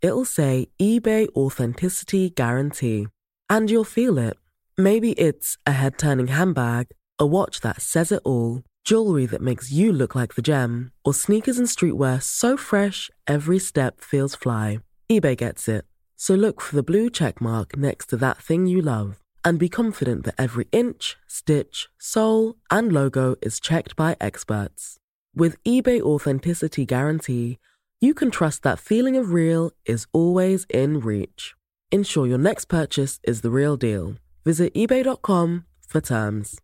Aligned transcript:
It'll 0.00 0.24
say 0.24 0.68
eBay 0.80 1.28
Authenticity 1.34 2.30
Guarantee. 2.30 3.08
And 3.50 3.70
you'll 3.70 3.84
feel 3.84 4.18
it. 4.18 4.36
Maybe 4.76 5.12
it's 5.12 5.58
a 5.66 5.72
head 5.72 5.98
turning 5.98 6.28
handbag, 6.28 6.88
a 7.18 7.26
watch 7.26 7.60
that 7.62 7.82
says 7.82 8.12
it 8.12 8.22
all, 8.24 8.62
jewelry 8.84 9.26
that 9.26 9.40
makes 9.40 9.72
you 9.72 9.92
look 9.92 10.14
like 10.14 10.34
the 10.34 10.42
gem, 10.42 10.92
or 11.04 11.12
sneakers 11.12 11.58
and 11.58 11.66
streetwear 11.66 12.22
so 12.22 12.56
fresh 12.56 13.10
every 13.26 13.58
step 13.58 14.00
feels 14.00 14.34
fly. 14.34 14.80
eBay 15.10 15.36
gets 15.36 15.68
it. 15.68 15.84
So 16.16 16.34
look 16.34 16.60
for 16.60 16.76
the 16.76 16.82
blue 16.82 17.10
check 17.10 17.40
mark 17.40 17.76
next 17.76 18.06
to 18.06 18.16
that 18.18 18.38
thing 18.38 18.66
you 18.66 18.80
love 18.80 19.18
and 19.44 19.58
be 19.58 19.68
confident 19.68 20.24
that 20.24 20.34
every 20.36 20.66
inch, 20.72 21.16
stitch, 21.26 21.88
sole, 21.98 22.56
and 22.70 22.92
logo 22.92 23.36
is 23.40 23.60
checked 23.60 23.96
by 23.96 24.16
experts. 24.20 24.96
With 25.34 25.62
eBay 25.64 26.00
Authenticity 26.00 26.84
Guarantee, 26.84 27.58
you 28.00 28.14
can 28.14 28.30
trust 28.30 28.62
that 28.62 28.78
feeling 28.78 29.16
of 29.16 29.32
real 29.32 29.70
is 29.84 30.06
always 30.12 30.64
in 30.68 31.00
reach. 31.00 31.54
Ensure 31.90 32.26
your 32.26 32.38
next 32.38 32.66
purchase 32.66 33.18
is 33.22 33.40
the 33.40 33.50
real 33.50 33.76
deal. 33.76 34.14
Visit 34.44 34.74
eBay.com 34.74 35.64
for 35.86 36.00
terms. 36.00 36.60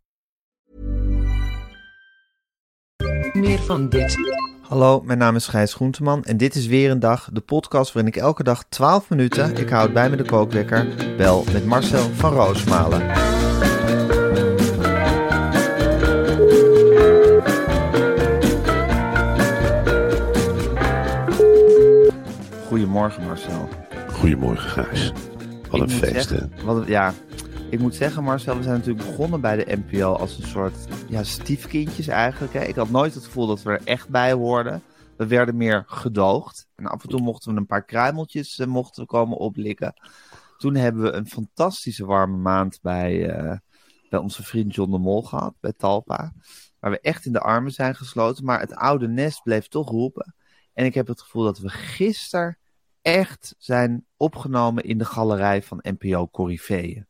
Meer 3.33 3.59
van 3.59 3.89
dit. 3.89 4.17
Hallo, 4.63 5.01
mijn 5.01 5.19
naam 5.19 5.37
is 5.37 5.47
Gijs 5.47 5.75
Groenteman 5.75 6.25
en 6.25 6.37
dit 6.37 6.55
is 6.55 6.67
weer 6.67 6.91
een 6.91 7.01
dag, 7.01 7.29
de 7.33 7.41
podcast 7.41 7.93
waarin 7.93 8.13
ik 8.13 8.21
elke 8.21 8.43
dag 8.43 8.65
12 8.69 9.11
minuten, 9.11 9.57
ik 9.57 9.69
houd 9.69 9.93
bij 9.93 10.11
me 10.11 10.17
de 10.17 10.25
kookwekker, 10.25 10.87
bel 11.17 11.45
met 11.53 11.65
Marcel 11.65 12.11
van 12.11 12.33
Roosmalen. 12.33 13.11
Goedemorgen 23.11 23.49
Marcel. 23.51 23.69
Goedemorgen 24.09 24.71
Gijs. 24.71 25.13
Wat 25.71 25.81
een 25.81 25.91
feest 25.91 26.31
hè. 26.31 26.65
wat, 26.65 26.87
ja, 26.87 27.15
ik 27.71 27.79
moet 27.79 27.95
zeggen 27.95 28.25
Marcel, 28.25 28.57
we 28.57 28.63
zijn 28.63 28.75
natuurlijk 28.75 29.07
begonnen 29.07 29.41
bij 29.41 29.65
de 29.65 29.77
NPO 29.77 30.13
als 30.13 30.39
een 30.39 30.47
soort 30.47 30.75
ja, 31.09 31.23
stiefkindjes 31.23 32.07
eigenlijk. 32.07 32.53
Hè. 32.53 32.65
Ik 32.65 32.75
had 32.75 32.91
nooit 32.91 33.15
het 33.15 33.25
gevoel 33.25 33.47
dat 33.47 33.63
we 33.63 33.71
er 33.71 33.81
echt 33.85 34.09
bij 34.09 34.33
hoorden. 34.33 34.83
We 35.17 35.27
werden 35.27 35.57
meer 35.57 35.85
gedoogd. 35.87 36.67
En 36.75 36.87
af 36.87 37.03
en 37.03 37.09
toe 37.09 37.21
mochten 37.21 37.53
we 37.53 37.59
een 37.59 37.67
paar 37.67 37.85
kruimeltjes 37.85 38.59
eh, 38.59 38.67
mochten 38.67 39.03
we 39.03 39.09
komen 39.09 39.37
oplikken. 39.37 39.95
Toen 40.59 40.75
hebben 40.75 41.03
we 41.03 41.13
een 41.13 41.27
fantastische 41.27 42.07
warme 42.07 42.37
maand 42.37 42.79
bij, 42.83 43.31
eh, 43.31 43.57
bij 44.11 44.19
onze 44.19 44.43
vriend 44.43 44.75
John 44.75 44.91
de 44.91 44.99
Mol 44.99 45.23
gehad, 45.23 45.55
bij 45.61 45.73
Talpa. 45.77 46.33
Waar 46.81 46.91
we 46.91 47.01
echt 47.01 47.27
in 47.27 47.33
de 47.33 47.41
armen 47.41 47.73
zijn 47.73 47.95
gesloten. 47.95 48.45
Maar 48.45 48.61
het 48.61 48.75
oude 48.75 49.09
nest 49.09 49.43
bleef 49.43 49.69
toch 49.69 49.91
roepen. 49.91 50.35
En 50.73 50.85
ik 50.85 50.95
heb 50.95 51.07
het 51.07 51.21
gevoel 51.21 51.45
dat 51.45 51.59
we 51.59 51.69
gisteren 51.69 52.59
echt 53.05 53.55
zijn 53.59 54.05
opgenomen 54.17 54.85
in 54.85 54.99
de 54.99 55.05
galerij 55.05 55.63
van 55.63 55.79
NPO 55.99 56.29
Corifeeën. 56.29 57.07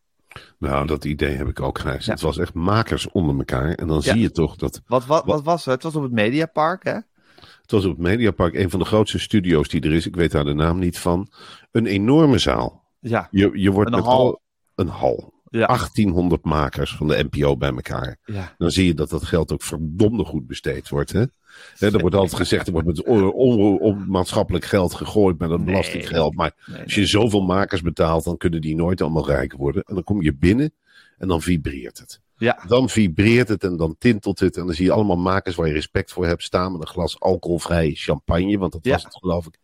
Nou, 0.59 0.87
dat 0.87 1.05
idee 1.05 1.37
heb 1.37 1.49
ik 1.49 1.61
ook 1.61 1.79
Gijs. 1.79 2.05
Ja. 2.05 2.13
Het 2.13 2.21
was 2.21 2.39
echt 2.39 2.55
makers 2.55 3.09
onder 3.11 3.37
elkaar. 3.39 3.73
En 3.75 3.87
dan 3.87 3.97
Ja. 3.97 4.13
zie 4.13 4.21
je 4.21 4.31
toch 4.31 4.57
dat... 4.57 4.81
Wat, 4.87 5.07
wat, 5.07 5.25
wat 5.25 5.43
was 5.45 5.65
het? 5.65 5.75
Het 5.75 5.83
was 5.83 5.97
op 5.97 6.03
het 6.03 6.13
Mediapark, 6.13 6.85
hè? 6.85 6.93
Het 7.63 7.71
was 7.71 7.85
op 7.85 7.91
het 7.91 8.01
Mediapark 8.01 8.55
een 8.55 8.71
van 8.71 8.79
de 8.79 8.85
grootste 8.85 9.19
studio's 9.19 9.69
die 9.69 9.81
er 9.81 9.93
is. 9.93 10.07
Ik 10.07 10.17
weet 10.17 10.31
daar 10.31 10.45
de 10.45 10.55
naam 10.55 10.79
niet 10.79 10.99
van. 10.99 11.29
Een 11.71 11.87
enorme 11.87 12.39
zaal. 12.39 12.85
Ja. 13.01 13.29
Je, 13.31 13.51
je 13.55 13.71
wordt 13.71 13.91
Een 13.91 13.97
met 13.97 14.05
hal. 14.05 14.19
al- 14.19 14.43
een 14.75 14.89
hal. 14.89 15.33
Ja. 15.51 15.67
1800 15.67 16.45
makers 16.45 16.97
van 16.97 17.09
de 17.09 17.27
NPO 17.31 17.57
bij 17.57 17.71
elkaar. 17.71 18.19
ja. 18.25 18.55
Dan 18.59 18.71
zie 18.71 18.87
je 18.87 18.95
dat 18.95 19.11
dat 19.11 19.25
geld 19.25 19.53
ook 19.53 19.63
verdomde 19.63 20.25
goed 20.25 20.47
besteed 20.47 20.89
wordt. 20.89 21.13
Hè? 21.13 21.25
Er 21.79 21.99
wordt 21.99 22.15
altijd 22.15 22.35
gezegd, 22.41 22.67
er 22.67 22.73
wordt 22.73 22.87
met 22.87 23.03
on, 23.05 23.33
on- 23.33 23.79
onmaatschappelijk 23.81 24.65
geld 24.65 24.95
gegooid 24.95 25.39
met 25.39 25.49
dat 25.49 25.65
belastinggeld. 25.65 26.35
Maar 26.35 26.53
Nee, 26.67 26.83
als 26.83 26.95
je 26.95 27.07
zoveel 27.07 27.43
makers 27.43 27.83
betaalt, 27.83 28.25
dan 28.25 28.37
kunnen 28.37 28.61
die 28.61 28.75
nooit 28.77 29.01
allemaal 29.01 29.27
rijk 29.27 29.53
worden. 29.53 29.83
En 29.83 29.95
dan 29.95 30.05
kom 30.05 30.23
je 30.23 30.35
binnen 30.35 30.73
en 31.19 31.29
dan 31.29 31.43
vibreert 31.43 31.99
het. 31.99 32.21
Ja. 32.37 32.65
Dan 32.69 32.89
vibreert 32.89 33.49
het 33.49 33.65
en 33.65 33.77
dan 33.77 33.95
tintelt 33.99 34.41
het. 34.41 34.57
En 34.57 34.67
dan 34.67 34.75
zie 34.75 34.85
je 34.85 34.93
allemaal 34.93 35.17
makers 35.17 35.55
waar 35.57 35.67
je 35.67 35.73
respect 35.73 36.13
voor 36.13 36.27
hebt 36.27 36.43
staan 36.43 36.73
met 36.73 36.81
een 36.81 36.87
glas 36.87 37.21
alcoholvrij 37.21 37.91
champagne. 37.95 38.59
Want 38.59 38.73
dat 38.73 38.85
Ja. 38.85 38.93
was 38.93 39.03
het 39.05 39.17
geloof 39.17 39.47
ik. 39.47 39.59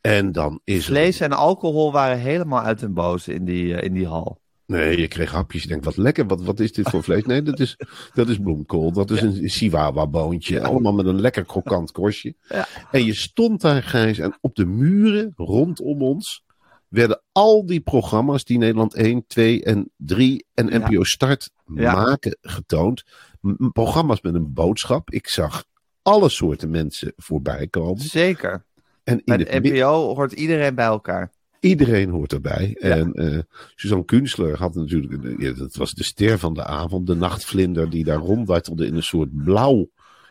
En 0.00 0.32
dan 0.32 0.60
is 0.64 0.84
Vlees 0.84 1.18
het... 1.18 1.30
en 1.30 1.36
alcohol 1.36 1.92
waren 1.92 2.18
helemaal 2.18 2.62
uit 2.62 2.78
den 2.80 2.94
boze 2.94 3.34
in 3.34 3.44
die, 3.44 3.74
eh, 3.74 3.84
in 3.84 3.92
die 3.92 4.06
hal. 4.06 4.38
Nee, 4.68 5.00
je 5.00 5.08
kreeg 5.08 5.30
hapjes. 5.32 5.62
Je 5.62 5.68
denkt, 5.68 5.84
wat 5.84 5.96
lekker. 5.96 6.26
Wat, 6.26 6.42
wat 6.42 6.60
is 6.60 6.72
dit 6.72 6.88
voor 6.88 7.02
vlees? 7.02 7.24
Nee, 7.24 7.42
dat 7.42 7.60
is, 7.60 7.76
dat 8.14 8.28
is 8.28 8.38
bloemkool. 8.38 8.92
Dat 8.92 9.10
is 9.10 9.20
een 9.22 9.48
Chihuahua-boontje. 9.48 10.62
Allemaal 10.62 10.92
met 10.92 11.06
een 11.06 11.20
lekker 11.20 11.44
krokant 11.44 11.92
korstje. 11.92 12.34
Ja. 12.48 12.66
En 12.90 13.04
je 13.04 13.14
stond 13.14 13.60
daar, 13.60 13.82
Gijs. 13.82 14.18
En 14.18 14.38
op 14.40 14.54
de 14.54 14.66
muren 14.66 15.32
rondom 15.36 16.02
ons 16.02 16.44
werden 16.88 17.22
al 17.32 17.66
die 17.66 17.80
programma's 17.80 18.44
die 18.44 18.58
Nederland 18.58 18.94
1, 18.94 19.24
2 19.26 19.62
en 19.64 19.90
3 19.96 20.46
en 20.54 20.66
Ja. 20.68 20.78
NPO 20.78 21.04
Start 21.04 21.50
Ja. 21.74 21.94
maken 21.94 22.38
getoond. 22.40 23.02
M- 23.40 23.68
programma's 23.72 24.20
met 24.20 24.34
een 24.34 24.52
boodschap. 24.52 25.10
Ik 25.10 25.28
zag 25.28 25.64
alle 26.02 26.28
soorten 26.28 26.70
mensen 26.70 27.12
voorbij 27.16 27.66
komen. 27.68 28.00
Zeker. 28.00 28.64
En 29.04 29.22
Bij 29.24 29.36
in 29.38 29.44
de 29.62 29.70
NPO 29.70 30.14
hoort 30.14 30.32
iedereen 30.32 30.74
bij 30.74 30.86
elkaar. 30.86 31.32
Iedereen 31.60 32.10
hoort 32.10 32.32
erbij. 32.32 32.76
Ja. 32.80 32.88
En 32.96 33.12
eh, 33.12 33.38
Suzanne 33.74 34.04
Kunstler 34.04 34.56
had 34.56 34.74
natuurlijk, 34.74 35.24
een- 35.24 35.36
ja, 35.38 35.52
dat 35.52 35.76
was 35.76 35.92
de 35.92 36.04
ster 36.04 36.38
van 36.38 36.54
de 36.54 36.64
avond, 36.64 37.06
de 37.06 37.14
nachtvlinder 37.14 37.90
die 37.90 38.04
daar 38.04 38.18
ronddartelde 38.18 38.86
in 38.86 38.94
een 38.96 39.02
soort 39.02 39.44
blauw 39.44 39.90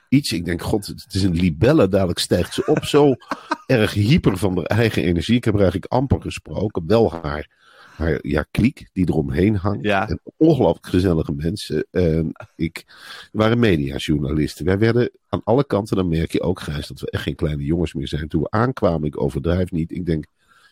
iets. 0.09 0.31
Ik 0.31 0.45
denk, 0.45 0.61
god, 0.61 0.87
het 0.87 1.05
is 1.13 1.23
een 1.23 1.35
libelle, 1.35 1.87
dadelijk 1.87 2.19
stijgt 2.19 2.53
ze 2.53 2.65
op. 2.65 2.83
Zo 2.83 3.15
erg 3.65 3.93
hyper 3.93 4.37
van 4.37 4.55
haar 4.55 4.65
eigen 4.65 5.03
energie. 5.03 5.35
Ik 5.35 5.43
heb 5.43 5.53
haar 5.53 5.61
eigenlijk 5.63 5.91
amper 5.91 6.21
gesproken. 6.21 6.83
Wel 6.87 7.11
haar, 7.11 7.49
haar 7.95 8.19
ja, 8.21 8.45
kliek 8.51 8.89
die 8.93 9.07
eromheen 9.09 9.55
hangt. 9.55 9.83
Ja. 9.85 10.09
En 10.09 10.19
ongelooflijk 10.37 10.87
gezellige 10.87 11.33
mensen. 11.35 11.85
En 11.91 12.31
ik, 12.55 12.83
er 12.87 13.27
waren 13.31 13.59
mediajournalisten. 13.59 14.65
Wij 14.65 14.77
werden 14.79 15.11
aan 15.29 15.41
alle 15.43 15.65
kanten, 15.65 15.95
dan 15.95 16.07
merk 16.07 16.31
je 16.31 16.41
ook, 16.41 16.59
Gijs, 16.59 16.87
dat 16.87 16.99
we 16.99 17.09
echt 17.11 17.23
geen 17.23 17.35
kleine 17.35 17.63
jongens 17.63 17.93
meer 17.93 18.07
zijn. 18.07 18.27
Toen 18.27 18.41
we 18.41 18.49
aankwamen, 18.49 19.07
ik 19.07 19.21
overdrijf 19.21 19.71
niet, 19.71 19.91
ik 19.91 20.05
denk 20.05 20.25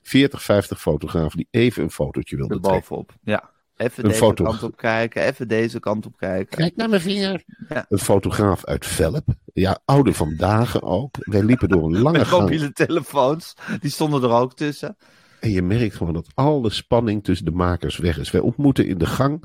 40, 0.07 0.43
50 0.43 0.81
fotografen 0.81 1.37
die 1.37 1.47
even 1.51 1.83
een 1.83 1.91
fotootje 1.91 2.35
wilden 2.35 2.61
trekken. 2.61 2.81
Erbovenop. 2.81 3.13
Ja. 3.23 3.53
Even 3.77 4.03
Een 4.03 4.09
deze 4.09 4.21
foto. 4.23 4.43
kant 4.43 4.63
op 4.63 4.77
kijken, 4.77 5.23
even 5.23 5.47
deze 5.47 5.79
kant 5.79 6.05
op 6.05 6.17
kijken. 6.17 6.57
Kijk 6.57 6.75
naar 6.75 6.89
mijn 6.89 7.01
vinger. 7.01 7.43
Ja. 7.69 7.85
Een 7.89 7.99
fotograaf 7.99 8.65
uit 8.65 8.85
Velp. 8.85 9.23
Ja, 9.53 9.79
oude 9.85 10.13
vandaag 10.13 10.81
ook. 10.81 11.15
Wij 11.19 11.43
liepen 11.43 11.69
door 11.69 11.83
een 11.83 12.01
lange 12.01 12.17
Met 12.17 12.27
gang. 12.27 12.41
mobiele 12.41 12.71
telefoons, 12.71 13.53
die 13.79 13.91
stonden 13.91 14.23
er 14.23 14.29
ook 14.31 14.55
tussen. 14.55 14.97
En 15.39 15.49
je 15.51 15.61
merkt 15.61 15.95
gewoon 15.95 16.13
dat 16.13 16.27
alle 16.33 16.69
spanning 16.69 17.23
tussen 17.23 17.45
de 17.45 17.51
makers 17.51 17.97
weg 17.97 18.19
is. 18.19 18.31
Wij 18.31 18.41
ontmoeten 18.41 18.87
in 18.87 18.97
de 18.97 19.05
gang. 19.05 19.43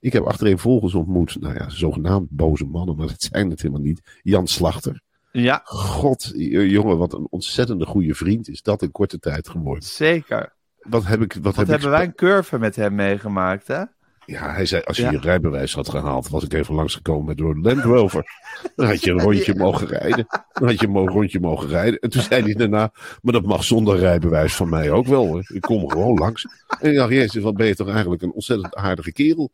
Ik 0.00 0.12
heb 0.12 0.22
achtereenvolgens 0.24 0.94
ontmoet, 0.94 1.40
nou 1.40 1.54
ja, 1.54 1.68
zogenaamd 1.70 2.30
boze 2.30 2.64
mannen, 2.64 2.96
maar 2.96 3.06
dat 3.06 3.22
zijn 3.22 3.50
het 3.50 3.62
helemaal 3.62 3.82
niet. 3.84 4.00
Jan 4.22 4.46
Slachter. 4.46 5.00
Ja, 5.32 5.60
God, 5.64 6.32
jongen, 6.34 6.98
wat 6.98 7.12
een 7.12 7.26
ontzettende 7.30 7.86
goede 7.86 8.14
vriend 8.14 8.48
is 8.48 8.62
dat 8.62 8.82
in 8.82 8.90
korte 8.90 9.18
tijd 9.18 9.48
geworden. 9.48 9.82
zeker. 9.84 10.52
Wat 10.78 11.04
heb 11.04 11.20
ik, 11.22 11.32
wat, 11.32 11.42
Wat 11.42 11.56
heb 11.56 11.66
hebben 11.66 11.86
ik 11.88 11.94
wij 11.94 12.04
een 12.04 12.14
curve 12.14 12.58
met 12.58 12.76
hem 12.76 12.94
meegemaakt, 12.94 13.66
hè? 13.66 13.82
Ja, 14.26 14.52
hij 14.52 14.66
zei, 14.66 14.82
als 14.82 14.96
je 14.96 15.02
Ja. 15.02 15.10
je 15.10 15.18
rijbewijs 15.18 15.74
had 15.74 15.88
gehaald, 15.88 16.28
was 16.28 16.44
ik 16.44 16.52
even 16.52 16.74
langsgekomen 16.74 17.24
met 17.24 17.36
door 17.36 17.58
Land 17.58 17.82
Rover. 17.82 18.24
Dan 18.76 18.86
had 18.86 19.04
je 19.04 19.10
een 19.10 19.20
rondje 19.20 19.54
mogen 19.54 19.86
rijden. 19.86 20.26
Dan 20.52 20.68
had 20.68 20.80
je 20.80 20.86
een 20.86 21.08
rondje 21.08 21.40
mogen 21.40 21.68
rijden. 21.68 21.98
En 22.00 22.10
toen 22.10 22.22
zei 22.22 22.42
hij 22.42 22.54
daarna, 22.54 22.92
maar 23.22 23.32
dat 23.32 23.44
mag 23.46 23.64
zonder 23.64 23.98
rijbewijs 23.98 24.54
van 24.54 24.68
mij 24.68 24.90
ook 24.90 25.06
wel 25.06 25.26
hoor. 25.26 25.44
Ik 25.54 25.60
kom 25.60 25.90
gewoon 25.90 26.18
langs. 26.18 26.46
En 26.80 26.90
ik 26.90 26.96
dacht, 26.96 27.10
jezus, 27.12 27.42
wat 27.42 27.54
ben 27.56 27.66
je 27.66 27.74
toch 27.74 27.88
eigenlijk 27.90 28.22
een 28.22 28.32
ontzettend 28.32 28.74
aardige 28.74 29.12
kerel. 29.12 29.50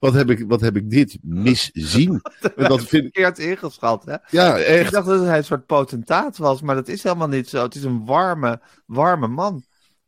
Wat 0.00 0.14
heb 0.14 0.30
ik, 0.30 0.44
wat 0.48 0.60
heb 0.60 0.76
ik 0.76 0.90
dit 0.90 1.18
miszien? 1.22 2.20
En 2.56 2.68
dat 2.68 2.84
vind 2.84 3.04
ik, 3.04 3.10
Verkeerd 3.14 3.38
ingeschat, 3.38 4.04
hè? 4.04 4.16
ja, 4.30 4.56
Ik 4.56 4.64
echt. 4.66 4.92
dacht 4.92 5.06
dat 5.06 5.24
hij 5.24 5.38
een 5.38 5.44
soort 5.44 5.66
potentaat 5.66 6.36
was, 6.38 6.62
maar 6.62 6.74
dat 6.74 6.88
is 6.88 7.02
helemaal 7.02 7.28
niet 7.28 7.48
zo. 7.48 7.62
Het 7.62 7.74
is 7.74 7.82
een 7.84 8.04
warme, 8.04 8.60
warme 8.86 9.26
man. 9.28 9.62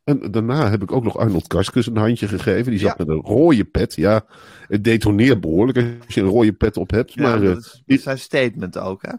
En 0.05 0.31
daarna 0.31 0.71
heb 0.71 0.83
ik 0.83 0.93
ook 0.93 1.05
nog 1.05 1.17
Arnold 1.19 1.47
Karskens 1.47 1.87
een 1.87 1.97
handje 1.97 2.29
gegeven. 2.29 2.71
Die 2.71 2.81
zat 2.81 2.89
Ja. 2.99 3.05
met 3.05 3.09
een 3.09 3.23
rode 3.23 3.65
pet. 3.65 3.95
Ja, 3.95 4.25
het 4.67 4.85
detoneert 4.85 5.41
behoorlijk 5.41 5.79
als 6.07 6.15
je 6.15 6.21
een 6.21 6.27
rode 6.29 6.53
pet 6.53 6.77
op 6.77 6.91
hebt. 6.91 7.13
Ja, 7.13 7.23
maar 7.23 7.41
dat 7.41 7.51
eh, 7.53 7.57
is, 7.59 7.73
dat 7.73 7.97
is 7.97 8.03
zijn 8.03 8.19
statement 8.19 8.79
ook, 8.79 9.03
hè? 9.03 9.13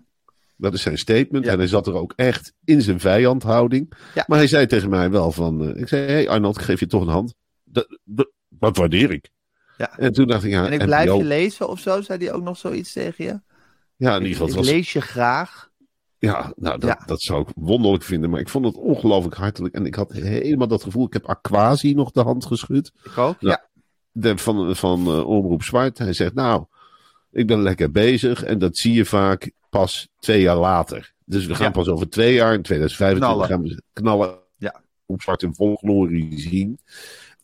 dat 0.57 0.73
is 0.73 0.81
zijn 0.81 0.97
statement. 0.97 1.45
Ja. 1.45 1.51
En 1.51 1.57
hij 1.57 1.67
zat 1.67 1.87
er 1.87 1.93
ook 1.93 2.13
echt 2.15 2.53
in 2.63 2.81
zijn 2.81 2.99
vijandhouding. 2.99 3.93
Ja. 4.15 4.23
Maar 4.27 4.37
hij 4.37 4.47
zei 4.47 4.65
tegen 4.65 4.89
mij 4.89 5.09
wel 5.11 5.31
van... 5.31 5.61
eh, 5.73 5.81
ik 5.81 5.87
zei, 5.87 6.01
hé 6.05 6.11
hey 6.13 6.29
Arnold, 6.29 6.57
ik 6.57 6.63
geef 6.63 6.79
je 6.79 6.87
toch 6.87 7.01
een 7.01 7.07
hand. 7.07 7.33
Dat, 7.63 7.99
dat, 8.03 8.31
dat 8.49 8.77
waardeer 8.77 9.11
ik. 9.11 9.29
Ja. 9.77 9.97
En 9.97 10.13
toen 10.13 10.27
dacht 10.27 10.43
ik, 10.43 10.51
ja, 10.51 10.65
En 10.65 10.71
ik 10.71 10.85
blijf 10.85 11.05
NPO 11.09 11.17
je 11.17 11.23
lezen 11.23 11.69
of 11.69 11.79
zo, 11.79 12.01
zei 12.01 12.25
hij 12.25 12.33
ook 12.33 12.43
nog 12.43 12.57
zoiets 12.57 12.93
tegen 12.93 13.25
je? 13.25 13.41
Ja, 13.95 14.15
in 14.15 14.21
ieder 14.21 14.31
geval, 14.31 14.47
ik 14.47 14.53
het 14.53 14.63
was, 14.65 14.73
lees 14.73 14.93
je 14.93 15.01
graag. 15.01 15.69
ja, 16.17 16.53
nou, 16.55 16.79
dat, 16.79 16.89
Ja. 16.89 17.03
dat 17.05 17.21
zou 17.21 17.41
ik 17.41 17.47
wonderlijk 17.55 18.03
vinden. 18.03 18.29
Maar 18.29 18.39
ik 18.39 18.49
vond 18.49 18.65
het 18.65 18.75
ongelooflijk 18.75 19.35
hartelijk. 19.35 19.75
En 19.75 19.85
ik 19.85 19.95
had 19.95 20.11
helemaal 20.11 20.67
dat 20.67 20.83
gevoel. 20.83 21.05
Ik 21.05 21.13
heb 21.13 21.25
Aquasi 21.25 21.93
nog 21.93 22.11
de 22.11 22.21
hand 22.21 22.45
geschud. 22.45 22.91
Ik 23.03 23.17
ook. 23.17 23.35
Ja. 23.39 23.49
Ja. 23.49 23.67
de, 24.11 24.37
van, 24.37 24.75
van 24.75 25.07
eh, 25.07 25.27
Omroep 25.27 25.63
Zwart. 25.63 25.97
Hij 25.97 26.13
zegt, 26.13 26.33
nou, 26.33 26.65
ik 27.31 27.47
ben 27.47 27.61
lekker 27.61 27.91
bezig. 27.91 28.43
En 28.43 28.59
dat 28.59 28.77
zie 28.77 28.93
je 28.93 29.05
vaak 29.05 29.51
pas 29.69 30.07
twee 30.19 30.41
jaar 30.41 30.57
later. 30.57 31.13
Dus 31.25 31.45
we 31.45 31.55
gaan 31.55 31.65
Ja. 31.65 31.71
pas 31.71 31.87
over 31.87 32.09
twee 32.09 32.33
jaar, 32.33 32.53
in 32.53 32.61
2025, 32.61 33.47
Knallen. 33.47 33.47
gaan 33.47 33.75
we 33.75 33.81
knallen. 33.93 34.39
Ja. 34.57 34.81
Op 35.05 35.21
Zwart 35.21 35.43
in 35.43 35.55
vol 35.55 35.75
glorie 35.75 36.39
zien. 36.39 36.79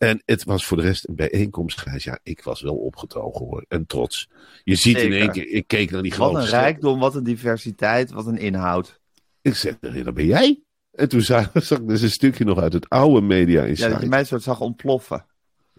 En 0.00 0.22
het 0.24 0.44
was 0.44 0.66
voor 0.66 0.76
de 0.76 0.82
rest 0.82 1.08
een 1.08 1.14
bijeenkomst, 1.14 1.80
Gijs. 1.80 2.04
Ja, 2.04 2.18
ik 2.22 2.42
was 2.42 2.60
wel 2.60 2.76
opgetogen 2.76 3.46
hoor. 3.46 3.64
En 3.68 3.86
trots. 3.86 4.28
Je 4.64 4.74
ziet 4.74 4.96
in 4.98 5.12
één 5.12 5.30
keer, 5.32 5.46
ik 5.48 5.66
keek 5.66 5.90
naar 5.90 6.02
die 6.02 6.10
Wat 6.10 6.20
grote 6.20 6.38
een 6.40 6.46
ster- 6.46 6.58
rijkdom, 6.60 6.98
wat 6.98 7.14
een 7.14 7.24
diversiteit, 7.24 8.10
wat 8.10 8.26
een 8.26 8.38
inhoud. 8.38 9.00
Ik 9.42 9.54
zeg, 9.54 9.78
dat 9.78 10.14
ben 10.14 10.26
jij. 10.26 10.62
En 10.92 11.08
toen 11.08 11.20
zag, 11.20 11.50
zag 11.54 11.78
ik 11.78 11.88
dus 11.88 12.02
een 12.02 12.10
stukje 12.10 12.44
nog 12.44 12.58
uit 12.58 12.72
het 12.72 12.88
oude 12.88 13.20
Media 13.26 13.62
Ja, 13.64 13.88
dat 13.88 14.00
je 14.00 14.08
mij 14.08 14.24
soort 14.24 14.42
zag 14.42 14.60
ontploffen. 14.60 15.24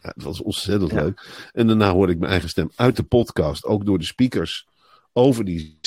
Ja, 0.02 0.12
het 0.16 0.24
was 0.24 0.42
ontzettend 0.42 0.92
Ja. 0.92 1.02
leuk. 1.02 1.50
En 1.52 1.68
daarna 1.68 1.92
hoorde 1.92 2.14
ik 2.14 2.20
mijn 2.20 2.32
eigen 2.32 2.50
stem 2.50 2.72
uit 2.76 2.96
de 2.96 3.04
podcast, 3.04 3.66
ook 3.66 3.86
door 3.86 3.98
de 4.00 4.06
speakers, 4.06 4.68
over 5.14 5.46
die 5.46 5.80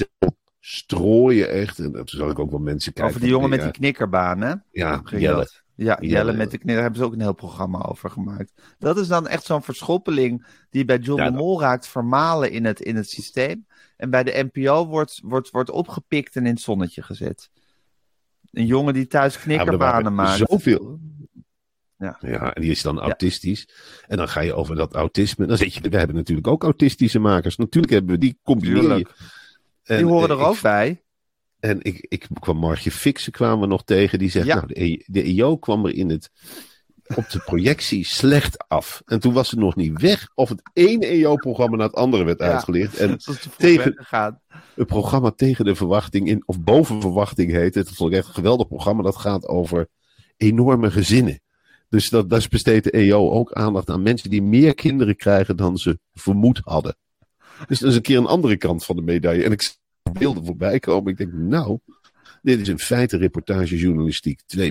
strooien 0.60 1.50
echt. 1.50 1.78
En 1.78 1.92
toen 1.92 2.08
zag 2.08 2.30
ik 2.30 2.38
ook 2.38 2.50
wel 2.50 2.60
mensen 2.60 2.92
kijken. 2.92 3.10
Over 3.10 3.24
die 3.24 3.34
jongen 3.34 3.50
met 3.50 3.62
die 3.62 3.70
knikkerbaan, 3.70 4.40
hè? 4.40 4.54
Ja, 4.72 5.02
Jelle. 5.10 5.36
dat. 5.36 5.62
Ja, 5.76 5.98
Jelle, 6.00 6.12
Jelle. 6.12 6.32
met 6.32 6.50
de 6.50 6.58
knikker. 6.58 6.74
Daar 6.74 6.82
hebben 6.82 7.00
ze 7.00 7.06
ook 7.06 7.12
een 7.12 7.20
heel 7.20 7.34
programma 7.34 7.82
over 7.82 8.10
gemaakt. 8.10 8.52
Dat 8.78 8.98
is 8.98 9.08
dan 9.08 9.28
echt 9.28 9.44
zo'n 9.44 9.62
verschoppeling 9.62 10.46
die 10.70 10.84
bij 10.84 10.98
John 10.98 11.20
Ja, 11.20 11.30
de 11.30 11.36
Mol 11.36 11.60
raakt 11.60 11.88
vermalen 11.88 12.50
in 12.50 12.64
het, 12.64 12.80
in 12.80 12.96
het 12.96 13.10
systeem. 13.10 13.66
En 13.96 14.10
bij 14.10 14.24
de 14.24 14.48
NPO 14.52 14.86
wordt, 14.86 15.20
wordt, 15.24 15.50
wordt 15.50 15.70
opgepikt 15.70 16.36
en 16.36 16.46
in 16.46 16.52
het 16.52 16.60
zonnetje 16.60 17.02
gezet. 17.02 17.50
Een 18.50 18.66
jongen 18.66 18.94
die 18.94 19.06
thuis 19.06 19.34
er 19.34 19.40
knikkerbanen 19.40 20.14
maakt. 20.14 20.38
Zoveel. 20.48 20.98
Ja. 21.98 22.16
ja, 22.20 22.54
en 22.54 22.62
die 22.62 22.70
is 22.70 22.82
dan 22.82 23.00
autistisch. 23.00 23.68
En 24.06 24.16
dan 24.16 24.28
ga 24.28 24.40
je 24.40 24.54
over 24.54 24.76
dat 24.76 24.94
autisme. 24.94 25.46
Dan 25.46 25.56
zit 25.56 25.74
je, 25.74 25.88
we 25.88 25.96
hebben 25.96 26.16
natuurlijk 26.16 26.46
ook 26.46 26.62
autistische 26.62 27.18
makers. 27.18 27.56
Natuurlijk 27.56 27.92
hebben 27.92 28.14
we 28.14 28.20
die 28.20 28.38
combineer 28.42 28.76
je. 28.76 28.80
Tuurlijk. 28.80 29.14
En, 29.82 29.96
Die 29.96 30.06
horen 30.06 30.28
eh, 30.28 30.34
er 30.34 30.40
ik 30.40 30.46
ook 30.46 30.60
bij. 30.60 31.03
En 31.64 31.78
ik, 31.82 32.06
ik 32.08 32.26
kwam 32.40 32.56
Margje 32.56 32.90
Fixen 32.90 33.32
kwamen 33.32 33.60
we 33.60 33.66
nog 33.66 33.84
tegen. 33.84 34.18
Die 34.18 34.30
zegt, 34.30 34.46
Ja. 34.46 34.54
nou, 34.54 34.66
de, 34.66 34.84
E- 34.84 35.02
de 35.06 35.22
EO 35.22 35.56
kwam 35.56 35.84
er 35.86 35.94
in 35.94 36.10
het, 36.10 36.30
op 37.16 37.30
de 37.30 37.38
projectie 37.38 38.04
slecht 38.06 38.68
af. 38.68 39.02
En 39.06 39.20
toen 39.20 39.32
was 39.32 39.48
ze 39.48 39.56
nog 39.56 39.76
niet 39.76 40.00
weg 40.00 40.28
of 40.34 40.48
het 40.48 40.62
ene 40.72 41.06
EO-programma 41.06 41.76
naar 41.76 41.86
het 41.86 41.96
andere 41.96 42.24
werd 42.24 42.38
Ja. 42.38 42.52
uitgelicht. 42.52 42.96
En 42.96 43.08
Dat 43.24 43.48
tegen- 43.58 43.96
het 44.74 44.86
programma 44.86 45.30
tegen 45.30 45.64
de 45.64 45.74
verwachting 45.74 46.28
in, 46.28 46.42
of 46.46 46.60
boven 46.60 47.00
verwachting 47.00 47.50
heet 47.50 47.74
het. 47.74 47.96
Dat 47.98 48.08
ik 48.08 48.14
echt 48.14 48.28
een 48.28 48.34
geweldig 48.34 48.66
programma. 48.68 49.02
Dat 49.02 49.16
gaat 49.16 49.46
over 49.46 49.88
enorme 50.36 50.90
gezinnen. 50.90 51.40
Dus 51.88 52.08
dat, 52.08 52.30
daar 52.30 52.46
besteedt 52.50 52.84
de 52.84 52.90
EO 52.90 53.30
ook 53.30 53.52
aandacht 53.52 53.90
aan 53.90 54.02
mensen 54.02 54.30
die 54.30 54.42
meer 54.42 54.74
kinderen 54.74 55.16
krijgen 55.16 55.56
dan 55.56 55.76
ze 55.78 55.98
vermoed 56.12 56.60
hadden. 56.64 56.96
Dus 57.66 57.78
dat 57.78 57.90
is 57.90 57.96
een 57.96 58.02
keer 58.02 58.18
een 58.18 58.26
andere 58.26 58.56
kant 58.56 58.84
van 58.84 58.96
de 58.96 59.02
medaille. 59.02 59.44
En 59.44 59.52
ik 59.52 59.74
beelden 60.12 60.44
voorbij 60.44 60.78
komen. 60.78 61.10
Ik 61.12 61.16
denk, 61.18 61.32
nou, 61.32 61.78
dit 62.42 62.60
is 62.60 62.68
in 62.68 62.78
feite 62.78 63.16
reportagejournalistiek 63.16 64.40
2.0. 64.56 64.62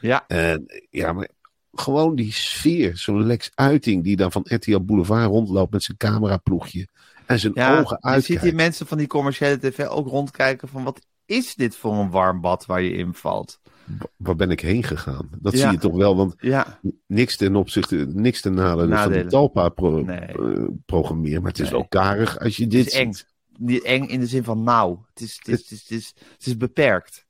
Ja, 0.00 0.24
En 0.26 0.64
ja, 0.90 1.12
maar 1.12 1.28
gewoon 1.72 2.14
die 2.14 2.32
sfeer, 2.32 2.96
zo'n 2.96 3.26
Lex 3.26 3.50
Uiting 3.54 4.04
die 4.04 4.16
dan 4.16 4.32
van 4.32 4.46
RTL 4.48 4.80
Boulevard 4.80 5.26
rondloopt 5.26 5.72
met 5.72 5.82
zijn 5.82 5.96
cameraploegje. 5.96 6.88
En 7.26 7.38
zijn 7.38 7.52
ja 7.54 7.78
ogen 7.80 8.14
je 8.14 8.20
ziet 8.20 8.40
die 8.40 8.52
mensen 8.54 8.86
van 8.86 8.98
die 8.98 9.06
commerciële 9.06 9.58
tv 9.58 9.86
ook 9.86 10.06
rondkijken 10.08 10.68
van 10.68 10.84
wat 10.84 11.00
is 11.26 11.54
dit 11.54 11.76
voor 11.76 11.94
een 11.94 12.10
warm 12.10 12.40
bad 12.40 12.66
waar 12.66 12.82
je 12.82 12.92
in 12.92 13.14
valt? 13.14 13.60
Wa- 13.98 14.06
Waar 14.16 14.36
ben 14.36 14.50
ik 14.50 14.60
heen 14.60 14.82
gegaan? 14.82 15.28
Dat 15.38 15.52
Ja. 15.52 15.58
zie 15.58 15.70
je 15.70 15.78
toch 15.78 15.96
wel, 15.96 16.16
want 16.16 16.34
Ja, 16.38 16.80
niks 17.06 17.36
ten 17.36 17.56
opzichte, 17.56 17.96
niks 18.12 18.40
ten 18.40 18.54
nadele 18.54 18.96
van 18.96 19.12
de 19.12 19.26
Talpa 19.26 19.68
pro, 19.68 20.00
Nee. 20.02 20.18
eh, 20.18 20.64
programmeer. 20.86 21.40
Maar 21.40 21.50
het 21.50 21.58
is 21.60 21.70
Nee. 21.70 21.78
wel 21.78 21.88
karig 21.88 22.38
als 22.38 22.56
je 22.56 22.62
het 22.62 22.70
dit 22.72 22.86
is 22.86 22.92
eng. 22.92 23.12
Niet 23.60 23.82
eng 23.82 24.04
in 24.06 24.20
de 24.20 24.26
zin 24.26 24.44
van 24.44 24.62
nou. 24.62 24.98
Het 25.14 25.22
is, 25.22 25.40
het 25.42 25.48
is, 25.48 25.60
het 25.60 25.70
is, 25.70 25.80
het 25.80 25.90
is, 25.98 26.14
het 26.36 26.46
is 26.46 26.56
beperkt. 26.56 27.26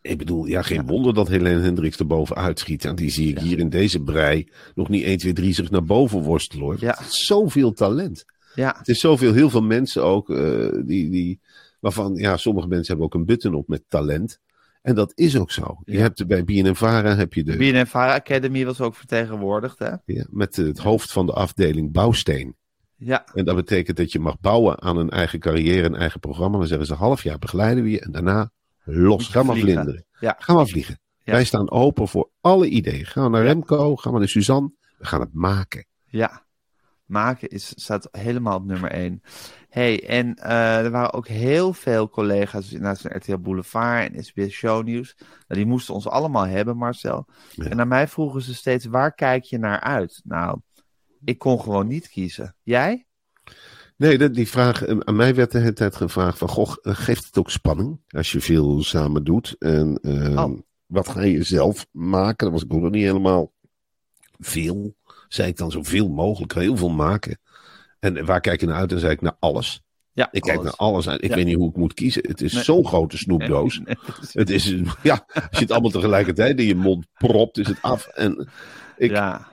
Ik 0.00 0.18
bedoel, 0.18 0.46
ja, 0.46 0.62
geen 0.62 0.86
wonder 0.86 1.14
dat 1.14 1.28
Helene 1.28 1.60
Hendricks 1.60 1.98
er 1.98 2.06
bovenuit 2.06 2.58
schiet. 2.58 2.84
En 2.84 2.94
die 2.94 3.10
zie 3.10 3.28
ik 3.28 3.38
hier 3.38 3.58
in 3.58 3.68
deze 3.68 4.02
brei 4.02 4.48
nog 4.74 4.88
niet 4.88 5.04
1, 5.04 5.18
2, 5.18 5.32
3 5.32 5.52
zich 5.52 5.70
naar 5.70 5.84
boven 5.84 6.22
worstelen 6.22 6.64
hoor. 6.64 6.76
Ja. 6.80 6.98
Zoveel 7.08 7.72
talent. 7.72 8.24
Ja, 8.54 8.74
Het 8.78 8.88
is 8.88 9.00
zoveel, 9.00 9.32
heel 9.32 9.50
veel 9.50 9.62
mensen 9.62 10.04
ook, 10.04 10.30
eh, 10.30 10.68
die, 10.84 11.10
die, 11.10 11.40
waarvan, 11.80 12.14
ja, 12.14 12.36
sommige 12.36 12.68
mensen 12.68 12.86
hebben 12.86 13.06
ook 13.06 13.14
een 13.14 13.24
button 13.26 13.54
op 13.54 13.68
met 13.68 13.82
talent. 13.88 14.38
En 14.82 14.94
dat 14.94 15.12
is 15.14 15.36
ook 15.38 15.50
zo. 15.50 15.76
Je 15.84 15.92
Ja. 15.92 16.00
hebt 16.00 16.26
bij 16.26 16.44
BNNVARA 16.44 17.16
heb 17.16 17.34
je 17.34 17.44
de, 17.44 17.56
de 17.56 17.58
BNNVARA 17.72 18.14
Academy 18.14 18.64
was 18.64 18.80
ook 18.80 18.94
vertegenwoordigd, 18.94 19.78
hè? 19.78 19.90
ja, 20.04 20.26
met 20.30 20.56
het 20.56 20.78
hoofd 20.78 21.12
van 21.12 21.26
de 21.26 21.32
afdeling 21.32 21.92
bouwsteen. 21.92 22.56
Ja, 23.04 23.24
En 23.34 23.44
dat 23.44 23.56
betekent 23.56 23.96
dat 23.96 24.12
je 24.12 24.18
mag 24.20 24.40
bouwen 24.40 24.82
aan 24.82 24.96
een 24.96 25.10
eigen 25.10 25.38
carrière, 25.38 25.86
een 25.86 25.94
eigen 25.94 26.20
programma. 26.20 26.58
Dan 26.58 26.66
zeggen 26.66 26.86
ze, 26.86 26.94
half 26.94 27.22
jaar 27.22 27.38
begeleiden 27.38 27.84
we 27.84 27.90
je 27.90 28.00
en 28.00 28.12
daarna 28.12 28.50
los. 28.84 29.28
Ga 29.28 29.42
maar 29.42 29.56
Vliegen. 29.56 29.72
vlinderen. 29.72 30.06
Ja. 30.20 30.36
Ga 30.38 30.54
maar 30.54 30.66
vliegen. 30.66 31.00
Ja. 31.24 31.32
Wij 31.32 31.44
staan 31.44 31.70
open 31.70 32.08
voor 32.08 32.30
alle 32.40 32.68
ideeën. 32.68 33.06
Ga 33.06 33.28
naar 33.28 33.42
Remco, 33.42 33.96
ga 33.96 34.10
maar 34.10 34.18
naar 34.18 34.28
Suzanne. 34.28 34.72
We 34.98 35.06
gaan 35.06 35.20
het 35.20 35.32
maken. 35.34 35.86
ja. 36.06 36.44
Maken 37.06 37.48
is, 37.48 37.72
staat 37.76 38.08
helemaal 38.10 38.56
op 38.56 38.64
nummer 38.64 38.90
1. 38.90 39.22
hey, 39.68 40.08
en 40.08 40.34
eh, 40.34 40.84
er 40.84 40.90
waren 40.90 41.12
ook 41.12 41.28
heel 41.28 41.72
veel 41.72 42.08
collega's 42.08 42.68
van 42.80 43.16
RTL 43.16 43.36
Boulevard 43.36 44.12
en 44.14 44.24
SBS 44.24 44.54
Shownieuws. 44.54 45.14
Nou, 45.18 45.60
die 45.60 45.66
moesten 45.66 45.94
ons 45.94 46.08
allemaal 46.08 46.46
hebben, 46.46 46.76
Marcel. 46.76 47.26
Ja. 47.50 47.64
En 47.64 47.76
naar 47.76 47.86
mij 47.86 48.08
vroegen 48.08 48.42
ze 48.42 48.54
steeds, 48.54 48.84
waar 48.84 49.14
kijk 49.14 49.44
je 49.44 49.58
naar 49.58 49.80
uit? 49.80 50.20
Nou, 50.24 50.58
ik 51.24 51.38
kon 51.38 51.60
gewoon 51.60 51.86
niet 51.86 52.08
kiezen. 52.08 52.54
Jij? 52.62 53.06
Nee, 53.96 54.18
dat, 54.18 54.34
die 54.34 54.48
vraag, 54.48 54.84
eh, 54.84 54.98
aan 54.98 55.16
mij 55.16 55.34
werd 55.34 55.50
de 55.52 55.58
hele 55.58 55.72
tijd 55.72 55.96
gevraagd 55.96 56.38
van, 56.38 56.48
goh, 56.48 56.74
eh, 56.82 56.94
geeft 56.96 57.24
het 57.26 57.38
ook 57.38 57.50
spanning 57.50 58.00
als 58.08 58.32
je 58.32 58.40
veel 58.40 58.82
samen 58.82 59.24
doet? 59.24 59.56
En 59.58 59.98
eh, 60.02 60.44
Oh. 60.44 60.60
wat 60.86 61.08
ga 61.08 61.22
je 61.22 61.42
zelf 61.42 61.86
maken? 61.90 62.36
Dat 62.44 62.52
was 62.52 62.62
ik 62.64 62.72
ook 62.74 62.80
nog 62.80 62.90
niet 62.90 63.02
helemaal 63.04 63.52
veel. 64.38 64.94
Zei 65.28 65.48
ik 65.48 65.56
dan 65.56 65.70
zoveel 65.70 66.08
mogelijk, 66.08 66.54
heel 66.54 66.76
veel 66.76 66.90
maken. 66.90 67.38
En 67.98 68.24
waar 68.24 68.40
kijk 68.40 68.60
je 68.60 68.66
naar 68.66 68.76
uit? 68.76 68.92
En 68.92 68.98
zei 69.00 69.12
ik 69.12 69.20
naar 69.20 69.36
alles. 69.38 69.82
Ja, 70.12 70.28
Ik 70.32 70.40
kijk 70.42 70.62
naar 70.62 70.74
alles 70.76 71.08
uit. 71.08 71.22
Ik 71.22 71.28
Ja. 71.30 71.36
weet 71.36 71.44
niet 71.44 71.56
hoe 71.56 71.68
ik 71.70 71.76
moet 71.76 71.94
kiezen. 71.94 72.22
Het 72.28 72.40
is 72.40 72.52
Nee. 72.52 72.62
zo'n 72.62 72.86
grote 72.86 73.16
snoepdoos. 73.16 73.78
Nee. 73.84 73.96
Het 74.32 74.50
is, 74.50 74.74
ja, 75.02 75.24
als 75.34 75.46
je 75.50 75.58
het 75.58 75.70
allemaal 75.70 75.90
tegelijkertijd 75.90 76.58
in 76.60 76.66
je 76.66 76.74
mond 76.74 77.06
propt, 77.12 77.58
is 77.58 77.66
het 77.68 77.82
af. 77.82 78.06
En, 78.06 78.48
ik, 78.96 79.10
ja. 79.10 79.48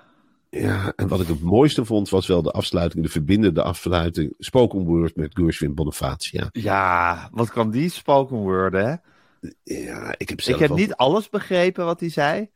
Ja, 0.49 0.93
en 0.95 1.07
wat 1.07 1.21
ik 1.21 1.27
het 1.27 1.41
mooiste 1.41 1.85
vond, 1.85 2.09
was 2.09 2.27
wel 2.27 2.41
de 2.41 2.51
afsluiting, 2.51 3.03
de 3.03 3.09
verbindende 3.11 3.63
afsluiting. 3.63 4.33
Spoken 4.37 4.83
word 4.83 5.15
met 5.15 5.31
Gershwin 5.33 5.75
Bonifacia. 5.75 6.49
ja, 6.51 7.29
wat 7.31 7.49
kan 7.51 7.69
die 7.71 7.89
spoken 7.89 8.37
worden, 8.37 8.85
hè? 8.89 8.95
Ja, 9.63 10.15
ik 10.17 10.29
heb 10.29 10.41
zelf 10.41 10.59
Ik 10.61 10.67
heb 10.67 10.77
niet 10.77 10.93
alles 10.95 11.29
begrepen 11.29 11.85
wat 11.85 11.99
hij 11.99 12.09
zei. 12.09 12.49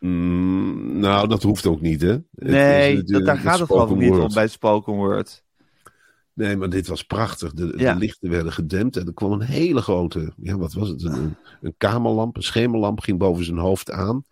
Mm, 0.00 0.98
nou, 0.98 1.28
dat 1.28 1.42
hoeft 1.42 1.66
ook 1.66 1.80
niet, 1.80 2.00
hè? 2.00 2.16
Nee, 2.30 3.02
dat, 3.02 3.24
daar 3.24 3.38
gaat 3.38 3.58
het 3.58 3.68
spoken 3.68 3.98
niet 3.98 4.08
word. 4.08 4.22
om 4.22 4.34
bij 4.34 4.48
spoken 4.48 4.92
word. 4.92 5.44
Nee, 6.32 6.56
maar 6.56 6.68
dit 6.70 6.86
was 6.86 7.02
prachtig. 7.04 7.52
De, 7.52 7.72
Ja. 7.76 7.92
de 7.92 7.98
lichten 7.98 8.30
werden 8.30 8.52
gedempt 8.52 8.96
en 8.96 9.06
er 9.06 9.14
kwam 9.14 9.32
een 9.32 9.40
hele 9.40 9.80
grote, 9.82 10.32
ja, 10.36 10.56
wat 10.56 10.72
was 10.72 10.88
het? 10.88 11.02
Een, 11.02 11.12
een, 11.12 11.36
een 11.60 11.74
kamerlamp, 11.78 12.36
een 12.36 12.42
schemerlamp 12.42 13.00
ging 13.00 13.18
boven 13.18 13.44
zijn 13.44 13.58
hoofd 13.58 13.90
aan. 13.90 14.24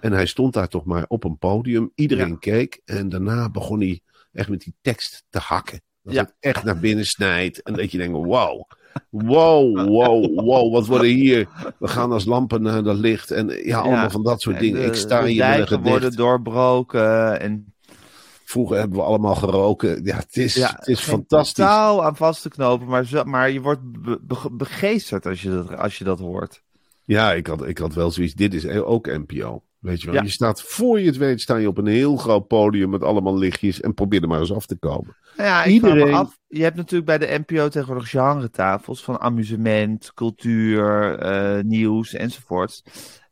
En 0.00 0.12
hij 0.12 0.26
stond 0.26 0.52
daar 0.54 0.68
toch 0.68 0.84
maar 0.84 1.04
op 1.08 1.24
een 1.24 1.38
podium. 1.38 1.90
Iedereen 1.94 2.28
Ja. 2.28 2.36
keek 2.40 2.80
en 2.84 3.08
daarna 3.08 3.50
begon 3.50 3.80
hij 3.80 4.00
echt 4.32 4.48
met 4.48 4.60
die 4.60 4.74
tekst 4.80 5.24
te 5.30 5.38
hakken. 5.38 5.80
Dat 6.02 6.14
Ja. 6.14 6.20
het 6.22 6.34
echt 6.40 6.64
naar 6.64 6.78
binnen 6.78 7.06
snijdt. 7.06 7.62
En 7.62 7.74
dat 7.74 7.90
je 7.92 7.98
denkt, 7.98 8.12
wow, 8.16 8.62
wow, 9.10 9.86
wow, 9.88 10.40
wow, 10.40 10.72
wat 10.72 10.86
worden 10.86 11.10
hier? 11.10 11.48
We 11.78 11.88
gaan 11.88 12.12
als 12.12 12.24
lampen 12.24 12.62
naar 12.62 12.82
dat 12.82 12.96
licht. 12.96 13.30
En 13.30 13.48
ja, 13.64 13.78
allemaal 13.80 14.10
van 14.10 14.22
dat 14.22 14.40
soort 14.40 14.56
En 14.56 14.62
dingen. 14.62 14.80
de- 14.80 14.86
Ik 14.86 14.94
sta 14.94 15.22
de 15.22 15.30
hier 15.30 15.58
met 15.58 15.70
een 15.70 15.82
worden 15.82 16.12
doorbroken. 16.16 17.40
En 17.40 17.72
Vroeger 18.44 18.76
hebben 18.78 18.98
we 18.98 19.04
allemaal 19.04 19.34
geroken. 19.34 20.04
Ja, 20.04 20.16
het 20.16 20.36
is, 20.36 20.54
ja, 20.54 20.74
het 20.76 20.86
is 20.88 21.00
fantastisch. 21.00 21.64
touw 21.64 22.02
aan 22.02 22.16
vast 22.16 22.42
te 22.42 22.48
knopen, 22.48 22.86
maar, 22.86 23.04
zo, 23.04 23.24
maar 23.24 23.50
je 23.50 23.60
wordt 23.60 23.80
be- 24.02 24.18
be- 24.22 24.50
begeesterd 24.52 25.26
als 25.26 25.42
je 25.42 25.50
dat, 25.50 25.76
als 25.76 25.98
je 25.98 26.04
dat 26.04 26.18
hoort. 26.18 26.62
Ja, 27.04 27.32
ik 27.32 27.46
had, 27.46 27.66
ik 27.66 27.78
had 27.78 27.94
wel 27.94 28.10
zoiets. 28.10 28.34
Dit 28.34 28.54
is 28.54 28.66
ook 28.68 29.06
NPO. 29.06 29.62
Weet 29.78 30.00
je 30.00 30.06
wel, 30.06 30.14
Ja. 30.14 30.22
je 30.22 30.28
staat 30.28 30.62
voor 30.62 31.00
je 31.00 31.06
het 31.06 31.16
weet, 31.16 31.40
sta 31.40 31.56
je 31.56 31.68
op 31.68 31.78
een 31.78 31.86
heel 31.86 32.16
groot 32.16 32.46
podium 32.46 32.90
met 32.90 33.02
allemaal 33.02 33.38
lichtjes 33.38 33.80
en 33.80 33.94
probeer 33.94 34.22
er 34.22 34.28
maar 34.28 34.40
eens 34.40 34.52
af 34.52 34.66
te 34.66 34.76
komen. 34.78 35.16
Nou 35.36 35.48
ja, 35.48 35.66
Iedereen- 35.66 36.14
af. 36.14 36.38
Je 36.48 36.62
hebt 36.62 36.76
natuurlijk 36.76 37.18
bij 37.18 37.18
de 37.18 37.42
NPO 37.46 37.68
tegenwoordig 37.68 38.10
genre-tafels 38.10 39.04
van 39.04 39.18
amusement, 39.20 40.12
cultuur, 40.14 41.18
eh, 41.18 41.62
nieuws 41.64 42.14
enzovoorts. 42.14 42.82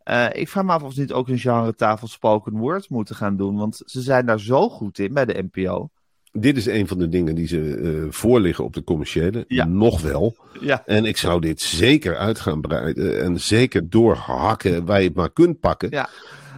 Eh, 0.02 0.26
ik 0.32 0.48
vraag 0.48 0.64
me 0.64 0.72
af 0.72 0.82
of 0.82 0.92
ze 0.92 1.00
niet 1.00 1.12
ook 1.12 1.28
een 1.28 1.38
genre-tafel 1.38 2.08
spoken 2.08 2.52
word 2.56 2.90
moeten 2.90 3.14
gaan 3.16 3.36
doen. 3.36 3.56
Want 3.56 3.82
ze 3.84 4.00
zijn 4.00 4.26
daar 4.26 4.40
zo 4.40 4.68
goed 4.68 4.98
in 4.98 5.14
bij 5.14 5.24
de 5.24 5.44
NPO. 5.52 5.90
Dit 6.38 6.56
is 6.56 6.66
een 6.66 6.88
van 6.88 6.98
de 6.98 7.08
dingen 7.08 7.34
die 7.34 7.46
ze 7.46 7.76
eh, 7.76 8.12
voorliggen 8.12 8.64
op 8.64 8.74
de 8.74 8.84
commerciële. 8.84 9.44
Ja. 9.48 9.64
Nog 9.64 10.00
wel. 10.02 10.36
Ja. 10.60 10.82
En 10.86 11.04
ik 11.04 11.16
zou 11.16 11.40
dit 11.40 11.60
zeker 11.60 12.16
uit 12.16 12.40
gaan 12.40 12.60
breiden. 12.60 13.22
En 13.22 13.40
zeker 13.40 13.90
doorhakken 13.90 14.84
waar 14.84 15.00
je 15.00 15.06
het 15.06 15.16
maar 15.16 15.32
kunt 15.32 15.60
pakken. 15.60 15.90
Ja. 15.90 16.08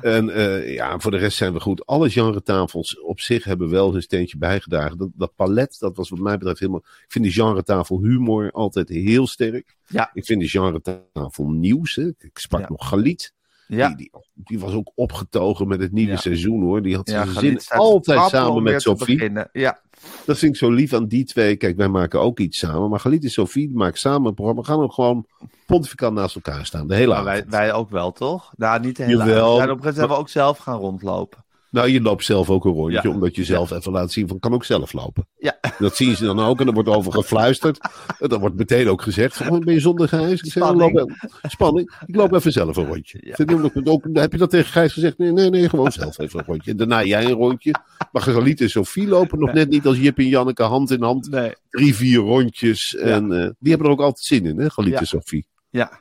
En 0.02 0.30
eh, 0.30 0.74
ja, 0.74 0.98
voor 0.98 1.10
de 1.10 1.16
rest 1.16 1.36
zijn 1.36 1.52
we 1.52 1.60
goed. 1.60 1.86
Alle 1.86 2.10
genre-tafels 2.10 3.00
op 3.00 3.20
zich 3.20 3.44
hebben 3.44 3.70
wel 3.70 3.92
hun 3.92 4.02
steentje 4.02 4.38
bijgedragen. 4.38 4.98
Dat, 4.98 5.08
dat 5.14 5.34
palet, 5.34 5.76
dat 5.78 5.96
was 5.96 6.08
wat 6.08 6.18
mij 6.18 6.36
betreft 6.38 6.60
helemaal... 6.60 6.82
Ik 6.84 7.04
vind 7.12 7.24
die 7.24 7.32
genre-tafel 7.32 8.02
humor 8.02 8.50
altijd 8.50 8.88
heel 8.88 9.26
sterk. 9.26 9.76
Ja. 9.86 10.10
Ik 10.12 10.24
vind 10.24 10.40
die 10.40 10.48
genre-tafel 10.48 11.48
nieuws. 11.48 11.94
Hè. 11.94 12.06
Ik 12.18 12.38
sprak 12.38 12.60
Ja. 12.60 12.66
nog 12.68 12.88
Galit. 12.88 13.32
Ja. 13.68 13.88
Die, 13.88 13.96
die, 13.96 14.10
die 14.34 14.58
was 14.58 14.72
ook 14.72 14.90
opgetogen 14.94 15.68
met 15.68 15.80
het 15.80 15.92
nieuwe 15.92 16.10
Ja. 16.10 16.16
seizoen 16.16 16.62
hoor. 16.62 16.82
Die 16.82 16.96
had 16.96 17.08
zijn 17.08 17.28
zin 17.28 17.60
altijd 17.68 18.28
samen 18.28 18.62
met 18.62 18.82
Sophie. 18.82 19.32
Ja, 19.52 19.80
Dat 20.26 20.38
vind 20.38 20.52
ik 20.52 20.58
zo 20.58 20.70
lief 20.70 20.92
aan 20.92 21.06
die 21.06 21.24
twee. 21.24 21.56
Kijk, 21.56 21.76
wij 21.76 21.88
maken 21.88 22.20
ook 22.20 22.38
iets 22.40 22.58
samen. 22.58 22.90
Maar 22.90 23.00
Galit 23.00 23.24
en 23.24 23.30
Sophie 23.30 23.70
maken 23.74 23.98
samen 23.98 24.28
een 24.28 24.34
programma. 24.34 24.60
We 24.60 24.66
gaan 24.66 24.80
ook 24.80 24.92
gewoon 24.92 25.26
pontificaal 25.66 26.12
naast 26.12 26.34
elkaar 26.34 26.66
staan. 26.66 26.88
De 26.88 26.94
hele 26.94 27.22
wij, 27.24 27.34
avond. 27.36 27.50
wij 27.50 27.72
ook 27.72 27.90
wel, 27.90 28.12
toch? 28.12 28.52
Nou, 28.56 28.80
niet 28.80 28.96
de 28.96 29.02
hele 29.02 29.16
Jawel. 29.16 29.44
avond. 29.44 29.60
En 29.62 29.70
op 29.70 29.76
een 29.76 29.82
gegeven 29.82 29.84
moment 29.84 29.94
zijn 29.96 30.08
we 30.08 30.14
ook 30.16 30.28
zelf 30.28 30.58
gaan 30.58 30.78
rondlopen. 30.78 31.44
Nou, 31.70 31.88
je 31.88 32.00
loopt 32.00 32.24
zelf 32.24 32.50
ook 32.50 32.64
een 32.64 32.72
rondje. 32.72 33.00
Ja. 33.02 33.10
Omdat 33.10 33.34
je 33.36 33.44
zelf 33.44 33.70
even 33.70 33.92
laat 33.92 34.12
zien 34.12 34.28
van 34.28 34.38
kan 34.38 34.52
ook 34.52 34.64
zelf 34.64 34.92
lopen. 34.92 35.26
Ja. 35.38 35.58
Dat 35.78 35.96
zien 35.96 36.16
ze 36.16 36.24
dan 36.24 36.40
ook. 36.40 36.60
En 36.60 36.66
er 36.66 36.72
wordt 36.72 36.88
over 36.88 37.12
gefluisterd. 37.12 37.78
En 38.18 38.28
dan 38.28 38.40
wordt 38.40 38.56
meteen 38.56 38.88
ook 38.88 39.02
gezegd. 39.02 39.36
Van, 39.36 39.48
oh, 39.50 39.58
ben 39.64 39.74
je 39.74 39.80
zonder 39.80 40.08
Gijs? 40.08 40.30
Ik 40.42 40.52
zeg, 40.52 40.62
Spanning. 40.62 40.92
loop 40.94 41.08
even- 41.10 41.30
spanning. 41.48 41.98
Ik 42.06 42.16
loop 42.16 42.32
even 42.32 42.52
zelf 42.52 42.76
een 42.76 42.86
rondje. 42.86 43.18
Ja. 43.22 43.34
Vind 43.34 43.50
je 43.50 43.80
ook, 43.84 44.04
heb 44.12 44.32
je 44.32 44.38
dat 44.38 44.50
tegen 44.50 44.72
Gijs 44.72 44.92
gezegd? 44.92 45.18
Nee, 45.18 45.32
nee, 45.32 45.50
nee. 45.50 45.68
Gewoon 45.68 45.92
zelf 45.92 46.18
even 46.18 46.38
een 46.38 46.44
rondje. 46.44 46.70
En 46.70 46.76
daarna 46.76 47.04
jij 47.04 47.24
een 47.24 47.30
rondje. 47.32 47.74
Maar 48.12 48.22
Galit 48.22 48.60
en 48.60 48.70
Sophie 48.70 49.08
lopen 49.08 49.38
nog 49.38 49.52
net 49.52 49.68
niet 49.68 49.86
als 49.86 49.98
Jip 49.98 50.18
en 50.18 50.28
Janneke 50.28 50.62
hand 50.62 50.90
in 50.90 51.02
hand. 51.02 51.30
Nee. 51.30 51.52
drie, 51.70 51.94
vier 51.94 52.18
rondjes. 52.18 52.96
En 52.96 53.32
eh, 53.32 53.50
die 53.58 53.70
hebben 53.70 53.86
er 53.86 53.92
ook 53.92 54.00
altijd 54.00 54.24
zin 54.24 54.46
in, 54.46 54.58
hè, 54.58 54.70
Galit 54.70 54.92
Ja. 54.92 54.98
en 54.98 55.06
Sophie. 55.06 55.46
Ja. 55.70 56.00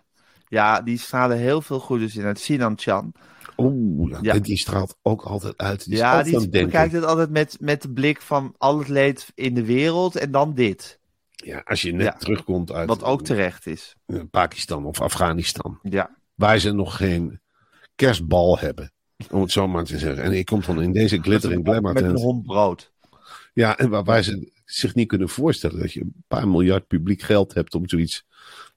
Ja, 0.50 0.82
die 0.82 0.98
stralen 0.98 1.38
heel 1.38 1.62
veel 1.62 1.80
goeders 1.80 2.16
in 2.16 2.24
uit. 2.24 2.40
Sinan 2.40 2.74
Chan. 2.78 3.12
Oeh, 3.58 4.12
ja, 4.12 4.20
Ja. 4.22 4.40
die 4.40 4.58
straalt 4.58 4.98
ook 5.02 5.22
altijd 5.22 5.58
uit. 5.58 5.86
Die 5.86 5.98
ja, 5.98 6.24
die 6.24 6.50
bekijkt 6.50 6.94
het 6.94 7.04
altijd 7.04 7.30
met, 7.30 7.58
met 7.60 7.82
de 7.82 7.90
blik 7.92 8.22
van 8.22 8.56
al 8.58 8.80
het 8.80 8.88
leed 8.88 9.32
in 9.36 9.54
de 9.54 9.66
wereld 9.66 10.16
en 10.16 10.32
dan 10.32 10.54
dit. 10.54 11.00
Ja, 11.32 11.62
als 11.66 11.82
je 11.82 11.92
net 11.92 12.06
Ja. 12.06 12.12
terugkomt 12.14 12.72
uit 12.72 12.88
Wat 12.88 13.04
ook 13.04 13.24
terecht 13.24 13.66
is. 13.68 13.96
eh, 14.06 14.20
Pakistan 14.32 14.86
of 14.86 15.02
Afghanistan, 15.02 15.80
Ja. 15.84 16.18
waar 16.36 16.60
ze 16.60 16.72
nog 16.72 16.98
geen 16.98 17.42
kerstbal 17.96 18.60
hebben. 18.60 18.92
Om 19.32 19.42
het 19.42 19.52
zo 19.52 19.68
maar 19.68 19.84
te 19.84 19.98
zeggen. 20.00 20.24
En 20.24 20.32
ik 20.34 20.46
kom 20.46 20.62
dan 20.66 20.82
in 20.82 20.92
deze 20.92 21.22
glitter 21.22 21.52
en 21.52 21.64
glamour 21.64 21.94
Met 21.94 22.04
een 22.04 22.18
hond 22.18 22.46
brood. 22.46 22.92
Ja, 23.54 23.78
en 23.78 23.90
waar, 23.90 24.04
waar 24.04 24.24
ze 24.24 24.52
zich 24.66 24.96
niet 24.96 25.08
kunnen 25.08 25.30
voorstellen 25.30 25.80
dat 25.80 25.94
je 25.94 26.02
een 26.02 26.24
paar 26.28 26.48
miljard 26.48 26.88
publiek 26.88 27.22
geld 27.22 27.54
hebt 27.54 27.76
om 27.76 27.90
zoiets 27.90 28.26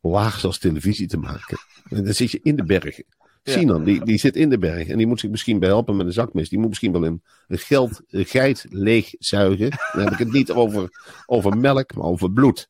laags 0.01 0.45
als 0.45 0.59
televisie 0.59 1.07
te 1.07 1.17
maken. 1.19 1.59
En 1.89 2.05
dan 2.05 2.15
zit 2.15 2.31
je 2.31 2.41
in 2.43 2.57
de 2.57 2.65
bergen. 2.65 3.05
Sinan, 3.43 3.85
die, 3.85 4.05
die 4.05 4.19
zit 4.19 4.37
in 4.37 4.51
de 4.51 4.59
berg 4.59 4.89
en 4.89 4.97
die 4.97 5.07
moet 5.07 5.21
zich 5.21 5.31
misschien 5.31 5.59
bij 5.59 5.69
helpen 5.69 5.97
met 5.97 6.07
een 6.07 6.13
zakmes. 6.13 6.49
Die 6.49 6.59
moet 6.59 6.69
misschien 6.69 6.93
wel 6.93 7.05
een, 7.05 7.23
een, 7.49 7.59
geld, 7.59 8.01
een 8.09 8.57
leegzuigen. 8.69 9.71
Dan 9.93 10.03
heb 10.03 10.13
ik 10.13 10.19
het 10.19 10.33
niet 10.33 10.51
over, 10.51 10.89
over 11.27 11.57
melk, 11.57 11.95
maar 11.95 12.05
over 12.05 12.33
bloed. 12.33 12.69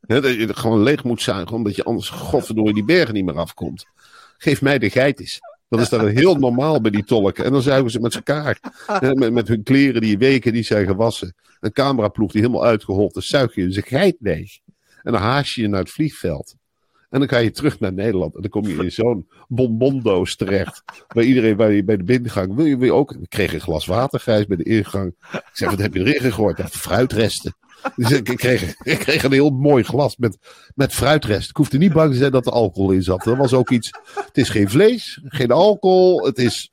Dat 0.00 0.24
je 0.24 0.46
het 0.46 0.56
gewoon 0.56 0.82
leeg 0.82 1.04
moet 1.04 1.22
zuigen, 1.22 1.56
omdat 1.56 1.76
je 1.76 1.84
anders 1.84 2.08
godverdorie 2.08 2.74
die 2.74 2.84
bergen 2.84 3.14
niet 3.14 3.24
meer 3.24 3.38
afkomt. 3.38 3.86
Geef 4.38 4.62
mij 4.62 4.78
de 4.78 4.90
geit 4.90 5.20
eens. 5.20 5.38
Dat 5.68 5.80
is 5.80 5.88
dan 5.88 6.06
heel 6.06 6.34
normaal 6.34 6.80
bij 6.80 6.90
die 6.90 7.04
tolken. 7.04 7.44
En 7.44 7.52
dan 7.52 7.62
zuigen 7.62 7.90
ze 7.90 8.00
met 8.00 8.14
elkaar. 8.14 8.58
Met, 9.00 9.32
met 9.32 9.48
hun 9.48 9.62
kleren 9.62 10.00
die 10.00 10.18
weken 10.18 10.52
die 10.52 10.62
zijn 10.62 10.86
gewassen. 10.86 11.34
Een 11.60 11.72
cameraploeg 11.72 12.32
die 12.32 12.40
helemaal 12.40 12.64
uitgehold 12.64 13.16
is. 13.16 13.26
Zuig 13.26 13.54
je 13.54 13.72
zijn 13.72 13.84
geit 13.84 14.16
leeg. 14.18 14.58
En 15.02 15.12
dan 15.12 15.20
haas 15.20 15.54
je 15.54 15.62
je 15.62 15.68
naar 15.68 15.80
het 15.80 15.90
vliegveld. 15.90 16.54
En 17.10 17.18
dan 17.18 17.28
ga 17.28 17.38
je 17.38 17.50
terug 17.50 17.80
naar 17.80 17.92
Nederland. 17.92 18.34
En 18.34 18.40
dan 18.40 18.50
kom 18.50 18.66
je 18.66 18.74
in 18.84 18.92
zo'n 18.92 19.28
bonbondoos 19.48 20.36
terecht. 20.36 20.82
Waar 21.08 21.24
iedereen 21.24 21.56
bij, 21.56 21.84
bij 21.84 21.96
de 21.96 22.04
binnengang. 22.04 22.54
Wil 22.54 22.64
je, 22.64 22.76
wil 22.76 22.86
je 22.86 22.94
ook? 22.94 23.12
Ik 23.12 23.28
kreeg 23.28 23.54
een 23.54 23.60
glas 23.60 23.86
water, 23.86 24.20
Gijs, 24.20 24.46
bij 24.46 24.56
de 24.56 24.64
ingang. 24.64 25.14
Ik 25.32 25.42
zeg, 25.52 25.70
wat 25.70 25.78
heb 25.78 25.94
je 25.94 26.00
erin 26.00 26.20
gegooid? 26.20 26.58
Ja, 26.58 26.68
fruitresten. 26.68 27.56
Dus 27.96 28.10
ik, 28.10 28.28
ik, 28.28 28.36
kreeg, 28.36 28.74
ik 28.82 28.98
kreeg 28.98 29.22
een 29.22 29.32
heel 29.32 29.50
mooi 29.50 29.84
glas 29.84 30.16
met, 30.16 30.38
met 30.74 30.94
fruitresten. 30.94 31.50
Ik 31.50 31.56
hoefde 31.56 31.78
niet 31.78 31.92
bang 31.92 32.10
te 32.10 32.18
zijn 32.18 32.32
dat 32.32 32.46
er 32.46 32.52
alcohol 32.52 32.90
in 32.90 33.02
zat. 33.02 33.24
Dat 33.24 33.36
was 33.36 33.52
ook 33.52 33.70
iets. 33.70 33.90
Het 34.14 34.36
is 34.36 34.48
geen 34.48 34.70
vlees, 34.70 35.20
geen 35.24 35.50
alcohol. 35.50 36.24
Het 36.24 36.38
is. 36.38 36.70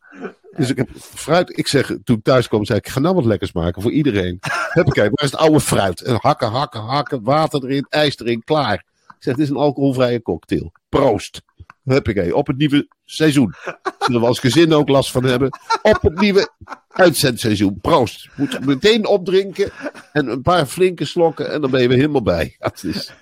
Dus 0.55 0.69
ik 0.69 0.77
heb 0.77 0.89
fruit. 0.95 1.57
Ik 1.57 1.67
zeg, 1.67 1.91
toen 2.03 2.17
ik 2.17 2.23
thuis 2.23 2.47
kwam, 2.47 2.65
zei 2.65 2.79
ik: 2.79 2.85
ik 2.85 2.91
ga 2.91 2.99
nou 2.99 3.15
wat 3.15 3.25
lekkers 3.25 3.51
maken 3.51 3.81
voor 3.81 3.91
iedereen. 3.91 4.37
Heb 4.69 4.87
ik 4.87 4.95
waar 4.95 5.11
is 5.23 5.31
het 5.31 5.35
oude 5.35 5.59
fruit? 5.59 6.01
En 6.01 6.17
hakken, 6.21 6.49
hakken, 6.49 6.81
hakken, 6.81 7.23
water 7.23 7.63
erin, 7.63 7.85
ijs 7.89 8.19
erin, 8.19 8.43
klaar. 8.43 8.85
Zeg: 9.23 9.33
het 9.33 9.43
is 9.43 9.49
een 9.49 9.55
alcoholvrije 9.55 10.21
cocktail. 10.21 10.71
Proost. 10.89 11.41
Huppakee, 11.83 12.35
op 12.35 12.47
het 12.47 12.57
nieuwe 12.57 12.87
seizoen. 13.05 13.53
Zullen 13.99 14.21
we 14.21 14.27
als 14.27 14.39
gezin 14.39 14.73
ook 14.73 14.89
last 14.89 15.11
van 15.11 15.23
hebben. 15.23 15.49
Op 15.81 16.01
het 16.01 16.19
nieuwe 16.19 16.49
uitzendseizoen. 16.87 17.77
Proost. 17.81 18.29
Moet 18.35 18.65
meteen 18.65 19.05
opdrinken. 19.07 19.71
En 20.11 20.27
een 20.27 20.41
paar 20.41 20.65
flinke 20.65 21.05
slokken. 21.05 21.51
En 21.51 21.61
dan 21.61 21.71
ben 21.71 21.81
je 21.81 21.87
weer 21.87 21.97
helemaal 21.97 22.21
bij. 22.21 22.55
Ja, 22.59 22.67
het, 22.67 22.83
is, 22.83 23.13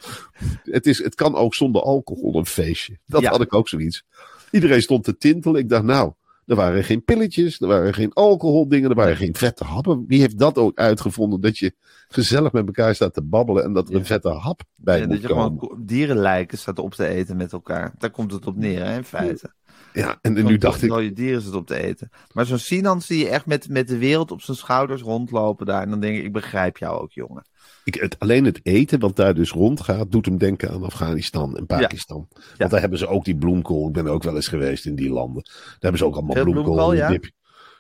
het, 0.64 0.86
is, 0.86 1.04
het 1.04 1.16
kan 1.16 1.36
ook 1.36 1.56
zonder 1.56 1.82
alcohol 1.82 2.36
een 2.36 2.46
feestje. 2.46 2.98
Dat 3.06 3.22
Ja. 3.22 3.30
had 3.30 3.42
ik 3.42 3.54
ook 3.54 3.70
zoiets. 3.70 4.04
Iedereen 4.52 4.82
stond 4.82 5.04
te 5.04 5.18
tintelen. 5.18 5.62
Ik 5.62 5.70
dacht, 5.70 5.84
nou, 5.84 6.12
er 6.52 6.58
waren 6.58 6.84
geen 6.84 7.04
pilletjes. 7.04 7.62
Er 7.62 7.68
waren 7.68 7.94
geen 7.94 8.14
alcoholdingen. 8.14 8.90
Er 8.90 8.96
waren 8.96 9.16
geen 9.16 9.36
vette 9.36 9.64
happen. 9.64 10.06
Wie 10.08 10.20
heeft 10.20 10.40
dat 10.40 10.58
ook 10.58 10.78
uitgevonden? 10.78 11.42
Dat 11.42 11.58
je 11.58 11.74
gezellig 12.08 12.52
met 12.52 12.66
elkaar 12.66 12.96
staat 12.96 13.14
te 13.14 13.24
babbelen. 13.24 13.64
En 13.64 13.74
dat 13.74 13.90
er 13.90 13.96
een 13.96 14.06
vette 14.06 14.30
hap 14.30 14.62
bij 14.76 15.02
En 15.02 15.02
moet 15.02 15.12
dat 15.12 15.22
je 15.22 15.28
gewoon 15.28 15.58
komen. 15.58 15.86
dierenlijken 15.86 16.58
staat 16.58 16.80
op 16.80 16.94
te 16.94 17.08
eten 17.08 17.38
met 17.38 17.54
elkaar. 17.54 17.94
Daar 17.98 18.10
komt 18.10 18.32
het 18.32 18.48
op 18.48 18.56
neer, 18.56 18.86
hè, 18.86 18.96
in 18.96 19.04
feite. 19.04 19.54
Ja, 19.94 20.18
en, 20.22 20.38
en 20.38 20.46
nu 20.46 20.58
dacht 20.58 20.82
ik, 20.82 20.90
Dode 20.90 21.14
dieren 21.14 21.42
zit 21.42 21.54
op 21.54 21.68
te 21.68 21.84
eten. 21.84 22.10
Maar 22.34 22.46
zo'n 22.46 22.58
Sinan 22.58 23.02
zie 23.02 23.18
je 23.18 23.30
echt 23.30 23.46
met, 23.46 23.70
met 23.70 23.88
de 23.88 23.98
wereld 23.98 24.32
op 24.32 24.42
zijn 24.42 24.58
schouders 24.58 25.02
rondlopen 25.02 25.66
daar. 25.66 25.82
En 25.82 25.90
dan 25.90 26.00
denk 26.00 26.18
ik, 26.18 26.24
ik 26.24 26.34
begrijp 26.34 26.78
jou 26.78 27.02
ook, 27.02 27.12
jongen. 27.12 27.46
Ik, 27.84 27.94
het, 27.96 28.20
alleen 28.20 28.46
het 28.46 28.60
eten, 28.64 29.00
wat 29.00 29.16
daar 29.16 29.34
dus 29.34 29.52
rondgaat, 29.52 30.12
doet 30.12 30.26
hem 30.26 30.38
denken 30.38 30.70
aan 30.72 30.84
Afghanistan 30.84 31.58
en 31.58 31.66
Pakistan. 31.66 32.28
Want 32.58 32.72
daar 32.72 32.80
hebben 32.82 33.00
ze 33.00 33.08
ook 33.08 33.26
die 33.26 33.36
bloemkool. 33.36 33.88
Ik 33.88 33.94
ben 33.94 34.08
ook 34.08 34.24
wel 34.24 34.36
eens 34.36 34.48
geweest 34.48 34.86
in 34.86 34.96
die 34.96 35.10
landen. 35.10 35.44
Daar 35.44 35.78
hebben 35.80 36.00
ze 36.00 36.06
ook 36.06 36.16
allemaal 36.16 36.34
bloemkool. 36.44 36.64
bloemkool, 36.64 36.92
en 36.92 36.98
ja? 36.98 37.10
dip. 37.10 37.30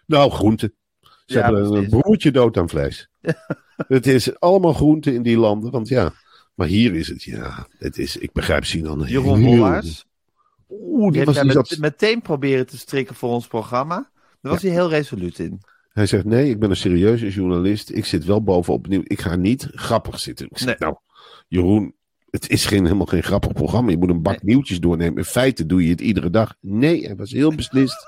Nou, 0.05 0.31
groenten. 0.31 0.74
Ze 1.25 1.39
hebben 1.39 1.74
een 1.74 1.89
broertje 1.89 2.31
dood 2.31 2.58
aan 2.58 2.70
vlees. 2.70 3.10
het 3.88 4.08
is 4.08 4.39
allemaal 4.39 4.74
groenten 4.74 5.13
in 5.13 5.22
die 5.24 5.38
landen. 5.38 5.72
Want 5.72 5.88
ja, 5.88 6.13
maar 6.55 6.67
hier 6.67 6.96
is 6.96 7.08
het, 7.08 7.24
ja, 7.24 7.67
het 7.77 7.98
is, 7.98 8.17
ik 8.17 8.31
begrijp 8.31 8.65
Sinan 8.65 9.00
Jeroen 9.08 9.39
heel- 9.39 9.48
Wollaars. 9.50 10.05
Oeh, 10.70 11.13
Die 11.13 11.24
was 11.24 11.43
met- 11.43 11.77
meteen 11.79 12.22
proberen 12.22 12.65
te 12.67 12.77
strikken 12.77 13.15
voor 13.15 13.29
ons 13.29 13.48
programma. 13.48 14.10
Daar 14.41 14.51
was 14.51 14.62
hij 14.62 14.72
heel 14.72 14.89
resoluut 14.89 15.39
in. 15.39 15.62
Hij 15.92 16.06
zegt, 16.06 16.26
nee, 16.26 16.50
ik 16.50 16.60
ben 16.60 16.70
een 16.70 16.76
serieuze 16.76 17.30
journalist. 17.30 17.90
Ik 17.90 18.06
zit 18.06 18.26
wel 18.26 18.44
bovenop 18.44 18.82
het 18.82 18.92
nieuws. 18.92 19.04
Ik 19.08 19.22
ga 19.22 19.36
niet 19.36 19.68
grappig 19.72 20.20
zitten. 20.20 20.46
Ik 20.50 20.58
zeg, 20.58 20.68
Nee. 20.68 20.76
nou, 20.80 20.96
Jeroen, 21.48 21.96
het 22.30 22.50
is 22.50 22.66
geen, 22.66 22.84
helemaal 22.84 23.06
geen 23.06 23.24
grappig 23.24 23.52
programma. 23.52 23.90
Je 23.92 23.98
moet 23.98 24.10
een 24.10 24.22
bak 24.22 24.44
nieuwtjes 24.44 24.80
doornemen. 24.80 25.18
In 25.18 25.24
feite 25.24 25.66
doe 25.66 25.84
je 25.84 25.90
het 25.90 26.02
iedere 26.02 26.30
dag. 26.30 26.56
Nee, 26.60 27.06
hij 27.06 27.16
was 27.16 27.32
heel 27.32 27.56
beslist. 27.56 28.06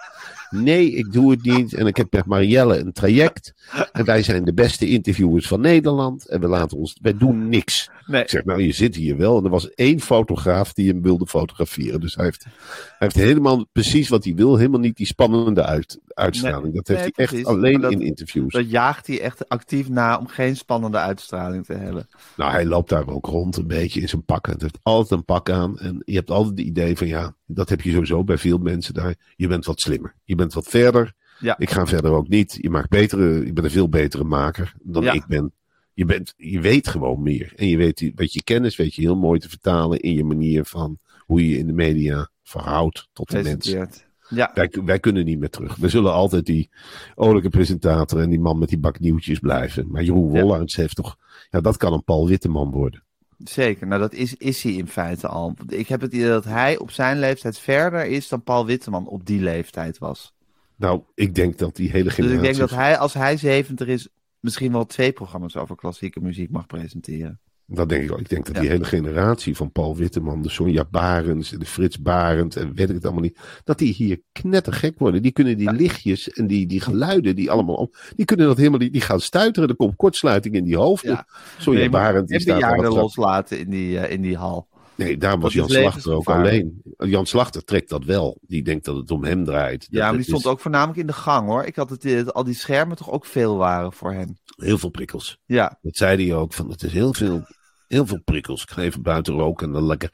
Nee, 0.53 0.91
ik 0.91 1.11
doe 1.11 1.31
het 1.31 1.43
niet. 1.43 1.73
En 1.73 1.87
ik 1.87 1.97
heb 1.97 2.13
met 2.13 2.25
Marielle 2.25 2.77
een 2.77 2.91
traject. 2.91 3.53
En 3.91 4.05
wij 4.05 4.23
zijn 4.23 4.45
de 4.45 4.53
beste 4.53 4.87
interviewers 4.89 5.47
van 5.47 5.61
Nederland. 5.61 6.27
En 6.27 6.39
we 6.39 6.47
laten 6.47 6.77
ons, 6.77 6.97
wij 7.01 7.17
doen 7.17 7.49
niks. 7.49 7.89
Nee. 8.05 8.21
Ik 8.21 8.29
zeg, 8.29 8.43
nou, 8.45 8.61
je 8.61 8.71
zit 8.71 8.95
hier 8.95 9.17
wel. 9.17 9.37
En 9.37 9.43
er 9.43 9.49
was 9.49 9.69
één 9.69 9.99
fotograaf 9.99 10.73
die 10.73 10.89
hem 10.89 11.01
wilde 11.01 11.27
fotograferen. 11.27 11.99
Dus 12.01 12.15
hij 12.15 12.25
heeft, 12.25 12.43
hij 12.43 12.51
heeft 12.97 13.15
helemaal 13.15 13.65
precies 13.71 14.09
wat 14.09 14.23
hij 14.23 14.33
wil. 14.35 14.55
Helemaal 14.57 14.79
niet 14.79 14.97
die 14.97 15.05
spannende 15.05 15.63
uit, 15.63 15.99
uitstraling. 16.07 16.73
dat 16.75 16.87
heeft 16.87 16.99
Nee, 16.99 17.11
hij 17.15 17.23
echt 17.25 17.29
precies. 17.33 17.45
alleen 17.47 17.81
dat- 17.81 17.91
in 17.91 18.01
interviews. 18.01 18.53
Dat 18.53 18.69
jaagt 18.69 19.07
hij 19.07 19.21
echt 19.21 19.49
actief 19.49 19.89
na 19.89 20.17
om 20.17 20.27
geen 20.27 20.55
spannende 20.55 20.97
uitstraling 20.97 21.65
te 21.65 21.73
hebben. 21.73 22.07
Nou, 22.37 22.51
hij 22.51 22.65
loopt 22.65 22.89
daar 22.89 23.07
ook 23.07 23.25
rond 23.25 23.57
een 23.57 23.67
beetje 23.67 24.01
in 24.01 24.09
zijn 24.09 24.25
pak. 24.25 24.45
Het 24.47 24.61
heeft 24.61 24.79
altijd 24.83 25.11
een 25.19 25.25
pak 25.25 25.49
aan. 25.49 25.77
En 25.79 26.01
je 26.05 26.15
hebt 26.15 26.31
altijd 26.31 26.57
het 26.57 26.67
idee 26.67 26.97
van 26.97 27.07
ja, 27.07 27.35
dat 27.45 27.69
heb 27.69 27.81
je 27.81 27.91
sowieso 27.91 28.23
bij 28.23 28.37
veel 28.37 28.57
mensen 28.57 28.93
daar. 28.93 29.15
Je 29.35 29.47
bent 29.47 29.65
wat 29.65 29.81
slimmer. 29.81 30.15
Je 30.23 30.35
bent 30.35 30.53
wat 30.53 30.67
verder. 30.67 31.13
Ja. 31.39 31.57
Ik 31.57 31.69
ga 31.69 31.85
verder 31.85 32.11
ook 32.11 32.27
niet. 32.27 32.57
Je 32.61 32.69
maakt 32.69 32.89
betere, 32.89 33.45
je 33.45 33.53
bent 33.53 33.65
een 33.65 33.71
veel 33.71 33.89
betere 33.89 34.23
maker 34.23 34.73
dan 34.81 35.03
Ja. 35.03 35.11
ik 35.11 35.25
ben. 35.27 35.53
Je, 35.93 36.05
bent. 36.05 36.33
je 36.37 36.59
weet 36.59 36.87
gewoon 36.87 37.21
meer. 37.21 37.53
En 37.55 37.67
je 37.67 37.77
weet, 37.77 37.99
je 38.33 38.43
kennis 38.43 38.75
weet 38.75 38.95
je 38.95 39.01
heel 39.01 39.15
mooi 39.15 39.39
te 39.39 39.49
vertalen 39.49 39.99
in 39.99 40.13
je 40.13 40.23
manier 40.23 40.65
van 40.65 40.97
hoe 41.25 41.43
je 41.43 41.49
je 41.49 41.57
in 41.57 41.67
de 41.67 41.73
media 41.73 42.29
verhoudt 42.43 43.09
tot 43.13 43.29
de 43.29 43.41
mensen. 43.41 43.89
Ja. 44.29 44.51
Wij, 44.53 44.71
wij 44.85 44.99
kunnen 44.99 45.25
niet 45.25 45.39
meer 45.39 45.49
terug. 45.49 45.75
We 45.75 45.89
zullen 45.89 46.13
altijd 46.13 46.45
die 46.45 46.69
olijke 47.15 47.49
presentator 47.49 48.19
en 48.19 48.29
die 48.29 48.39
man 48.39 48.57
met 48.57 48.69
die 48.69 48.77
bak 48.77 48.99
nieuwtjes 48.99 49.39
blijven. 49.39 49.87
Maar 49.91 50.03
Jeroen 50.03 50.33
Ja. 50.33 50.41
Wollaerts 50.41 50.75
heeft 50.75 50.95
toch... 50.95 51.17
Ja, 51.49 51.61
dat 51.61 51.77
kan 51.77 51.93
een 51.93 52.03
Paul 52.03 52.27
Witteman 52.27 52.71
worden. 52.71 53.03
Zeker, 53.43 53.87
nou 53.87 54.01
dat 54.01 54.13
is, 54.13 54.35
is 54.35 54.63
hij 54.63 54.71
in 54.71 54.87
feite 54.87 55.27
al. 55.27 55.53
Ik 55.67 55.87
heb 55.87 56.01
het 56.01 56.13
idee 56.13 56.27
dat 56.27 56.45
hij 56.45 56.77
op 56.77 56.91
zijn 56.91 57.19
leeftijd 57.19 57.59
verder 57.59 58.05
is 58.05 58.27
dan 58.27 58.43
Paul 58.43 58.65
Witteman 58.65 59.07
op 59.07 59.25
die 59.25 59.41
leeftijd 59.41 59.97
was. 59.97 60.33
Nou, 60.75 61.01
ik 61.15 61.35
denk 61.35 61.57
dat 61.57 61.75
die 61.75 61.89
hele 61.89 62.03
Dus 62.03 62.13
generatie... 62.13 62.39
ik 62.39 62.43
denk 62.43 62.57
dat 62.69 62.69
hij, 62.79 62.97
als 62.97 63.13
hij 63.13 63.37
70 63.37 63.87
is, 63.87 64.07
misschien 64.39 64.71
wel 64.71 64.85
twee 64.85 65.11
programma's 65.11 65.55
over 65.55 65.75
klassieke 65.75 66.19
muziek 66.19 66.49
mag 66.49 66.65
presenteren. 66.65 67.39
Dat 67.65 67.89
denk 67.89 68.03
ik 68.03 68.11
ook. 68.11 68.19
Ik 68.19 68.29
denk 68.29 68.45
dat 68.45 68.55
Ja. 68.55 68.61
die 68.61 68.69
hele 68.69 68.83
generatie 68.83 69.55
van 69.55 69.71
Paul 69.71 69.95
Witteman, 69.95 70.41
de 70.41 70.49
Sonja 70.49 70.85
Barends, 70.91 71.49
de 71.49 71.65
Frits 71.65 72.01
Barend 72.01 72.55
en 72.55 72.73
weet 72.73 72.89
ik 72.89 72.95
het 72.95 73.03
allemaal 73.03 73.21
niet, 73.23 73.39
dat 73.63 73.77
die 73.77 73.93
hier 73.93 74.21
knettergek 74.31 74.99
worden. 74.99 75.21
Die 75.21 75.31
kunnen 75.31 75.57
die 75.57 75.71
lichtjes 75.71 76.29
en 76.29 76.47
die, 76.47 76.67
die 76.67 76.81
geluiden, 76.81 77.35
die 77.35 77.51
allemaal, 77.51 77.75
om- 77.75 77.91
die 78.15 78.25
kunnen 78.25 78.45
dat 78.47 78.57
helemaal 78.57 78.79
niet, 78.79 78.93
die 78.93 79.01
gaan 79.01 79.19
stuiteren. 79.19 79.69
Er 79.69 79.75
komt 79.75 79.95
kortsluiting 79.95 80.55
in 80.55 80.63
die 80.63 80.77
hoofden. 80.77 81.11
Ja. 81.11 81.27
Sonja 81.57 81.79
Nee, 81.79 81.89
Barend, 81.89 82.27
die 82.27 82.39
staat 82.39 82.59
daar 82.61 82.89
loslaten 82.89 83.59
in 83.59 83.69
die, 83.69 83.99
eh, 83.99 84.11
in 84.13 84.21
die 84.21 84.37
hal. 84.37 84.67
Nee, 84.95 85.17
daar 85.17 85.39
was 85.39 85.53
Jan 85.53 85.69
Slachter 85.69 86.13
ook 86.13 86.29
alleen. 86.29 86.81
Jan 86.97 87.25
Slachter 87.25 87.63
trekt 87.63 87.89
dat 87.89 88.03
wel. 88.05 88.37
Die 88.41 88.63
denkt 88.63 88.85
dat 88.85 88.95
het 88.95 89.11
om 89.11 89.23
hem 89.23 89.43
draait. 89.45 89.87
Ja, 89.89 90.05
maar 90.07 90.15
die 90.15 90.23
stond 90.25 90.39
is 90.39 90.47
ook 90.47 90.59
voornamelijk 90.59 90.99
in 90.99 91.07
de 91.07 91.13
gang 91.13 91.47
hoor. 91.47 91.63
Ik 91.63 91.75
had 91.75 91.89
het 91.89 92.01
dat 92.01 92.33
al 92.33 92.43
die 92.43 92.53
schermen 92.53 92.97
toch 92.97 93.11
ook 93.11 93.25
veel 93.25 93.57
waren 93.57 93.93
voor 93.93 94.13
hem. 94.13 94.37
Heel 94.55 94.77
veel 94.77 94.89
prikkels. 94.89 95.37
Ja, 95.45 95.77
Dat 95.81 95.95
zei 95.97 96.27
hij 96.27 96.35
ook. 96.35 96.53
Van, 96.53 96.69
het 96.69 96.83
is 96.83 96.91
heel 96.93 97.13
veel, 97.13 97.45
heel 97.87 98.05
veel 98.07 98.21
prikkels. 98.23 98.61
Ik 98.63 98.69
ga 98.69 98.81
even 98.81 99.01
buiten 99.01 99.33
roken 99.33 99.67
en 99.67 99.73
dan 99.73 99.85
lekker 99.85 100.09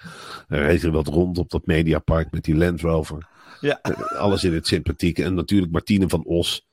er 0.48 0.91
wat 0.91 1.07
rond 1.07 1.38
op 1.38 1.50
dat 1.50 1.65
Mediapark 1.65 2.31
met 2.31 2.43
die 2.43 2.55
Land 2.55 2.81
Rover. 2.81 3.27
ja. 3.62 3.79
Eh, 3.81 4.19
Alles 4.19 4.43
in 4.43 4.53
het 4.53 4.67
sympathieke. 4.67 5.24
En 5.24 5.33
natuurlijk 5.33 5.71
Martine 5.71 6.09
van 6.09 6.24
Os. 6.25 6.67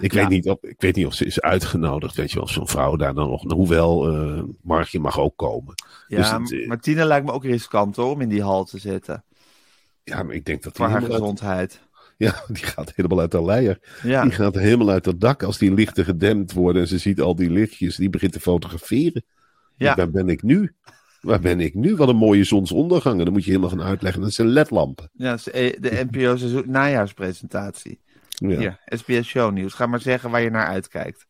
Ik, 0.00 0.12
Ja. 0.12 0.20
weet 0.20 0.28
niet 0.28 0.48
of, 0.48 0.58
ik 0.62 0.80
weet 0.80 0.96
niet 0.96 1.06
of 1.06 1.14
ze 1.14 1.24
is 1.24 1.40
uitgenodigd. 1.40 2.14
Weet 2.16 2.28
je 2.28 2.34
wel, 2.34 2.44
of 2.44 2.50
zo'n 2.50 2.68
vrouw 2.68 2.96
daar 2.96 3.14
dan 3.14 3.28
nog. 3.28 3.42
Hoewel, 3.52 4.08
eh 4.14 4.42
Margje 4.62 5.00
mag 5.00 5.18
ook 5.20 5.36
komen. 5.36 5.74
ja 6.08 6.16
Dus 6.16 6.30
het, 6.30 6.52
eh, 6.62 6.68
Martine 6.68 7.04
lijkt 7.04 7.26
me 7.26 7.32
ook 7.32 7.44
riskant 7.44 7.96
hoor, 7.96 8.10
om 8.10 8.20
in 8.20 8.28
die 8.28 8.42
hal 8.42 8.64
te 8.64 8.78
zitten. 8.78 9.24
Ja, 10.04 10.22
maar 10.22 10.34
ik 10.34 10.44
denk 10.44 10.62
dat 10.62 10.76
die, 10.76 10.84
Voor 10.84 10.92
haar 10.94 11.02
uit, 11.02 11.12
gezondheid. 11.12 11.80
ja, 12.16 12.42
die 12.48 12.64
gaat 12.64 12.92
helemaal 12.94 13.20
uit 13.20 13.30
de 13.30 13.44
leier. 13.44 13.78
Ja, 14.02 14.22
Die 14.22 14.30
gaat 14.32 14.54
helemaal 14.54 14.88
uit 14.90 15.04
het 15.04 15.20
dak 15.20 15.42
als 15.42 15.58
die 15.58 15.74
lichten 15.74 16.04
gedempt 16.04 16.52
worden. 16.52 16.82
En 16.82 16.88
ze 16.88 16.98
ziet 16.98 17.20
al 17.20 17.34
die 17.34 17.50
lichtjes. 17.50 17.96
Die 17.96 18.10
begint 18.10 18.32
te 18.32 18.40
fotograferen. 18.40 19.24
Ja. 19.76 19.94
Waar 19.94 20.10
ben 20.10 20.28
ik 20.28 20.42
nu? 20.42 20.72
Waar 21.20 21.40
ben 21.40 21.60
ik 21.60 21.74
nu? 21.74 21.96
Wat 21.96 22.08
een 22.08 22.16
mooie 22.16 22.44
zonsondergang. 22.44 23.18
En 23.18 23.24
dan 23.24 23.32
moet 23.32 23.44
je 23.44 23.50
helemaal 23.50 23.70
gaan 23.70 23.82
uitleggen. 23.82 24.22
Dat 24.22 24.32
zijn 24.32 24.48
ledlampen. 24.48 25.10
ja 25.12 25.30
dat 25.30 25.38
is, 25.54 25.74
de 25.80 26.06
NPO 26.10 26.36
seizoen- 26.36 26.70
najaarspresentatie. 26.70 28.00
Ja. 28.38 28.78
SBS 28.86 29.26
Show 29.28 29.52
Nieuws. 29.52 29.74
Ga 29.74 29.86
maar 29.86 30.00
zeggen 30.00 30.30
waar 30.30 30.40
je 30.40 30.50
naar 30.50 30.66
uitkijkt. 30.66 31.26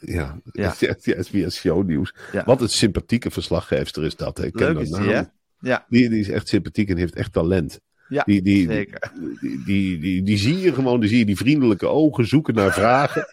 Ja, 0.00 0.38
Ja. 0.52 0.74
SBS 1.22 1.56
Shownieuws. 1.60 2.14
Ja. 2.32 2.44
Wat 2.44 2.60
een 2.60 2.68
sympathieke 2.68 3.30
verslaggeefster 3.30 4.04
is 4.04 4.16
dat. 4.16 4.38
hè. 4.38 4.44
Ik 4.44 4.52
ken 4.52 4.72
Leuk 4.74 4.82
is 4.82 4.90
die, 4.90 5.08
hè? 5.12 5.22
Ja, 5.60 5.86
Die, 5.88 6.08
die 6.08 6.20
is 6.20 6.28
echt 6.28 6.48
sympathiek 6.48 6.88
en 6.88 6.96
heeft 6.96 7.14
echt 7.14 7.32
talent. 7.32 7.80
ja 8.08 8.22
Die, 8.26 8.42
die, 8.42 8.66
zeker. 8.66 9.12
Die, 9.40 9.64
die, 9.64 9.98
die, 9.98 10.22
die 10.22 10.36
zie 10.38 10.58
je 10.58 10.74
gewoon, 10.74 11.00
die 11.00 11.08
zie 11.08 11.18
je 11.18 11.24
die 11.24 11.36
vriendelijke 11.36 11.86
ogen 11.86 12.26
zoeken 12.26 12.54
naar 12.54 12.72
vragen. 12.72 13.26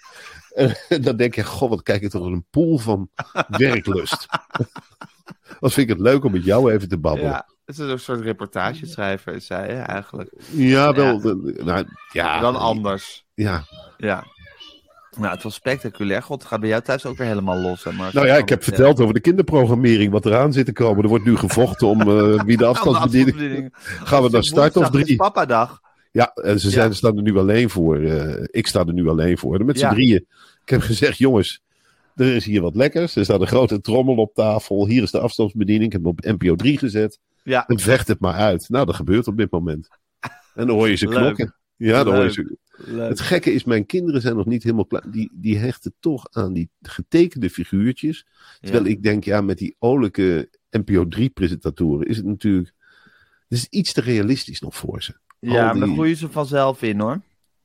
En 0.89 1.01
dan 1.01 1.15
denk 1.17 1.35
je, 1.35 1.43
goh, 1.43 1.69
wat 1.69 1.83
kijk 1.83 2.01
ik 2.01 2.09
toch 2.09 2.25
een 2.25 2.45
pool 2.49 2.77
van 2.77 3.09
werklust. 3.47 4.27
Wat 5.59 5.73
vind 5.73 5.89
ik 5.89 5.95
het 5.97 6.05
leuk 6.05 6.23
om 6.23 6.31
met 6.31 6.43
jou 6.45 6.71
even 6.71 6.87
te 6.87 6.97
babbelen. 6.97 7.29
Ja, 7.31 7.47
het 7.77 7.85
is 7.87 7.91
een 7.91 7.99
soort 7.99 8.21
reportageschrijver, 8.21 9.33
is 9.33 9.45
zij 9.45 9.67
hè, 9.67 9.81
eigenlijk. 9.81 10.31
Ja, 10.51 10.93
wel. 10.93 11.19
Nou, 11.63 11.85
ja, 12.11 12.39
Dan 12.39 12.55
anders. 12.55 13.25
Ja. 13.33 13.63
Ja. 13.97 14.23
Nou, 15.17 15.33
het 15.33 15.43
was 15.43 15.53
spectaculair. 15.53 16.21
God, 16.23 16.39
het 16.39 16.47
gaat 16.47 16.59
bij 16.59 16.69
jou 16.69 16.81
thuis 16.81 17.05
ook 17.05 17.17
weer 17.17 17.27
helemaal 17.27 17.57
los. 17.57 17.83
Hè, 17.83 17.91
Mark? 17.91 18.13
Nou 18.13 18.27
ja, 18.27 18.35
ik 18.35 18.49
heb 18.49 18.63
verteld 18.63 18.99
over 18.99 19.13
de 19.13 19.19
kinderprogrammering, 19.19 20.11
wat 20.11 20.25
eraan 20.25 20.53
zit 20.53 20.65
te 20.65 20.73
komen. 20.73 21.03
Er 21.03 21.09
wordt 21.09 21.25
nu 21.25 21.35
gevochten 21.37 21.87
om 21.87 22.01
eh, 22.01 22.41
wie 22.45 22.57
de 22.57 22.65
afstandsbediening... 22.65 23.69
Gaan 24.03 24.23
we 24.23 24.29
naar 24.29 24.43
start 24.43 24.77
of 24.77 24.89
drie? 24.89 25.15
Papadag. 25.15 25.79
Ja, 26.11 26.31
en 26.33 26.59
ze 26.59 26.69
zijn, 26.69 26.87
Ja. 26.89 26.93
staan 26.95 27.15
er 27.17 27.23
nu 27.23 27.37
alleen 27.37 27.69
voor. 27.69 27.97
eh, 28.01 28.43
ik 28.45 28.67
sta 28.67 28.79
er 28.85 28.93
nu 28.93 29.07
alleen 29.09 29.37
voor. 29.37 29.65
Met 29.65 29.77
z'n 29.79 29.85
Ja. 29.85 29.91
drieën. 29.93 30.25
Ik 30.63 30.69
heb 30.69 30.81
gezegd, 30.81 31.17
jongens, 31.17 31.61
er 32.15 32.35
is 32.35 32.45
hier 32.45 32.61
wat 32.61 32.75
lekkers. 32.75 33.15
Er 33.15 33.23
staat 33.23 33.41
een 33.41 33.47
grote 33.47 33.81
trommel 33.81 34.15
op 34.15 34.33
tafel. 34.33 34.87
Hier 34.87 35.03
is 35.03 35.11
de 35.11 35.19
afstandsbediening. 35.19 35.85
Ik 35.85 35.91
heb 35.91 36.01
hem 36.01 36.11
op 36.11 36.39
NPO 36.41 36.55
3 36.55 36.77
gezet. 36.77 37.19
Ja, 37.43 37.67
En 37.67 37.79
vecht 37.79 38.07
het 38.07 38.19
maar 38.19 38.33
uit. 38.33 38.69
Nou, 38.69 38.85
dat 38.85 38.95
gebeurt 38.95 39.27
op 39.27 39.37
dit 39.37 39.51
moment. 39.51 39.87
En 40.53 40.67
dan 40.67 40.69
hoor 40.69 40.89
je 40.89 40.95
ze 40.95 41.05
knokken. 41.05 41.55
Ja, 41.75 42.03
dan 42.03 42.13
hoor 42.15 42.23
je 42.23 42.31
ze. 42.31 42.57
leuk. 42.77 43.09
Het 43.09 43.19
gekke 43.19 43.51
is, 43.53 43.63
mijn 43.63 43.85
kinderen 43.85 44.21
zijn 44.21 44.35
nog 44.35 44.45
niet 44.45 44.63
helemaal 44.63 44.85
klaar. 44.85 45.11
Die, 45.11 45.29
die 45.33 45.57
hechten 45.57 45.93
toch 45.99 46.27
aan 46.31 46.53
die 46.53 46.69
getekende 46.81 47.49
figuurtjes. 47.49 48.25
Terwijl 48.59 48.83
Ja. 48.83 48.89
ik 48.89 49.03
denk, 49.03 49.23
ja, 49.23 49.41
met 49.41 49.57
die 49.57 49.75
olijke 49.79 50.49
NPO 50.69 51.05
3-presentatoren 51.05 52.07
is 52.07 52.17
het 52.17 52.25
natuurlijk. 52.25 52.73
Het 53.47 53.57
is 53.57 53.67
iets 53.69 53.93
te 53.93 54.01
realistisch 54.01 54.59
nog 54.61 54.75
voor 54.75 55.01
ze. 55.03 55.13
Ja, 55.39 55.51
maar 55.53 55.73
daar 55.75 55.85
die- 55.85 55.93
groeien 55.93 56.15
ze 56.17 56.29
vanzelf 56.29 56.81
in 56.81 56.99
hoor. 56.99 57.21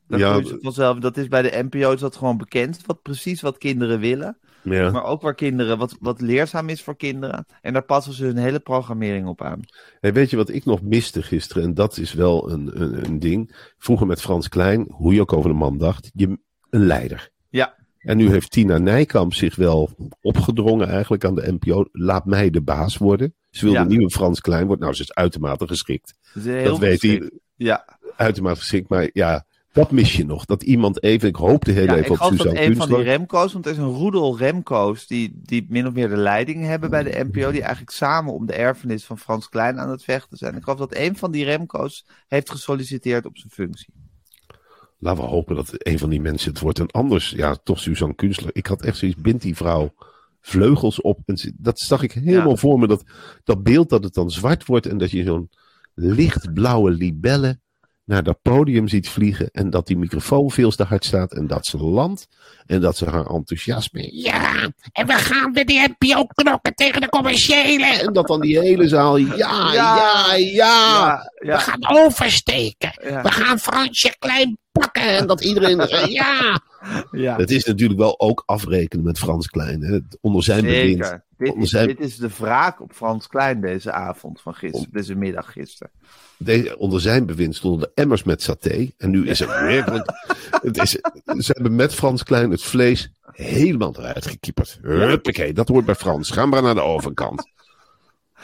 Daar 0.09 0.19
Ja, 0.19 0.31
groeien 0.31 0.49
ze 0.49 0.59
vanzelf. 0.61 0.99
Dat 0.99 1.17
is 1.17 1.29
bij 1.29 1.43
de 1.43 1.63
NPO 1.71 1.93
is 1.93 2.01
dat 2.01 2.17
gewoon 2.17 2.37
bekend. 2.37 2.87
Wat 2.87 3.03
precies 3.03 3.41
wat 3.41 3.59
kinderen 3.59 4.01
willen. 4.01 4.39
Ja. 4.75 4.91
Maar 4.91 5.05
ook 5.05 5.23
waar 5.23 5.35
kinderen, 5.35 5.79
wat, 5.79 5.97
wat 6.01 6.21
leerzaam 6.21 6.69
is 6.69 6.83
voor 6.83 6.97
kinderen. 6.97 7.47
En 7.63 7.73
daar 7.73 7.85
passen 7.85 8.13
ze 8.13 8.25
hun 8.25 8.37
hele 8.37 8.61
programmering 8.61 9.27
op 9.27 9.43
aan. 9.43 9.61
Hey, 10.01 10.13
weet 10.13 10.31
je 10.31 10.37
wat 10.37 10.49
ik 10.49 10.65
nog 10.65 10.83
miste 10.83 11.23
gisteren? 11.23 11.63
En 11.63 11.75
dat 11.75 11.99
is 11.99 12.13
wel 12.13 12.51
een, 12.51 12.83
een, 12.83 13.05
een 13.05 13.19
ding. 13.19 13.57
Vroeger 13.79 14.07
met 14.07 14.21
Frans 14.21 14.49
Klein, 14.49 14.87
hoe 14.91 15.15
je 15.15 15.21
ook 15.21 15.33
over 15.33 15.51
de 15.51 15.57
man 15.57 15.79
dacht, 15.79 16.11
je, 16.15 16.39
een 16.71 16.87
leider. 16.87 17.31
Ja. 17.49 17.75
En 17.99 18.17
nu 18.17 18.31
heeft 18.31 18.51
Tina 18.51 18.79
Nijkamp 18.79 19.35
zich 19.35 19.57
wel 19.57 19.91
opgedrongen 20.21 20.89
eigenlijk 20.89 21.25
aan 21.25 21.35
de 21.35 21.53
NPO. 21.61 21.85
Laat 21.93 22.25
mij 22.25 22.51
de 22.51 22.61
baas 22.63 22.97
worden. 22.97 23.35
Ze 23.51 23.65
wil 23.65 23.75
Ja. 23.75 23.83
de 23.83 23.89
nieuwe 23.89 24.11
Frans 24.11 24.41
Klein 24.41 24.67
worden. 24.67 24.85
Nou, 24.85 24.95
ze 24.97 25.03
is 25.03 25.15
uitermate 25.15 25.67
geschikt. 25.67 26.15
Is 26.35 26.45
heel 26.45 26.65
dat 26.65 26.79
weet 26.79 27.03
hij. 27.03 27.31
Ja, 27.57 27.99
Uitermate 28.17 28.59
geschikt. 28.59 28.89
Maar 28.89 29.11
ja, 29.13 29.47
dat 29.77 29.91
mis 29.91 30.17
je 30.17 30.27
nog. 30.27 30.45
Dat 30.45 30.63
iemand 30.63 31.03
even, 31.03 31.29
ik 31.29 31.37
hoopte 31.37 31.71
heel 31.71 31.85
ja 31.85 31.93
even 31.93 32.05
ik 32.05 32.11
op 32.11 32.17
geloof 32.17 32.37
dat 32.37 32.41
Suzanne 32.41 32.61
een 32.67 32.77
van 32.77 32.87
die 32.87 32.95
Kunstler. 32.97 33.17
Remco's, 33.17 33.53
want 33.53 33.67
er 33.67 33.73
is 33.73 33.79
een 33.79 33.85
roedel 33.85 34.39
Remco's 34.39 35.07
die, 35.07 35.41
die 35.43 35.67
min 35.69 35.87
of 35.87 35.93
meer 35.93 36.09
de 36.09 36.17
leiding 36.17 36.65
hebben 36.65 36.91
bij 36.91 37.03
de 37.03 37.25
NPO, 37.31 37.51
die 37.51 37.61
eigenlijk 37.63 37.91
samen 37.91 38.33
om 38.33 38.47
de 38.47 38.53
erfenis 38.53 39.05
van 39.05 39.19
Frans 39.19 39.49
Klein 39.49 39.79
aan 39.81 39.91
het 39.91 40.05
vechten 40.05 40.37
zijn. 40.37 40.57
Ik 40.57 40.63
geloof 40.63 40.79
dat 40.79 40.97
een 40.97 41.17
van 41.17 41.31
die 41.31 41.45
Remco's 41.45 42.07
heeft 42.29 42.51
gesolliciteerd 42.51 43.27
op 43.27 43.37
zijn 43.39 43.53
functie. 43.53 43.95
Laten 44.99 45.23
we 45.25 45.29
hopen 45.29 45.57
dat 45.57 45.71
een 45.73 45.99
van 45.99 46.11
die 46.11 46.21
mensen 46.21 46.51
het 46.51 46.61
wordt. 46.61 46.79
En 46.79 46.91
anders, 46.91 47.31
ja, 47.31 47.57
toch 47.57 47.81
Suzanne 47.81 48.15
Kunstler. 48.15 48.51
Ik 48.53 48.67
had 48.67 48.83
echt 48.83 48.97
zoiets, 48.97 49.21
bindt 49.21 49.43
die 49.43 49.57
vrouw 49.57 49.95
vleugels 50.41 51.01
op. 51.01 51.19
En 51.25 51.55
dat 51.57 51.79
zag 51.79 52.03
ik 52.03 52.13
helemaal 52.13 52.49
Ja. 52.51 52.57
voor 52.57 52.79
me. 52.79 52.87
Dat, 52.87 53.05
dat 53.45 53.63
beeld 53.63 53.89
dat 53.89 54.05
het 54.05 54.15
dan 54.15 54.31
zwart 54.31 54.67
wordt 54.67 54.87
en 54.87 54.99
dat 54.99 55.11
je 55.11 55.23
zo'n 55.25 55.51
lichtblauwe 55.95 56.91
libelle 56.91 57.61
naar 58.07 58.23
dat 58.23 58.39
podium 58.43 58.89
ziet 58.89 59.09
vliegen. 59.09 59.49
En 59.53 59.71
dat 59.71 59.87
die 59.87 59.97
microfoon 59.97 60.51
veel 60.51 60.71
te 60.71 60.85
hard 60.85 61.05
staat 61.05 61.33
en 61.35 61.47
dat 61.47 61.67
ze 61.67 61.79
landt. 61.79 62.29
En 62.67 62.81
dat 62.81 62.97
ze 62.97 63.05
haar 63.05 63.27
enthousiasme. 63.27 64.09
Ja, 64.13 64.71
en 64.93 65.07
we 65.07 65.13
gaan 65.13 65.51
met 65.51 65.67
die 65.67 65.95
NPO 65.99 66.25
knokken 66.25 66.75
tegen 66.75 67.01
de 67.01 67.09
commerciële. 67.09 67.87
En 67.87 68.13
dat 68.13 68.27
dan 68.27 68.41
die 68.41 68.59
hele 68.59 68.89
zaal. 68.89 69.17
Ja, 69.17 69.37
ja, 69.37 69.73
ja. 69.73 70.35
ja, 70.35 71.31
We 71.35 71.47
ja, 71.47 71.59
gaan 71.59 71.89
oversteken. 71.89 72.93
We 73.23 73.31
gaan 73.33 73.59
Fransje 73.59 74.17
Klein 74.19 74.59
pakken. 74.79 75.03
En 75.17 75.27
dat 75.27 75.45
iedereen. 75.45 75.81
eh, 75.81 76.07
ja. 76.07 76.61
ja. 77.11 77.37
Het 77.37 77.51
is 77.51 77.65
natuurlijk 77.65 77.99
wel 78.01 78.21
ook 78.21 78.43
afrekenen 78.47 79.05
met 79.05 79.19
Frans 79.19 79.47
Klein. 79.49 79.83
Hè. 79.83 79.99
Onder 80.21 80.43
zijn 80.43 80.61
bewind. 80.65 81.05
Zeker. 81.05 81.25
Dit 81.39 81.49
Onder 81.49 81.63
is, 81.65 81.71
zijn- 81.71 81.87
dit 81.87 82.01
is 82.01 82.17
de 82.17 82.29
wraak 82.39 82.81
op 82.81 82.93
Frans 82.93 83.27
Klein 83.27 83.61
deze 83.61 83.93
avond 83.93 84.41
van 84.41 84.55
gisteren, 84.55 84.89
deze 84.93 85.15
middag 85.15 85.53
gisteren. 85.53 85.93
Deze, 86.39 86.79
onder 86.79 87.01
zijn 87.01 87.27
bewind 87.27 87.55
stonden 87.57 87.81
de 87.81 88.03
emmers 88.03 88.23
met 88.23 88.43
saté. 88.43 88.91
En 88.99 89.11
nu 89.11 89.29
is 89.29 89.39
het 89.39 89.49
werkelijk. 89.71 90.11
het 90.63 90.79
is, 90.83 90.91
ze 91.45 91.53
hebben 91.53 91.75
met 91.75 91.95
Frans 91.95 92.23
Klein 92.23 92.51
het 92.51 92.63
vlees 92.63 93.11
helemaal 93.33 93.95
eruit 93.99 94.27
gekieperd. 94.27 94.79
Huppakee, 94.83 95.53
dat 95.53 95.69
hoort 95.69 95.85
bij 95.85 95.95
Frans. 95.95 96.31
Ga 96.31 96.47
maar 96.47 96.63
naar 96.63 96.75
de 96.75 96.81
overkant. 96.83 97.51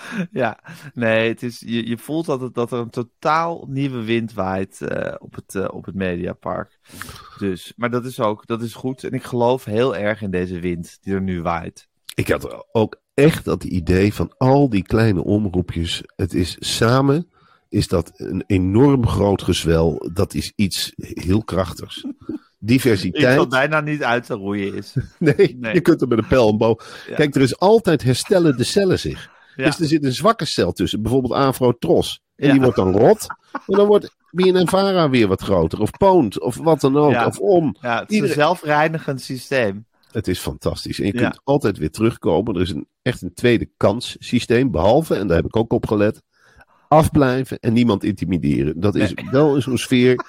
Ja, 0.30 0.58
nee, 0.94 1.28
het 1.28 1.42
is, 1.42 1.60
je, 1.60 1.88
je 1.88 1.98
voelt 1.98 2.26
dat, 2.26 2.40
het, 2.40 2.54
dat 2.54 2.72
er 2.72 2.78
een 2.78 2.90
totaal 2.90 3.66
nieuwe 3.68 4.04
wind 4.04 4.32
waait 4.32 4.80
eh, 4.80 5.14
op, 5.18 5.34
het, 5.34 5.54
eh, 5.54 5.68
op 5.70 5.84
het 5.84 5.94
Mediapark. 5.94 6.78
Dus, 7.38 7.72
maar 7.76 7.90
dat 7.90 8.04
is 8.04 8.20
ook, 8.20 8.46
dat 8.46 8.62
is 8.62 8.74
goed. 8.74 9.04
En 9.04 9.12
ik 9.12 9.22
geloof 9.22 9.64
heel 9.64 9.96
erg 9.96 10.22
in 10.22 10.30
deze 10.30 10.60
wind 10.60 10.98
die 11.00 11.14
er 11.14 11.22
nu 11.22 11.42
waait. 11.42 11.88
Ik 12.14 12.28
had 12.28 12.66
ook 12.72 13.00
echt 13.14 13.44
dat 13.44 13.64
idee 13.64 14.14
van 14.14 14.34
al 14.36 14.68
die 14.68 14.82
kleine 14.82 15.24
omroepjes. 15.24 16.02
Het 16.16 16.34
is 16.34 16.56
samen. 16.58 17.30
Is 17.68 17.88
dat 17.88 18.12
een 18.16 18.44
enorm 18.46 19.06
groot 19.06 19.42
gezwel? 19.42 20.10
Dat 20.12 20.34
is 20.34 20.52
iets 20.56 20.92
heel 20.96 21.44
krachtigs. 21.44 22.04
Diversiteit. 22.58 23.30
Ik 23.30 23.36
dat 23.36 23.48
bijna 23.48 23.80
niet 23.80 24.02
uit 24.02 24.26
te 24.26 24.34
roeien 24.34 24.74
is. 24.74 24.94
Nee, 25.18 25.56
Nee. 25.60 25.74
je 25.74 25.80
kunt 25.80 26.00
er 26.00 26.08
met 26.08 26.18
een 26.18 26.26
pijl 26.26 26.46
omhoog. 26.46 27.04
Ja. 27.08 27.14
Kijk, 27.14 27.34
er 27.34 27.40
is 27.40 27.58
altijd 27.58 28.02
herstellen 28.02 28.56
de 28.56 28.64
cellen 28.64 28.98
zich. 28.98 29.30
Ja. 29.56 29.64
Dus 29.64 29.80
er 29.80 29.86
zit 29.86 30.04
een 30.04 30.12
zwakke 30.12 30.44
cel 30.44 30.72
tussen, 30.72 31.02
bijvoorbeeld 31.02 31.32
Afro 31.32 31.72
Tros. 31.78 32.20
En 32.36 32.46
Ja. 32.46 32.52
die 32.52 32.60
wordt 32.62 32.76
dan 32.76 32.96
rot. 32.96 33.26
En 33.52 33.76
dan 33.76 33.86
wordt 33.86 34.14
BNNVARA 34.30 35.10
weer 35.10 35.28
wat 35.28 35.42
groter. 35.42 35.80
Of 35.80 35.90
Poont, 35.90 36.40
of 36.40 36.56
wat 36.56 36.80
dan 36.80 36.96
ook. 36.96 37.10
Ja. 37.12 37.26
Of 37.26 37.38
om. 37.38 37.76
Ja, 37.80 37.98
het 38.00 38.10
is 38.10 38.14
Iedereen- 38.14 38.36
een 38.36 38.42
zelfreinigend 38.42 39.20
systeem. 39.20 39.86
Het 40.12 40.28
is 40.28 40.38
fantastisch. 40.38 41.00
En 41.00 41.06
je 41.06 41.12
kunt 41.12 41.40
altijd 41.44 41.78
weer 41.78 41.90
terugkomen. 41.90 42.54
Er 42.54 42.60
is 42.60 42.70
een, 42.70 42.86
echt 43.02 43.22
een 43.22 43.34
tweede 43.34 43.70
kans 43.76 44.16
systeem. 44.18 44.70
Behalve, 44.70 45.14
en 45.14 45.26
daar 45.26 45.36
heb 45.36 45.46
ik 45.46 45.56
ook 45.56 45.72
op 45.72 45.86
gelet, 45.86 46.22
afblijven 46.88 47.58
en 47.58 47.72
niemand 47.72 48.04
intimideren. 48.04 48.80
Dat 48.80 48.94
is 48.94 49.14
wel 49.30 49.54
in 49.54 49.62
zo'n 49.62 49.78
sfeer. 49.78 50.14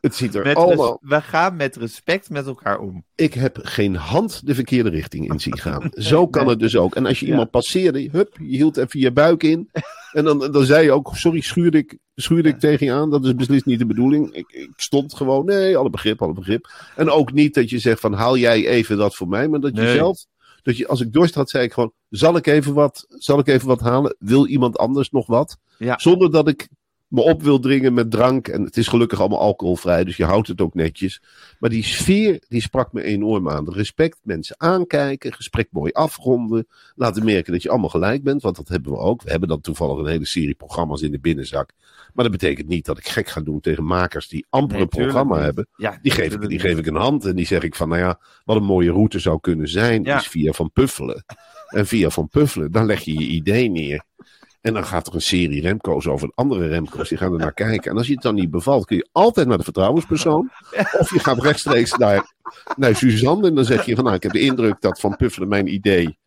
Het 0.00 0.14
ziet 0.14 0.34
er 0.34 0.44
Met 0.44 0.56
allemaal... 0.56 0.98
we 1.02 1.20
gaan 1.20 1.56
met 1.56 1.76
respect 1.76 2.30
met 2.30 2.46
elkaar 2.46 2.78
om. 2.78 3.04
Ik 3.14 3.34
heb 3.34 3.58
geen 3.62 3.94
hand 3.96 4.46
de 4.46 4.54
verkeerde 4.54 4.90
richting 4.90 5.30
in 5.32 5.40
zien 5.40 5.58
gaan. 5.58 5.90
Zo 5.94 6.26
kan 6.28 6.42
Nee. 6.42 6.50
het 6.50 6.60
dus 6.60 6.76
ook. 6.76 6.94
En 6.94 7.06
als 7.06 7.18
je 7.20 7.24
Ja. 7.26 7.30
iemand 7.30 7.50
passeerde, 7.50 8.08
hup, 8.12 8.36
je 8.38 8.56
hield 8.56 8.76
even 8.76 9.00
je 9.00 9.12
buik 9.12 9.42
in. 9.42 9.70
En 10.12 10.24
dan, 10.24 10.38
dan 10.52 10.64
zei 10.64 10.84
je 10.84 10.92
ook, 10.92 11.10
sorry, 11.16 11.40
schuurde 11.40 11.78
ik, 11.78 11.98
schuurde 12.14 12.48
ik 12.48 12.58
tegen 12.58 12.86
je 12.86 12.92
aan. 12.92 13.10
Dat 13.10 13.24
is 13.24 13.34
beslist 13.34 13.64
niet 13.64 13.78
de 13.78 13.86
bedoeling. 13.86 14.32
Ik, 14.34 14.48
ik 14.48 14.70
stond 14.76 15.14
gewoon, 15.14 15.44
nee, 15.44 15.76
alle 15.76 15.90
begrip, 15.90 16.22
alle 16.22 16.32
begrip. 16.34 16.70
En 16.96 17.10
ook 17.10 17.32
niet 17.32 17.54
dat 17.54 17.70
je 17.70 17.78
zegt 17.78 18.00
van, 18.00 18.12
haal 18.12 18.36
jij 18.36 18.66
even 18.66 18.96
dat 18.96 19.14
voor 19.16 19.28
mij. 19.28 19.48
Maar 19.48 19.60
dat 19.60 19.76
je 19.76 19.82
Nee. 19.82 19.94
zelf, 19.94 20.24
dat 20.62 20.76
je, 20.76 20.88
als 20.88 21.00
ik 21.00 21.12
dorst 21.12 21.34
had, 21.34 21.50
zei 21.50 21.64
ik 21.64 21.72
gewoon, 21.72 21.92
zal 22.08 22.36
ik 22.36 22.46
even 22.46 22.74
wat, 22.74 23.04
zal 23.08 23.38
ik 23.38 23.46
even 23.46 23.68
wat 23.68 23.80
halen? 23.80 24.16
Wil 24.18 24.46
iemand 24.46 24.78
anders 24.78 25.10
nog 25.10 25.26
wat? 25.26 25.56
Ja. 25.78 25.98
Zonder 25.98 26.30
dat 26.30 26.48
ik 26.48 26.68
me 27.10 27.22
op 27.22 27.42
wil 27.42 27.58
dringen 27.58 27.94
met 27.94 28.10
drank. 28.10 28.48
En 28.48 28.62
het 28.62 28.76
is 28.76 28.88
gelukkig 28.88 29.20
allemaal 29.20 29.40
alcoholvrij, 29.40 30.04
dus 30.04 30.16
je 30.16 30.24
houdt 30.24 30.48
het 30.48 30.60
ook 30.60 30.74
netjes. 30.74 31.22
Maar 31.58 31.70
die 31.70 31.84
sfeer, 31.84 32.42
die 32.48 32.60
sprak 32.60 32.92
me 32.92 33.02
enorm 33.02 33.48
aan. 33.48 33.72
Respect, 33.72 34.18
mensen 34.22 34.60
aankijken, 34.60 35.32
gesprek 35.32 35.68
mooi 35.70 35.92
afronden. 35.92 36.66
Laten 36.94 37.24
merken 37.24 37.52
dat 37.52 37.62
je 37.62 37.70
allemaal 37.70 37.88
gelijk 37.88 38.22
bent, 38.22 38.42
want 38.42 38.56
dat 38.56 38.68
hebben 38.68 38.92
we 38.92 38.98
ook. 38.98 39.22
We 39.22 39.30
hebben 39.30 39.48
dan 39.48 39.60
toevallig 39.60 39.98
een 39.98 40.06
hele 40.10 40.26
serie 40.26 40.54
programma's 40.54 41.00
in 41.02 41.10
de 41.10 41.20
binnenzak. 41.20 41.70
Maar 42.14 42.24
dat 42.24 42.32
betekent 42.38 42.68
niet 42.68 42.84
dat 42.84 42.98
ik 42.98 43.08
gek 43.08 43.28
ga 43.28 43.40
doen 43.40 43.60
tegen 43.60 43.84
makers 43.84 44.28
die 44.28 44.46
amper 44.48 44.72
Nee, 44.74 44.82
een 44.82 44.88
programma 44.88 45.34
niet. 45.34 45.44
hebben. 45.44 45.66
Ja, 45.76 45.98
Die 46.02 46.12
geef, 46.12 46.34
ik, 46.34 46.48
die 46.48 46.58
geef 46.60 46.78
ik 46.78 46.86
een 46.86 46.94
hand 46.94 47.24
en 47.24 47.36
die 47.36 47.46
zeg 47.46 47.62
ik 47.62 47.74
van, 47.74 47.88
nou 47.88 48.00
ja, 48.00 48.20
wat 48.44 48.56
een 48.56 48.64
mooie 48.64 48.90
route 48.92 49.18
zou 49.18 49.40
kunnen 49.40 49.68
zijn, 49.68 50.02
Ja. 50.04 50.18
is 50.18 50.26
via 50.28 50.52
Van 50.52 50.70
Puffelen. 50.72 51.24
En 51.68 51.86
via 51.86 52.10
Van 52.10 52.28
Puffelen, 52.28 52.70
dan 52.72 52.86
leg 52.86 53.00
je 53.00 53.12
je 53.12 53.26
idee 53.26 53.70
neer. 53.70 54.04
En 54.60 54.74
dan 54.74 54.84
gaat 54.84 55.06
er 55.06 55.14
een 55.14 55.20
serie 55.20 55.60
Remco's 55.60 56.06
over 56.06 56.32
andere 56.34 56.66
Remco's. 56.66 57.08
Die 57.08 57.18
gaan 57.18 57.32
er 57.32 57.38
naar 57.38 57.54
kijken. 57.54 57.90
En 57.90 57.96
als 57.96 58.06
je 58.06 58.12
het 58.12 58.22
dan 58.22 58.34
niet 58.34 58.50
bevalt, 58.50 58.86
kun 58.86 58.96
je 58.96 59.08
altijd 59.12 59.46
naar 59.46 59.58
de 59.58 59.64
vertrouwenspersoon. 59.64 60.50
Of 60.98 61.12
je 61.12 61.18
gaat 61.18 61.42
rechtstreeks 61.42 61.92
naar, 61.92 62.34
naar 62.76 62.96
Suzanne. 62.96 63.48
En 63.48 63.54
dan 63.54 63.64
zeg 63.64 63.86
je 63.86 63.94
van, 63.94 64.04
nou, 64.04 64.16
ik 64.16 64.22
heb 64.22 64.32
de 64.32 64.40
indruk 64.40 64.80
dat 64.80 65.00
Van 65.00 65.16
Puffelen 65.16 65.48
mijn 65.48 65.74
idee... 65.74 66.18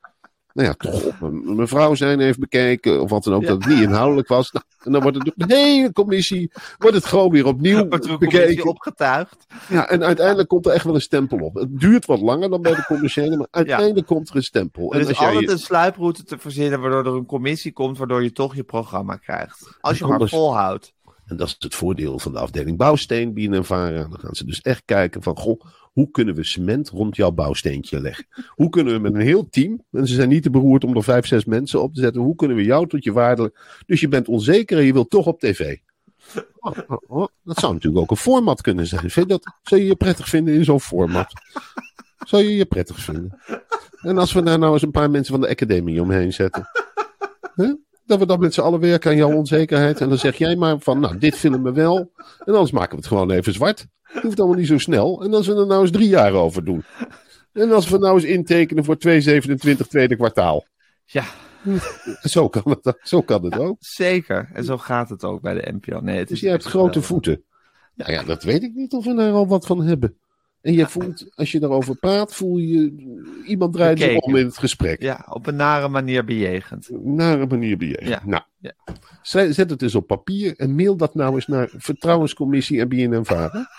Nou 0.54 0.68
ja, 0.68 0.74
toch 0.74 1.04
op 1.04 1.22
een 1.22 1.56
mevrouw 1.56 1.96
zijn 1.96 2.20
heeft 2.20 2.40
bekeken. 2.40 3.02
Of 3.02 3.10
wat 3.10 3.24
dan 3.24 3.34
ook, 3.34 3.42
Ja. 3.42 3.48
dat 3.48 3.64
het 3.64 3.74
niet 3.74 3.82
inhoudelijk 3.84 4.28
was. 4.28 4.52
Nou, 4.52 4.66
en 4.84 4.92
dan 4.92 5.02
wordt 5.02 5.18
het 5.18 5.32
door 5.36 5.48
de 5.48 5.56
hele 5.56 5.92
commissie... 5.92 6.52
Wordt 6.78 6.96
het 6.96 7.06
gewoon 7.06 7.30
weer 7.32 7.46
opnieuw 7.46 7.88
bekeken. 8.20 8.66
opgetuigd. 8.68 9.46
Ja, 9.70 9.90
en 9.90 10.04
uiteindelijk 10.04 10.48
komt 10.50 10.66
er 10.66 10.72
echt 10.72 10.86
wel 10.86 10.96
een 10.96 11.02
stempel 11.02 11.38
op. 11.38 11.56
Het 11.56 11.80
duurt 11.80 12.06
wat 12.06 12.22
langer 12.22 12.50
dan 12.50 12.62
bij 12.62 12.76
de 12.76 12.84
commerciële, 12.86 13.38
maar 13.38 13.48
uiteindelijk 13.52 14.08
komt 14.08 14.30
er 14.30 14.36
een 14.36 14.44
stempel. 14.44 14.90
Er 14.94 14.96
En 14.96 15.02
is 15.02 15.08
als 15.08 15.18
altijd 15.18 15.40
je- 15.40 15.52
een 15.52 15.60
sluiproute 15.60 16.24
te 16.24 16.38
verzinnen 16.38 16.82
waardoor 16.82 17.06
er 17.06 17.14
een 17.20 17.26
commissie 17.26 17.72
komt 17.74 17.98
waardoor 17.98 18.24
je 18.24 18.32
toch 18.32 18.56
je 18.56 18.64
programma 18.64 19.16
krijgt. 19.16 19.78
Als 19.82 19.98
je 19.98 20.06
maar 20.06 20.30
volhoudt. 20.30 20.94
En 21.26 21.38
dat 21.38 21.48
is 21.48 21.56
het 21.60 21.76
voordeel 21.76 22.20
van 22.20 22.32
de 22.32 22.40
afdeling 22.40 22.78
bouwsteen, 22.78 23.34
BNNVARA. 23.34 24.08
Dan 24.10 24.20
gaan 24.20 24.36
ze 24.36 24.46
dus 24.46 24.62
echt 24.62 24.82
kijken 24.86 25.24
van, 25.24 25.38
goh, 25.38 25.62
hoe 25.94 26.12
kunnen 26.12 26.36
we 26.36 26.44
cement 26.44 26.90
rond 26.90 27.16
jouw 27.16 27.32
bouwsteentje 27.32 28.02
leggen? 28.02 28.26
Hoe 28.48 28.70
kunnen 28.70 28.94
we 28.94 29.00
met 29.00 29.14
een 29.14 29.22
heel 29.22 29.50
team, 29.50 29.84
en 29.92 30.08
ze 30.08 30.14
zijn 30.14 30.30
niet 30.30 30.44
te 30.44 30.50
beroerd 30.50 30.84
om 30.84 30.96
er 30.96 31.04
vijf, 31.04 31.26
zes 31.26 31.46
mensen 31.46 31.82
op 31.82 31.94
te 31.94 32.02
zetten, 32.02 32.22
hoe 32.22 32.36
kunnen 32.36 32.58
we 32.58 32.64
jou 32.64 32.88
tot 32.88 33.04
je 33.04 33.12
waarde... 33.12 33.54
Dus 33.86 34.00
je 34.00 34.08
bent 34.08 34.28
onzeker 34.28 34.78
en 34.78 34.86
je 34.86 34.94
wilt 34.94 35.10
toch 35.10 35.26
op 35.26 35.40
tv. 35.40 35.78
Oh, 36.60 36.78
oh, 36.88 36.98
oh, 37.08 37.28
dat 37.44 37.58
zou 37.58 37.74
natuurlijk 37.74 38.04
ook 38.04 38.12
een 38.12 38.18
format 38.18 38.62
kunnen 38.62 38.88
zijn. 38.88 39.10
Vind 39.10 39.30
dat, 39.30 39.54
zou 39.62 39.82
je 39.82 39.88
je 39.88 39.96
prettig 39.96 40.30
vinden 40.30 40.54
in 40.54 40.64
zo'n 40.64 40.80
format? 40.80 41.34
Zou 42.26 42.44
je 42.44 42.56
je 42.56 42.66
prettig 42.66 43.00
vinden? 43.00 43.40
En 44.02 44.18
als 44.18 44.34
we 44.34 44.44
daar 44.44 44.60
nou 44.60 44.74
eens 44.74 44.82
een 44.82 44.92
paar 44.92 45.12
mensen 45.12 45.34
van 45.34 45.42
de 45.42 45.50
academie 45.50 46.02
omheen 46.02 46.34
zetten. 46.34 46.70
Dat 48.06 48.20
we 48.20 48.26
dan 48.26 48.40
met 48.40 48.54
z'n 48.54 48.62
allen 48.62 48.80
werken 48.80 49.12
aan 49.12 49.18
jouw 49.18 49.34
onzekerheid. 49.34 50.02
En 50.02 50.10
dan 50.10 50.18
zeg 50.18 50.36
jij 50.36 50.56
maar 50.56 50.80
van, 50.80 51.00
nou, 51.00 51.18
dit 51.18 51.38
vinden 51.38 51.64
we 51.64 51.72
wel. 51.72 52.12
En 52.18 52.54
anders 52.54 52.72
maken 52.72 52.90
we 52.90 52.96
het 52.96 53.08
gewoon 53.08 53.32
even 53.32 53.54
zwart. 53.54 53.88
Het 54.14 54.24
hoeft 54.24 54.40
allemaal 54.40 54.58
niet 54.58 54.68
zo 54.68 54.78
snel. 54.78 55.24
En 55.24 55.34
als 55.34 55.48
we 55.48 55.56
er 55.56 55.68
nou 55.68 55.82
eens 55.82 55.92
drie 55.92 56.08
jaar 56.10 56.34
over 56.34 56.64
doen. 56.66 56.84
En 57.54 57.72
als 57.72 57.90
we 57.90 57.98
nou 57.98 58.16
eens 58.16 58.24
intekenen 58.24 58.84
voor 58.84 58.98
227 58.98 59.88
tweede 59.88 60.16
kwartaal. 60.16 60.66
Ja, 61.06 61.24
Zo 62.22 62.50
kan 62.50 62.78
het, 62.82 62.98
zo 63.02 63.22
kan 63.22 63.44
het 63.46 63.58
ook. 63.58 63.78
zeker. 63.80 64.50
En 64.54 64.64
zo 64.64 64.78
gaat 64.78 65.10
het 65.10 65.24
ook 65.24 65.42
bij 65.42 65.54
de 65.54 65.72
NPO. 65.74 66.00
Nee, 66.00 66.18
het 66.18 66.28
Dus 66.28 66.40
jij 66.40 66.52
hebt 66.52 66.64
grote 66.64 67.02
voeten. 67.02 67.44
Nou 67.96 68.12
ja, 68.12 68.24
dat 68.24 68.44
weet 68.44 68.64
ik 68.64 68.74
niet 68.74 68.94
of 68.94 69.06
we 69.06 69.14
daar 69.16 69.32
al 69.32 69.48
wat 69.48 69.66
van 69.66 69.84
hebben. 69.84 70.18
En 70.62 70.74
je 70.74 70.88
voelt, 70.88 71.26
als 71.36 71.52
je 71.52 71.60
daarover 71.60 71.96
praat, 71.96 72.34
voel 72.36 72.58
je, 72.58 72.94
iemand 73.46 73.74
draait 73.74 74.00
Bekeken. 74.00 74.22
om 74.24 74.36
in 74.36 74.46
het 74.46 74.58
gesprek. 74.58 75.02
Ja, 75.02 75.26
op 75.30 75.48
een 75.48 75.56
nare 75.56 75.88
manier 75.88 76.26
bejegend. 76.26 76.90
Nare 77.04 77.46
manier 77.48 77.78
bejegend. 77.78 78.08
Ja. 78.08 78.22
Nou, 78.26 78.44
Ja. 78.60 78.74
zet 79.22 79.56
zet 79.56 79.70
het 79.70 79.82
eens 79.82 79.96
op 79.96 80.08
papier 80.08 80.54
en 80.58 80.76
mail 80.76 80.96
dat 80.98 81.16
nou 81.16 81.36
eens 81.36 81.48
naar 81.48 81.70
Vertrouwenscommissie 81.78 82.80
en 82.80 82.88
BNNVARA. 82.90 83.70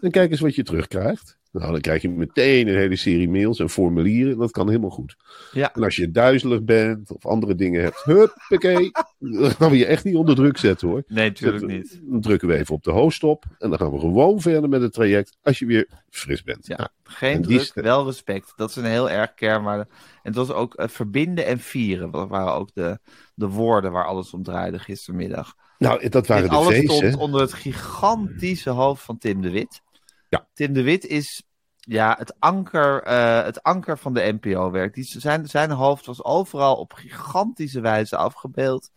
En 0.00 0.10
kijk 0.10 0.30
eens 0.30 0.40
wat 0.40 0.54
je 0.54 0.62
terugkrijgt. 0.62 1.38
Nou, 1.52 1.72
dan 1.72 1.80
krijg 1.80 2.02
je 2.02 2.08
meteen 2.08 2.68
een 2.68 2.76
hele 2.76 2.96
serie 2.96 3.28
mails 3.28 3.58
en 3.58 3.70
formulieren. 3.70 4.38
Dat 4.38 4.50
kan 4.50 4.68
helemaal 4.68 4.90
goed. 4.90 5.16
Ja. 5.52 5.74
En 5.74 5.82
als 5.82 5.96
je 5.96 6.10
duizelig 6.10 6.62
bent 6.62 7.12
of 7.12 7.26
andere 7.26 7.54
dingen 7.54 7.82
hebt, 7.82 8.02
huppakee. 8.04 8.90
Dan 9.18 9.50
gaan 9.50 9.70
we 9.70 9.76
je 9.76 9.86
echt 9.86 10.04
niet 10.04 10.14
onder 10.14 10.34
druk 10.34 10.58
zetten 10.58 10.88
hoor. 10.88 11.02
Nee, 11.06 11.28
natuurlijk 11.28 11.66
niet. 11.66 12.00
Dan 12.02 12.20
drukken 12.20 12.48
we 12.48 12.56
even 12.56 12.74
op 12.74 12.84
de 12.84 12.90
host 12.90 13.24
op. 13.24 13.44
En 13.58 13.68
dan 13.68 13.78
gaan 13.78 13.92
we 13.92 13.98
gewoon 13.98 14.40
verder 14.40 14.68
met 14.68 14.82
het 14.82 14.92
traject 14.92 15.36
als 15.42 15.58
je 15.58 15.66
weer 15.66 15.88
fris 16.10 16.42
bent. 16.42 16.66
Ja. 16.66 16.76
Nou, 16.76 16.88
Geen 17.02 17.42
die 17.42 17.58
druk, 17.58 17.84
wel 17.84 18.04
respect. 18.04 18.52
Dat 18.56 18.70
is 18.70 18.76
een 18.76 18.84
heel 18.84 19.10
erg 19.10 19.34
kernwaarde. 19.34 19.86
En 20.22 20.34
het 20.34 20.34
was 20.34 20.50
ook 20.50 20.74
eh, 20.74 20.88
verbinden 20.88 21.46
en 21.46 21.58
vieren. 21.58 22.10
Dat 22.10 22.28
waren 22.28 22.52
ook 22.52 22.70
de, 22.74 22.98
de 23.34 23.48
woorden 23.48 23.92
waar 23.92 24.06
alles 24.06 24.32
om 24.32 24.42
draaide 24.42 24.78
gistermiddag. 24.78 25.54
nou, 25.78 26.08
dat 26.08 26.26
waren 26.26 26.48
de 26.48 26.54
alles 26.54 26.74
feesten. 26.74 26.96
stond 26.96 27.16
onder 27.16 27.40
het 27.40 27.52
gigantische 27.52 28.70
hoofd 28.70 29.02
van 29.02 29.18
Tim 29.18 29.42
de 29.42 29.50
Wit. 29.50 29.82
Ja. 30.28 30.48
Tim 30.54 30.72
de 30.72 30.82
Wit 30.82 31.06
is 31.06 31.42
ja, 31.78 32.14
het, 32.18 32.34
anker, 32.38 33.02
eh, 33.02 33.44
het 33.44 33.62
anker 33.62 33.98
van 33.98 34.14
de 34.14 34.38
NPO-werk. 34.40 34.94
Die, 34.94 35.04
zijn, 35.04 35.48
zijn 35.48 35.70
hoofd 35.70 36.06
was 36.06 36.24
overal 36.24 36.76
op 36.76 36.92
gigantische 36.92 37.80
wijze 37.80 38.16
afgebeeld. 38.16 38.90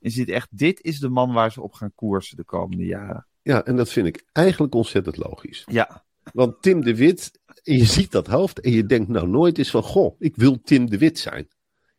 Je 0.00 0.10
ziet 0.10 0.28
echt, 0.28 0.48
dit 0.50 0.80
is 0.82 0.98
de 0.98 1.08
man 1.08 1.32
waar 1.32 1.52
ze 1.52 1.62
op 1.62 1.72
gaan 1.72 1.94
koersen 1.94 2.36
de 2.36 2.44
komende 2.44 2.84
jaren. 2.84 3.26
Ja, 3.42 3.64
en 3.64 3.76
dat 3.76 3.88
vind 3.88 4.06
ik 4.06 4.24
eigenlijk 4.32 4.74
ontzettend 4.74 5.16
logisch. 5.16 5.64
Ja, 5.66 6.04
Want 6.32 6.62
Tim 6.62 6.84
de 6.84 6.96
Wit, 6.96 7.40
en 7.62 7.76
je 7.76 7.84
ziet 7.84 8.10
dat 8.10 8.26
hoofd 8.26 8.60
en 8.60 8.70
je 8.70 8.86
denkt 8.86 9.08
nou 9.08 9.28
nooit 9.28 9.58
eens 9.58 9.70
van, 9.70 9.82
goh, 9.82 10.16
ik 10.18 10.36
wil 10.36 10.60
Tim 10.62 10.90
de 10.90 10.98
Wit 10.98 11.18
zijn. 11.18 11.48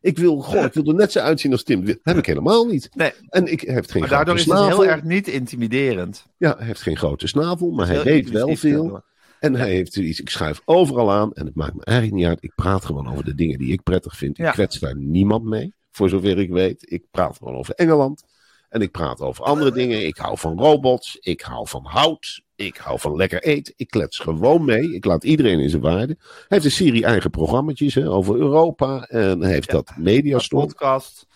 Ik 0.02 0.18
wil, 0.18 0.40
goh, 0.40 0.64
ik 0.64 0.72
wil 0.72 0.84
er 0.86 0.94
net 0.94 1.12
zo 1.12 1.18
uitzien 1.18 1.52
als 1.52 1.62
Tim. 1.62 1.84
Dat 1.84 1.98
heb 2.02 2.16
ik 2.16 2.26
helemaal 2.26 2.64
niet. 2.66 2.88
nee, 2.94 3.12
En 3.28 3.46
ik 3.46 3.60
heeft 3.60 3.90
geen 3.90 4.00
maar 4.00 4.10
daardoor 4.10 4.34
is 4.34 4.44
het 4.44 4.58
heel 4.66 4.86
erg 4.86 5.02
niet 5.02 5.28
intimiderend. 5.28 6.26
Ja, 6.36 6.54
hij 6.56 6.66
heeft 6.66 6.82
geen 6.82 6.96
grote 6.96 7.26
snavel, 7.26 7.70
maar 7.70 7.86
hij 7.86 8.02
weet 8.02 8.30
wel 8.30 8.56
veel. 8.56 9.02
En 9.40 9.54
hij 9.54 9.70
heeft 9.70 9.96
iets, 9.96 10.20
ik 10.20 10.30
schuif 10.30 10.60
overal 10.64 11.12
aan 11.12 11.32
en 11.32 11.46
het 11.46 11.54
maakt 11.54 11.74
me 11.74 11.84
eigenlijk 11.84 12.16
niet 12.18 12.26
uit. 12.26 12.42
Ik 12.42 12.52
praat 12.54 12.84
gewoon 12.84 13.10
over 13.10 13.24
de 13.24 13.34
dingen 13.34 13.58
die 13.58 13.72
ik 13.72 13.82
prettig 13.82 14.16
vind. 14.16 14.38
Ik 14.38 14.44
Ja. 14.44 14.50
kwets 14.50 14.78
daar 14.78 14.96
niemand 14.96 15.44
mee, 15.44 15.74
voor 15.90 16.08
zover 16.08 16.38
ik 16.38 16.50
weet. 16.50 16.90
Ik 16.90 17.04
praat 17.10 17.36
gewoon 17.36 17.54
over 17.54 17.74
Engeland. 17.74 18.24
En 18.68 18.80
ik 18.80 18.90
praat 18.90 19.20
over 19.20 19.44
andere 19.44 19.72
dingen. 19.72 20.06
Ik 20.06 20.16
hou 20.16 20.38
van 20.38 20.58
robots. 20.58 21.16
Ik 21.20 21.40
hou 21.40 21.68
van 21.68 21.84
hout. 21.84 22.42
Ik 22.66 22.76
hou 22.76 22.98
van 23.00 23.16
lekker 23.16 23.42
eten. 23.42 23.74
Ik 23.76 23.88
klets 23.88 24.18
gewoon 24.18 24.64
mee. 24.64 24.94
Ik 24.94 25.04
laat 25.04 25.24
iedereen 25.24 25.60
in 25.60 25.70
zijn 25.70 25.82
waarde. 25.82 26.16
Hij 26.20 26.44
heeft 26.48 26.64
een 26.64 26.70
serie 26.70 27.04
eigen 27.04 27.30
programma's 27.30 27.96
over 27.96 28.36
Europa. 28.36 29.02
En 29.08 29.40
hij 29.40 29.52
heeft 29.52 29.66
Ja. 29.66 29.72
dat 29.72 29.92
mediastore 29.96 30.66
Podcast. 30.66 31.26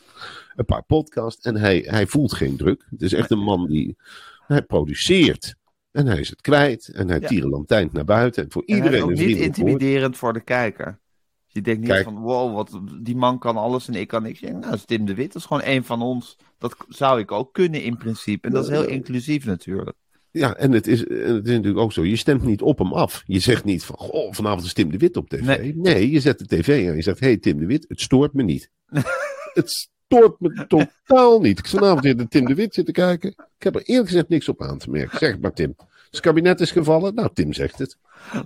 een 0.56 0.64
paar 0.64 0.82
podcasts. 0.82 1.44
En 1.46 1.56
hij, 1.56 1.84
hij 1.86 2.06
voelt 2.06 2.32
geen 2.34 2.56
druk. 2.56 2.86
Het 2.90 3.02
is 3.02 3.12
echt 3.12 3.30
een 3.30 3.38
man 3.42 3.66
die. 3.66 3.96
Hij 4.46 4.62
produceert. 4.62 5.54
En 5.90 6.06
hij 6.06 6.20
is 6.20 6.28
het 6.28 6.40
kwijt. 6.40 6.88
En 6.88 7.08
hij 7.08 7.20
Ja. 7.20 7.28
tierenlantijnt 7.28 7.92
naar 7.92 8.04
buiten. 8.04 8.44
En 8.44 8.50
voor 8.52 8.62
En 8.66 8.72
hij 8.72 8.78
is 8.78 8.84
iedereen 8.84 9.04
ook 9.04 9.10
een 9.18 9.26
niet 9.26 9.36
woord. 9.36 9.46
intimiderend 9.46 10.16
voor 10.16 10.32
de 10.32 10.40
kijker. 10.40 10.98
Je 11.46 11.60
denkt 11.62 11.80
niet 11.80 11.90
Kijk. 11.90 12.04
van, 12.04 12.18
wow, 12.18 12.54
wat, 12.54 12.80
die 13.02 13.16
man 13.16 13.38
kan 13.38 13.56
alles 13.56 13.88
en 13.88 13.94
ik 13.94 14.08
kan 14.08 14.22
niks. 14.22 14.40
Nou, 14.40 14.72
is 14.74 14.84
Tim 14.84 15.04
de 15.06 15.14
Wit, 15.14 15.32
dat 15.32 15.42
is 15.42 15.48
gewoon 15.48 15.62
een 15.64 15.84
van 15.84 16.02
ons. 16.02 16.36
Dat 16.58 16.76
zou 16.88 17.20
ik 17.20 17.32
ook 17.32 17.52
kunnen 17.52 17.82
in 17.82 17.96
principe. 17.96 18.46
En 18.46 18.54
dat 18.54 18.64
is 18.64 18.70
heel 18.70 18.86
inclusief 18.88 19.44
natuurlijk. 19.44 19.96
Ja, 20.36 20.56
en 20.56 20.72
het 20.72 20.86
is, 20.86 21.06
en 21.06 21.34
het 21.34 21.46
is 21.46 21.52
natuurlijk 21.52 21.78
ook 21.78 21.92
zo. 21.92 22.04
Je 22.04 22.16
stemt 22.16 22.44
niet 22.44 22.62
op 22.62 22.78
hem 22.78 22.92
af. 22.92 23.22
Je 23.26 23.38
zegt 23.38 23.64
niet 23.64 23.84
van. 23.84 23.96
Goh, 23.98 24.32
vanavond 24.32 24.64
is 24.64 24.72
Tim 24.72 24.90
de 24.90 24.98
Wit 24.98 25.16
op 25.16 25.28
tv. 25.28 25.40
Nee. 25.40 25.76
Nee, 25.76 26.10
je 26.10 26.20
zet 26.20 26.38
de 26.38 26.46
tv 26.46 26.88
aan. 26.88 26.96
Je 26.96 27.02
zegt: 27.02 27.20
hey, 27.20 27.36
Tim 27.36 27.58
de 27.58 27.66
Wit, 27.66 27.84
het 27.88 28.00
stoort 28.00 28.32
me 28.32 28.42
niet. 28.42 28.70
het 29.54 29.88
stoort 30.06 30.40
me 30.40 30.66
totaal 30.66 31.40
niet. 31.40 31.58
Ik 31.58 31.66
vanavond 31.66 32.02
weer 32.02 32.16
naar 32.16 32.28
Tim 32.28 32.44
de 32.44 32.54
Wit 32.54 32.74
zitten 32.74 32.94
kijken. 32.94 33.30
Ik 33.30 33.64
heb 33.64 33.74
er 33.74 33.82
eerlijk 33.82 34.08
gezegd 34.08 34.28
niks 34.28 34.48
op 34.48 34.62
aan 34.62 34.78
te 34.78 34.90
merken. 34.90 35.18
Zeg 35.18 35.38
maar, 35.38 35.52
Tim. 35.52 35.76
Het 36.10 36.20
kabinet 36.20 36.60
is 36.60 36.70
gevallen. 36.70 37.14
Nou, 37.14 37.30
Tim 37.34 37.52
zegt 37.52 37.78
het. 37.78 37.96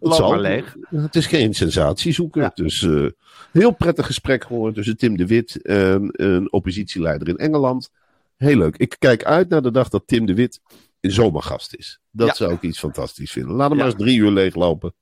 Het, 0.01 0.37
leeg. 0.37 0.77
Het 0.89 1.17
is 1.17 1.27
geen 1.27 1.55
sensatiezoeker. 1.55 2.43
Ja. 2.43 2.53
Dus 2.55 2.83
eh 2.83 3.07
heel 3.53 3.71
prettig 3.71 4.07
gesprek 4.07 4.45
gehoord 4.45 4.75
tussen 4.75 4.97
Tim 4.97 5.17
de 5.17 5.27
Wit 5.27 5.63
en 5.63 6.09
een 6.13 6.53
oppositieleider 6.53 7.29
in 7.29 7.37
Engeland. 7.37 7.91
Heel 8.37 8.57
leuk. 8.57 8.77
Ik 8.77 8.97
kijk 8.99 9.25
uit 9.25 9.49
naar 9.49 9.63
de 9.63 9.71
dag 9.71 9.89
dat 9.89 10.03
Tim 10.07 10.27
de 10.27 10.35
Wit 10.35 10.61
zomergast 11.01 11.75
is. 11.75 12.01
Dat 12.11 12.27
Ja. 12.27 12.35
zou 12.35 12.53
ik 12.53 12.63
iets 12.63 12.79
fantastisch 12.79 13.33
vinden. 13.33 13.55
Laat 13.55 13.69
hem 13.69 13.79
Ja. 13.79 13.85
maar 13.85 13.93
eens 13.93 14.03
drie 14.03 14.19
uur 14.19 14.31
leeglopen. 14.31 14.95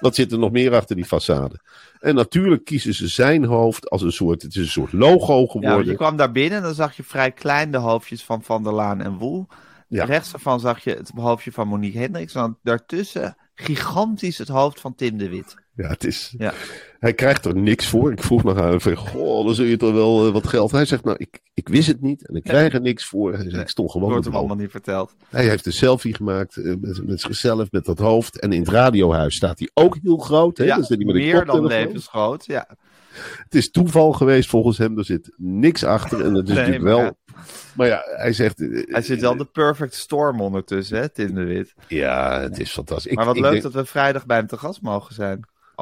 Wat 0.00 0.14
zit 0.14 0.32
er 0.32 0.38
nog 0.38 0.50
meer 0.50 0.74
achter 0.74 0.96
die 0.96 1.06
façade? 1.06 1.54
En 2.00 2.14
natuurlijk 2.14 2.64
kiezen 2.64 2.94
ze 2.94 3.08
zijn 3.08 3.44
hoofd 3.44 3.90
als 3.90 4.02
een 4.02 4.12
soort, 4.12 4.42
het 4.42 4.50
is 4.54 4.60
een 4.62 4.68
soort 4.68 4.92
logo 4.92 5.40
Ja, 5.40 5.46
geworden. 5.46 5.86
je 5.86 5.94
kwam 5.94 6.16
daar 6.16 6.32
binnen 6.32 6.58
en 6.58 6.64
dan 6.64 6.74
zag 6.74 6.96
je 6.96 7.02
vrij 7.04 7.32
klein 7.32 7.70
de 7.70 7.78
hoofdjes 7.78 8.24
van 8.24 8.42
Van 8.42 8.62
der 8.62 8.72
Laan 8.72 9.00
en 9.00 9.12
Woel. 9.16 9.46
Ja. 9.88 10.04
Rechts 10.04 10.32
ervan 10.32 10.60
zag 10.60 10.84
je 10.84 10.90
het 10.90 11.10
hoofdje 11.14 11.52
van 11.52 11.68
Monique 11.68 11.98
Hendricks. 11.98 12.34
En 12.34 12.58
daartussen 12.62 13.36
gigantisch 13.54 14.38
het 14.38 14.48
hoofd 14.48 14.80
van 14.80 14.94
Tim 14.94 15.18
de 15.18 15.28
Wit. 15.28 15.54
Ja, 15.82 15.88
het 15.88 16.04
is, 16.04 16.34
Ja. 16.38 16.52
Hij 16.98 17.12
krijgt 17.14 17.44
er 17.44 17.56
niks 17.56 17.86
voor. 17.88 18.12
Ik 18.12 18.22
vroeg 18.22 18.44
nog 18.44 18.58
aan 18.58 18.68
hem, 18.70 18.80
van, 18.80 18.96
goh, 18.96 19.44
dan 19.46 19.54
zul 19.54 19.64
je 19.64 19.76
toch 19.76 19.92
wel 19.92 20.26
eh, 20.26 20.32
wat 20.32 20.46
geld. 20.46 20.70
Hij 20.70 20.84
zegt, 20.84 21.04
nou, 21.04 21.16
ik, 21.20 21.40
ik 21.54 21.68
wist 21.68 21.88
het 21.88 22.00
niet 22.00 22.28
en 22.28 22.34
ik 22.34 22.42
krijg 22.42 22.72
er 22.72 22.80
niks 22.80 23.04
voor. 23.04 23.32
Hij 23.34 23.42
zegt, 23.50 23.62
ik 23.62 23.68
stond 23.68 23.90
gewoon 23.90 24.10
Wordt 24.10 24.24
hem 24.24 24.34
allemaal 24.34 24.56
niet 24.56 24.70
verteld. 24.70 25.14
Hij 25.28 25.48
heeft 25.48 25.66
een 25.66 25.72
selfie 25.72 26.14
gemaakt 26.14 26.56
eh, 26.56 26.74
met, 26.80 27.06
met 27.06 27.20
zichzelf, 27.20 27.70
met 27.70 27.84
dat 27.84 27.98
hoofd. 27.98 28.38
En 28.40 28.52
in 28.52 28.60
het 28.60 28.68
radiohuis 28.68 29.34
staat 29.36 29.58
hij 29.58 29.70
ook 29.74 29.96
heel 30.02 30.16
groot. 30.16 30.58
Hè? 30.58 30.64
Ja, 30.64 30.76
meer 30.88 31.44
dan 31.44 31.66
levensgroot. 31.66 32.46
Ja. 32.46 32.68
Het 33.44 33.54
is 33.54 33.70
toeval 33.70 34.12
geweest 34.12 34.48
volgens 34.48 34.78
hem. 34.78 34.98
Er 34.98 35.04
zit 35.04 35.32
niks 35.36 35.84
achter. 35.84 36.24
En 36.24 36.34
het 36.34 36.48
is 36.48 36.54
Nee, 36.54 36.64
natuurlijk 36.66 36.84
wel... 36.84 37.16
Maar 37.76 37.86
ja, 37.86 38.02
hij 38.16 38.32
zegt... 38.32 38.60
eh, 38.60 38.82
Hij 38.86 39.02
zit 39.02 39.20
wel 39.20 39.36
de 39.36 39.44
perfect 39.44 39.94
storm 39.94 40.40
ondertussen, 40.40 40.98
hè, 40.98 41.08
Tim 41.08 41.34
de 41.34 41.44
Wit. 41.44 41.74
Ja, 41.88 42.40
het 42.40 42.58
is 42.58 42.70
fantastisch. 42.70 43.10
Ik- 43.10 43.16
maar 43.16 43.26
wat 43.26 43.36
ik 43.36 43.42
leuk 43.42 43.50
denk, 43.50 43.62
dat 43.62 43.72
we 43.72 43.84
vrijdag 43.84 44.26
bij 44.26 44.36
hem 44.36 44.46
te 44.46 44.56
gast 44.58 44.82
mogen 44.82 45.14
zijn. 45.14 45.40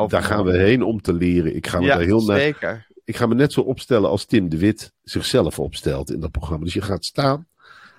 Daar 0.09 0.23
gaan 0.23 0.45
we 0.45 0.57
heen 0.59 0.83
om 0.83 1.01
te 1.01 1.13
leren. 1.13 1.57
Ik 1.57 1.67
ga 1.67 1.79
me 1.79 1.85
Ja, 1.87 1.95
daar 1.97 2.05
heel 2.05 2.25
na- 2.25 2.37
zeker. 2.37 2.87
ik 3.05 3.17
ga 3.17 3.27
me 3.27 3.35
net 3.35 3.53
zo 3.53 3.61
opstellen 3.61 4.11
als 4.11 4.25
Tim 4.25 4.49
de 4.49 4.59
Wit 4.59 4.93
zichzelf 5.03 5.59
opstelt 5.59 6.11
in 6.13 6.21
dat 6.21 6.31
programma. 6.31 6.65
Dus 6.65 6.75
je 6.75 6.83
gaat 6.83 7.05
staan 7.05 7.47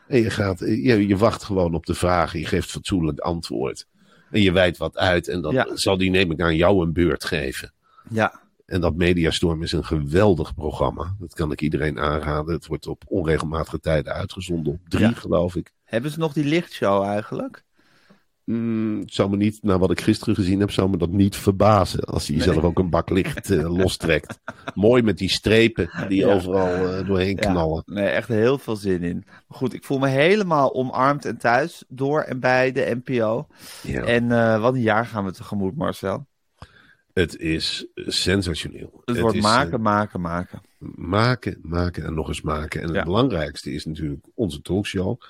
en 0.07 0.19
je, 0.21 0.29
gaat, 0.29 0.59
je, 0.59 1.07
je 1.07 1.17
wacht 1.17 1.43
gewoon 1.43 1.73
op 1.73 1.85
de 1.85 1.93
vragen. 1.93 2.39
Je 2.39 2.45
geeft 2.45 2.71
fatsoenlijk 2.71 3.19
antwoord. 3.19 3.87
En 4.31 4.41
je 4.41 4.51
wijdt 4.51 4.77
wat 4.77 4.97
uit 4.97 5.27
en 5.27 5.41
dan 5.41 5.53
Ja. 5.53 5.67
zal 5.73 5.97
die 5.97 6.09
neem 6.09 6.31
ik 6.31 6.41
aan 6.41 6.55
jou 6.55 6.85
een 6.85 6.93
beurt 6.93 7.23
geven. 7.25 7.73
Ja, 8.09 8.43
En 8.65 8.81
dat 8.81 8.95
Mediastorm 8.95 9.63
is 9.63 9.71
een 9.71 9.85
geweldig 9.85 10.53
programma. 10.55 11.15
Dat 11.19 11.33
kan 11.33 11.51
ik 11.51 11.61
iedereen 11.61 11.99
aanraden. 11.99 12.53
Het 12.53 12.67
wordt 12.67 12.87
op 12.87 13.03
onregelmatige 13.07 13.79
tijden 13.79 14.13
uitgezonden. 14.13 14.73
Op 14.73 14.79
drie, 14.89 15.03
Ja. 15.07 15.11
geloof 15.13 15.55
ik. 15.55 15.71
hebben 15.83 16.11
ze 16.11 16.19
nog 16.19 16.33
die 16.33 16.43
lichtshow 16.45 17.03
eigenlijk? 17.03 17.63
Mm, 18.45 18.99
het 18.99 19.13
zou 19.13 19.29
me 19.29 19.37
niet, 19.37 19.59
na 19.61 19.77
wat 19.77 19.91
ik 19.91 20.01
gisteren 20.01 20.35
gezien 20.35 20.59
heb, 20.59 20.71
zou 20.71 20.89
me 20.89 20.97
dat 20.97 21.09
niet 21.11 21.35
verbazen. 21.35 22.03
Als 22.03 22.27
hij 22.27 22.41
zelf 22.41 22.63
ook 22.63 22.79
een 22.79 22.89
bak 22.89 23.09
licht 23.09 23.49
eh, 23.49 23.75
lostrekt. 23.77 24.39
Mooi 24.73 25.01
met 25.03 25.17
die 25.17 25.29
strepen 25.29 25.89
die 26.07 26.25
Ja. 26.25 26.33
overal 26.33 26.67
eh, 26.89 27.07
doorheen 27.07 27.37
Ja, 27.39 27.51
knallen. 27.51 27.83
nee, 27.85 28.07
echt 28.07 28.27
heel 28.27 28.57
veel 28.57 28.75
zin 28.75 29.03
in. 29.03 29.23
Maar 29.25 29.57
goed, 29.57 29.73
ik 29.73 29.83
voel 29.83 29.99
me 29.99 30.07
helemaal 30.07 30.73
omarmd 30.73 31.25
en 31.25 31.37
thuis 31.37 31.83
door 31.87 32.21
en 32.21 32.39
bij 32.39 32.71
de 32.71 32.99
NPO. 33.03 33.47
Ja. 33.83 34.01
En 34.03 34.31
eh, 34.31 34.61
wat 34.61 34.73
een 34.73 34.81
jaar 34.81 35.05
gaan 35.05 35.25
we 35.25 35.31
tegemoet, 35.31 35.75
Marcel. 35.75 36.25
Het 37.13 37.37
is 37.37 37.87
sensationeel. 37.95 39.01
Het, 39.05 39.19
wordt 39.19 39.35
is, 39.35 39.41
maken, 39.41 39.81
maken, 39.81 40.21
maken. 40.21 40.61
maken, 40.95 41.59
maken 41.61 42.03
en 42.03 42.13
nog 42.13 42.27
eens 42.27 42.41
maken. 42.41 42.81
En 42.81 42.93
het 42.93 43.03
belangrijkste 43.05 43.71
is 43.73 43.85
natuurlijk 43.85 44.25
onze 44.33 44.61
talkshow. 44.61 45.21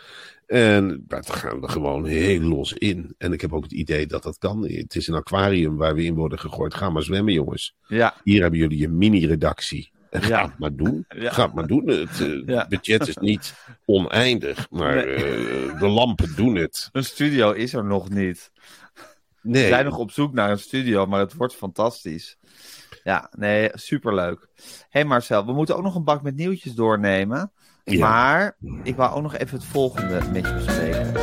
En 0.47 1.03
daar 1.07 1.23
gaan 1.23 1.61
we 1.61 1.67
gewoon 1.69 2.05
heel 2.05 2.41
los 2.41 2.73
in. 2.73 3.15
En 3.17 3.33
ik 3.33 3.41
heb 3.41 3.53
ook 3.53 3.63
het 3.63 3.71
idee 3.71 4.07
dat 4.07 4.23
dat 4.23 4.37
kan. 4.37 4.67
Het 4.69 4.95
is 4.95 5.07
een 5.07 5.15
aquarium 5.15 5.75
waar 5.77 5.95
we 5.95 6.03
in 6.03 6.15
worden 6.15 6.39
gegooid. 6.39 6.73
Ga 6.73 6.89
maar 6.89 7.03
zwemmen, 7.03 7.33
jongens. 7.33 7.75
Ja, 7.87 8.13
Hier 8.23 8.41
hebben 8.41 8.59
jullie 8.59 8.85
een 8.85 8.97
mini-redactie. 8.97 9.91
Ga 10.11 10.27
Ja. 10.27 10.43
het 10.45 10.59
maar 10.59 10.75
doen. 10.75 11.05
Ja. 11.17 11.31
Ga 11.31 11.45
het 11.45 11.53
maar 11.53 11.67
doen. 11.67 11.87
Het 11.87 12.21
eh, 12.21 12.45
Ja. 12.45 12.67
budget 12.67 13.07
is 13.07 13.17
niet 13.17 13.53
oneindig, 13.85 14.69
maar 14.69 14.95
Nee. 14.95 15.05
eh, 15.15 15.79
de 15.79 15.87
lampen 15.87 16.35
doen 16.35 16.55
het. 16.55 16.89
een 16.91 17.03
studio 17.03 17.51
is 17.51 17.73
er 17.73 17.85
nog 17.85 18.09
niet. 18.09 18.51
We 19.41 19.51
Nee, 19.51 19.67
zijn 19.67 19.85
nog 19.85 19.97
op 19.97 20.11
zoek 20.11 20.33
naar 20.33 20.51
een 20.51 20.59
studio, 20.59 21.05
maar 21.05 21.19
het 21.19 21.33
wordt 21.33 21.55
fantastisch. 21.55 22.37
Ja, 23.03 23.31
nee, 23.37 23.69
superleuk. 23.73 24.47
Hé 24.55 24.63
hey 24.89 25.05
Marcel, 25.05 25.45
we 25.45 25.53
moeten 25.53 25.75
ook 25.75 25.83
nog 25.83 25.95
een 25.95 26.03
bak 26.03 26.21
met 26.21 26.35
nieuwtjes 26.35 26.73
doornemen. 26.73 27.51
Ja. 27.93 27.99
Maar 28.09 28.57
ik 28.83 28.95
wou 28.95 29.15
ook 29.15 29.21
nog 29.21 29.35
even 29.37 29.57
het 29.57 29.65
volgende 29.67 30.21
met 30.31 30.45
je 30.47 30.53
bespreken. 30.53 31.13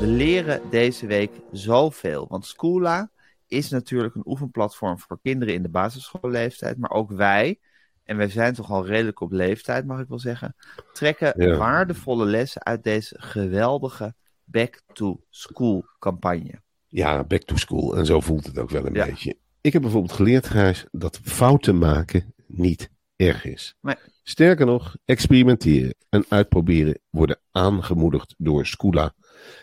We 0.00 0.06
leren 0.06 0.60
deze 0.70 1.06
week 1.06 1.30
zoveel. 1.52 2.26
Want 2.28 2.46
Schoola 2.46 3.10
is 3.46 3.70
natuurlijk 3.70 4.14
een 4.14 4.22
oefenplatform 4.26 4.98
voor 4.98 5.18
kinderen 5.22 5.54
in 5.54 5.62
de 5.62 5.68
basisschoolleeftijd. 5.68 6.78
Maar 6.78 6.90
ook 6.90 7.10
wij, 7.10 7.58
en 8.04 8.16
wij 8.16 8.28
zijn 8.28 8.54
toch 8.54 8.70
al 8.70 8.86
redelijk 8.86 9.20
op 9.20 9.32
leeftijd, 9.32 9.86
mag 9.86 10.00
ik 10.00 10.08
wel 10.08 10.18
zeggen, 10.18 10.56
trekken 10.92 11.32
Ja. 11.48 11.56
waardevolle 11.56 12.24
lessen 12.24 12.64
uit 12.64 12.82
deze 12.84 13.14
geweldige 13.18 14.14
Back 14.44 14.80
to 14.92 15.20
School 15.30 15.84
campagne. 15.98 16.60
Ja, 16.86 17.24
back 17.24 17.42
to 17.42 17.56
school. 17.56 17.96
En 17.96 18.06
zo 18.06 18.20
voelt 18.20 18.46
het 18.46 18.58
ook 18.58 18.70
wel 18.70 18.86
een 18.86 18.94
Ja. 18.94 19.04
beetje. 19.06 19.36
Ik 19.60 19.72
heb 19.72 19.82
bijvoorbeeld 19.82 20.12
geleerd, 20.12 20.48
Gijs, 20.48 20.86
dat 20.92 21.20
fouten 21.22 21.78
maken 21.78 22.34
niet 22.46 22.90
erg 23.16 23.44
is. 23.44 23.74
Nee. 23.80 23.94
Sterker 24.22 24.66
nog, 24.66 24.96
experimenteren 25.04 25.94
en 26.08 26.24
uitproberen 26.28 26.98
worden 27.10 27.38
aangemoedigd 27.50 28.34
door 28.38 28.66
Scula. 28.66 29.14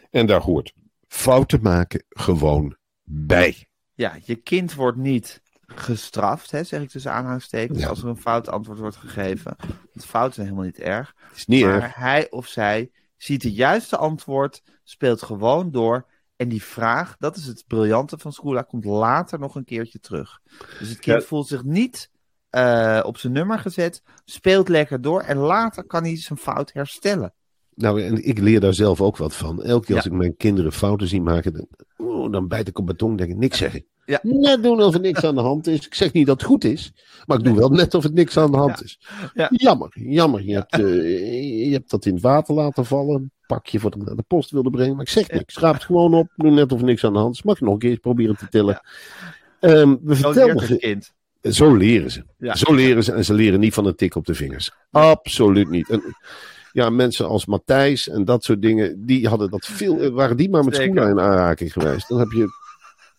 En 0.09 0.25
daar 0.25 0.41
hoort 0.41 0.73
fouten 1.07 1.61
maken 1.61 2.03
gewoon 2.09 2.75
bij. 3.03 3.67
Ja, 3.93 4.17
je 4.23 4.35
kind 4.35 4.73
wordt 4.73 4.97
niet 4.97 5.41
gestraft, 5.65 6.51
hè, 6.51 6.63
zeg 6.63 6.81
ik 6.81 6.89
tussen 6.89 7.11
aanhalingstekens, 7.11 7.79
Ja. 7.79 7.87
als 7.87 8.01
er 8.01 8.07
een 8.07 8.17
fout 8.17 8.49
antwoord 8.49 8.79
wordt 8.79 8.95
gegeven. 8.95 9.55
Want 9.93 10.05
fouten 10.05 10.33
zijn 10.33 10.47
helemaal 10.47 10.65
niet 10.67 10.79
erg. 10.79 11.15
Is 11.35 11.45
niet 11.45 11.63
maar 11.65 11.81
erg. 11.81 11.95
hij 11.95 12.29
of 12.31 12.47
zij 12.47 12.91
ziet 13.17 13.43
het 13.43 13.55
juiste 13.55 13.97
antwoord, 13.97 14.61
speelt 14.83 15.21
gewoon 15.21 15.71
door. 15.71 16.11
En 16.35 16.49
die 16.49 16.63
vraag, 16.63 17.15
dat 17.19 17.35
is 17.35 17.45
het 17.45 17.63
briljante 17.67 18.17
van 18.17 18.33
Schoola, 18.33 18.61
komt 18.61 18.85
later 18.85 19.39
nog 19.39 19.55
een 19.55 19.63
keertje 19.65 19.99
terug. 19.99 20.39
Dus 20.79 20.89
het 20.89 20.99
kind 20.99 21.21
Ja. 21.21 21.27
voelt 21.27 21.47
zich 21.47 21.63
niet 21.63 22.09
eh, 22.53 22.99
op 23.05 23.17
zijn 23.17 23.33
nummer 23.33 23.59
gezet, 23.59 24.01
speelt 24.25 24.69
lekker 24.69 25.01
door 25.01 25.21
en 25.21 25.37
later 25.37 25.83
kan 25.83 26.03
hij 26.03 26.17
zijn 26.17 26.39
fout 26.39 26.73
herstellen. 26.73 27.33
Nou, 27.75 28.03
en 28.03 28.27
ik 28.27 28.39
leer 28.39 28.59
daar 28.59 28.73
zelf 28.73 29.01
ook 29.01 29.17
wat 29.17 29.35
van. 29.35 29.63
Elke 29.63 29.85
keer 29.85 29.95
als 29.95 30.05
Ja. 30.05 30.11
ik 30.11 30.17
mijn 30.17 30.37
kinderen 30.37 30.71
fouten 30.71 31.07
zie 31.07 31.21
maken, 31.21 31.53
dan, 31.53 31.67
oh, 31.97 32.31
dan 32.31 32.47
bijt 32.47 32.67
ik 32.67 32.79
op 32.79 32.85
mijn 32.85 32.97
tong 32.97 33.11
en 33.11 33.17
denk 33.17 33.29
ik 33.29 33.37
niks 33.37 33.57
zeggen. 33.57 33.85
Ja. 34.05 34.19
Net 34.21 34.63
doen 34.63 34.77
alsof 34.77 34.93
er 34.93 34.99
niks 34.99 35.23
aan 35.23 35.35
de 35.35 35.41
hand 35.41 35.67
is. 35.67 35.85
Ik 35.85 35.93
zeg 35.93 36.13
niet 36.13 36.25
dat 36.25 36.39
het 36.41 36.49
goed 36.49 36.63
is, 36.63 36.93
maar 37.25 37.37
ik 37.37 37.43
doe 37.43 37.55
wel 37.57 37.69
net 37.69 37.93
of 37.93 38.03
het 38.03 38.13
niks 38.13 38.37
aan 38.37 38.51
de 38.51 38.57
hand 38.57 38.83
is. 38.83 38.99
Ja. 39.33 39.47
Jammer, 39.51 39.91
jammer. 39.99 40.43
Je, 40.43 40.53
hebt, 40.53 40.73
eh, 40.73 41.65
je 41.67 41.71
hebt 41.73 41.89
dat 41.89 42.05
in 42.05 42.13
het 42.13 42.21
water 42.23 42.53
laten 42.55 42.85
vallen. 42.85 43.15
Een 43.15 43.31
pakje 43.47 43.79
voor 43.79 43.91
de, 43.91 43.97
naar 43.97 44.15
de 44.15 44.23
post 44.27 44.51
wilde 44.51 44.69
brengen, 44.69 44.95
maar 44.95 45.05
ik 45.05 45.11
zeg 45.11 45.29
niks. 45.31 45.53
Schraap 45.53 45.73
het 45.73 45.83
gewoon 45.83 46.13
op. 46.13 46.27
Doe 46.35 46.51
net 46.51 46.71
of 46.71 46.79
er 46.79 46.85
niks 46.85 47.03
aan 47.03 47.13
de 47.13 47.19
hand 47.19 47.33
is. 47.35 47.43
Mag 47.43 47.59
je 47.59 47.65
nog 47.65 47.73
een 47.73 47.79
keer 47.79 47.99
proberen 47.99 48.37
te 48.37 48.47
tillen. 48.49 48.81
Ehm, 49.59 49.95
we 50.01 50.15
vertelden, 50.15 50.59
het 50.59 50.77
kind. 50.77 51.13
Zo 51.51 51.75
leren 51.75 52.11
ze. 52.11 52.23
Ja. 52.37 52.55
Zo 52.55 52.73
leren 52.73 53.03
ze 53.03 53.11
en 53.13 53.25
ze 53.25 53.33
leren 53.33 53.59
niet 53.59 53.73
van 53.73 53.85
een 53.85 53.95
tik 53.95 54.15
op 54.15 54.25
de 54.25 54.33
vingers. 54.35 54.71
Absoluut 54.91 55.69
niet. 55.69 55.89
En, 55.89 56.01
ja, 56.71 56.89
mensen 56.89 57.27
als 57.27 57.45
Matthijs 57.45 58.09
en 58.09 58.25
dat 58.25 58.43
soort 58.43 58.61
dingen, 58.61 59.05
die 59.05 59.27
hadden 59.27 59.49
dat 59.49 59.65
veel, 59.65 59.99
eh, 59.99 60.09
waren 60.09 60.37
die 60.37 60.49
maar 60.49 60.63
met 60.63 60.75
Zeker. 60.75 60.91
schoenen 60.93 61.17
in 61.17 61.23
aanraking 61.23 61.73
geweest. 61.73 62.07
Dan 62.07 62.19
heb 62.19 62.31
je, 62.31 62.47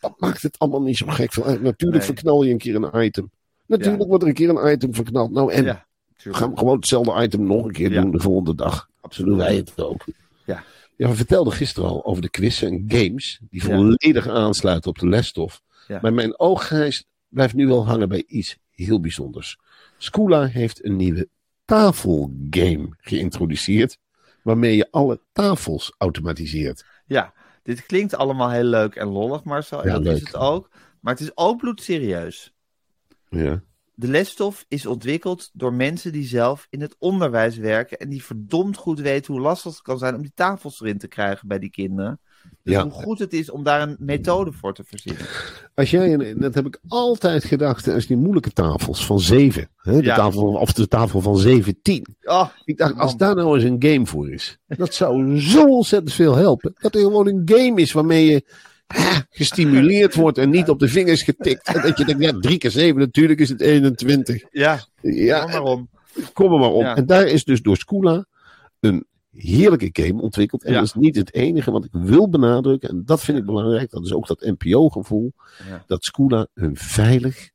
dat 0.00 0.14
maakt 0.18 0.42
het 0.42 0.58
allemaal 0.58 0.82
niet 0.82 0.96
zo 0.96 1.06
gek 1.06 1.38
uit. 1.40 1.62
Natuurlijk 1.62 2.04
Nee. 2.04 2.14
verknal 2.14 2.42
je 2.42 2.50
een 2.52 2.58
keer 2.58 2.74
een 2.74 3.04
item. 3.04 3.30
Natuurlijk 3.66 4.02
Ja. 4.02 4.08
wordt 4.08 4.22
er 4.22 4.28
een 4.28 4.34
keer 4.34 4.48
een 4.48 4.72
item 4.72 4.94
verknald. 4.94 5.30
Nou, 5.30 5.52
en 5.52 5.64
Ja, 5.64 5.86
we 6.22 6.34
gaan 6.34 6.58
gewoon 6.58 6.76
hetzelfde 6.76 7.22
item 7.22 7.46
nog 7.46 7.64
een 7.64 7.72
keer 7.72 7.92
Ja. 7.92 8.00
doen 8.00 8.10
de 8.10 8.20
volgende 8.20 8.54
dag. 8.54 8.88
Zo 9.10 9.24
doen 9.24 9.36
wij 9.36 9.56
het 9.56 9.72
ook. 9.82 10.04
Ja. 10.46 10.62
Ja, 10.96 11.08
we 11.08 11.14
vertelden 11.14 11.52
gisteren 11.52 11.88
al 11.88 12.04
over 12.04 12.22
de 12.22 12.28
quizzen 12.30 12.68
en 12.68 12.84
games 12.88 13.40
die 13.50 13.62
volledig 13.64 14.28
aansluiten 14.28 14.90
op 14.90 14.98
de 14.98 15.08
lesstof. 15.08 15.60
Maar 16.02 16.12
mijn 16.12 16.38
ooggrijs 16.38 17.04
blijft 17.34 17.54
nu 17.54 17.66
wel 17.66 17.86
hangen 17.86 18.08
bij 18.08 18.24
iets 18.26 18.58
heel 18.70 19.00
bijzonders. 19.00 19.58
Scula 19.98 20.46
heeft 20.46 20.84
een 20.84 20.96
nieuwe 20.96 21.28
tafelgame 21.64 22.88
geïntroduceerd, 22.98 23.98
waarmee 24.42 24.76
je 24.76 24.88
alle 24.90 25.20
tafels 25.32 25.94
automatiseert. 25.98 26.84
Ja, 27.06 27.32
dit 27.62 27.86
klinkt 27.86 28.14
allemaal 28.14 28.50
heel 28.50 28.64
leuk 28.64 28.94
en 28.94 29.06
lollig, 29.08 29.44
Marcel. 29.44 29.82
En 29.82 29.86
Ja, 29.88 29.94
dat 29.94 30.02
leuk. 30.02 30.14
is 30.14 30.20
het 30.20 30.36
ook. 30.36 30.70
Maar 31.00 31.12
het 31.12 31.22
is 31.22 31.30
ook 31.36 31.58
bloedserieus. 31.58 32.52
Ja. 33.28 33.62
De 33.94 34.08
lesstof 34.08 34.64
is 34.68 34.86
ontwikkeld 34.86 35.50
door 35.52 35.72
mensen 35.72 36.12
die 36.12 36.26
zelf 36.26 36.66
in 36.70 36.80
het 36.80 36.96
onderwijs 36.98 37.56
werken. 37.56 37.98
En 37.98 38.08
die 38.08 38.24
verdomd 38.24 38.76
goed 38.76 39.00
weten 39.00 39.32
hoe 39.32 39.42
lastig 39.42 39.72
het 39.72 39.82
kan 39.82 39.98
zijn 39.98 40.14
om 40.14 40.22
die 40.22 40.32
tafels 40.34 40.80
erin 40.80 40.98
te 40.98 41.08
krijgen 41.08 41.48
bij 41.48 41.58
die 41.58 41.70
kinderen. 41.70 42.20
Dus 42.62 42.74
Ja. 42.74 42.82
hoe 42.82 42.92
goed 42.92 43.18
het 43.18 43.32
is 43.32 43.50
om 43.50 43.62
daar 43.62 43.82
een 43.82 43.96
methode 43.98 44.52
voor 44.52 44.74
te 44.74 44.84
verzinnen. 44.86 45.26
Als 45.74 45.90
jij, 45.90 46.34
dat 46.36 46.54
heb 46.54 46.66
ik 46.66 46.78
altijd 46.88 47.44
gedacht, 47.44 47.88
als 47.88 48.06
die 48.06 48.16
moeilijke 48.16 48.50
tafels 48.50 49.06
van 49.06 49.20
7, 49.20 49.68
hè, 49.76 49.96
de 49.96 50.02
Ja. 50.04 50.16
tafel, 50.16 50.42
of 50.52 50.72
de 50.72 50.88
tafel 50.88 51.20
van 51.20 51.38
17. 51.38 52.16
Oh, 52.22 52.48
Ik 52.64 52.76
dacht, 52.78 52.98
als 52.98 53.16
daar 53.16 53.34
nou 53.34 53.54
eens 53.54 53.64
een 53.64 53.92
game 53.92 54.06
voor 54.06 54.30
is, 54.32 54.58
dat 54.66 54.94
zou 54.94 55.40
zo 55.40 55.64
ontzettend 55.66 56.12
veel 56.14 56.34
helpen. 56.34 56.74
Dat 56.78 56.94
er 56.94 57.00
gewoon 57.00 57.26
een 57.26 57.42
game 57.44 57.80
is 57.80 57.92
waarmee 57.92 58.26
je 58.26 58.44
hè, 58.86 59.10
gestimuleerd 59.30 60.14
wordt 60.14 60.38
en 60.38 60.50
niet 60.50 60.68
op 60.68 60.78
de 60.78 60.88
vingers 60.88 61.22
getikt. 61.22 61.66
En 61.74 61.82
dat 61.82 61.98
je 61.98 62.04
denkt, 62.04 62.22
ja, 62.22 62.38
3 62.40 62.58
keer 62.58 62.70
7, 62.70 62.98
natuurlijk 62.98 63.40
is 63.40 63.48
het 63.48 63.60
21. 63.60 64.42
ja, 64.50 64.84
Ja, 65.00 65.40
kom 65.40 65.50
maar 65.50 65.62
om. 65.62 65.88
kom 66.32 66.52
er 66.52 66.58
maar. 66.58 66.72
Ja. 66.74 66.96
En 66.96 67.06
daar 67.06 67.26
is 67.26 67.44
dus 67.44 67.62
door 67.62 67.76
Scula 67.76 68.26
een 68.80 69.06
heerlijke 69.36 69.88
game 70.02 70.22
ontwikkeld. 70.22 70.64
En 70.64 70.72
Ja. 70.72 70.78
dat 70.78 70.86
is 70.86 70.94
niet 70.94 71.16
het 71.16 71.34
enige 71.34 71.70
wat 71.70 71.84
ik 71.84 71.90
wil 71.92 72.28
benadrukken. 72.28 72.88
En 72.88 73.02
dat 73.04 73.20
vind 73.20 73.38
ik 73.38 73.44
belangrijk. 73.44 73.90
Dat 73.90 74.04
is 74.04 74.12
ook 74.12 74.26
dat 74.26 74.40
NPO-gevoel. 74.58 75.32
Ja. 75.68 75.84
Dat 75.86 76.04
Scoola 76.04 76.46
een 76.54 76.76
veilig 76.76 77.50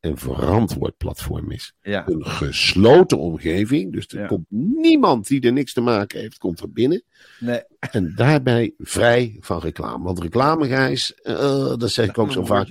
en 0.00 0.18
verantwoord 0.18 0.96
platform 0.96 1.50
is. 1.50 1.72
Ja. 1.82 2.08
Een 2.08 2.26
gesloten 2.26 3.18
omgeving. 3.18 3.92
Dus 3.92 4.08
er 4.08 4.20
Ja. 4.20 4.26
komt 4.26 4.46
niemand 4.50 5.26
die 5.26 5.40
er 5.40 5.52
niks 5.52 5.72
te 5.72 5.80
maken 5.80 6.20
heeft, 6.20 6.38
komt 6.38 6.60
er 6.60 6.72
binnen. 6.72 7.02
Nee. 7.40 7.60
En 7.90 8.12
daarbij 8.16 8.74
vrij 8.78 9.36
van 9.40 9.60
reclame. 9.60 10.04
Want 10.04 10.20
reclame, 10.20 10.66
Gijs, 10.66 11.14
eh, 11.14 11.76
dat 11.76 11.90
zeg 11.90 12.08
ik 12.08 12.18
ook 12.18 12.32
zo 12.32 12.44
vaak. 12.44 12.68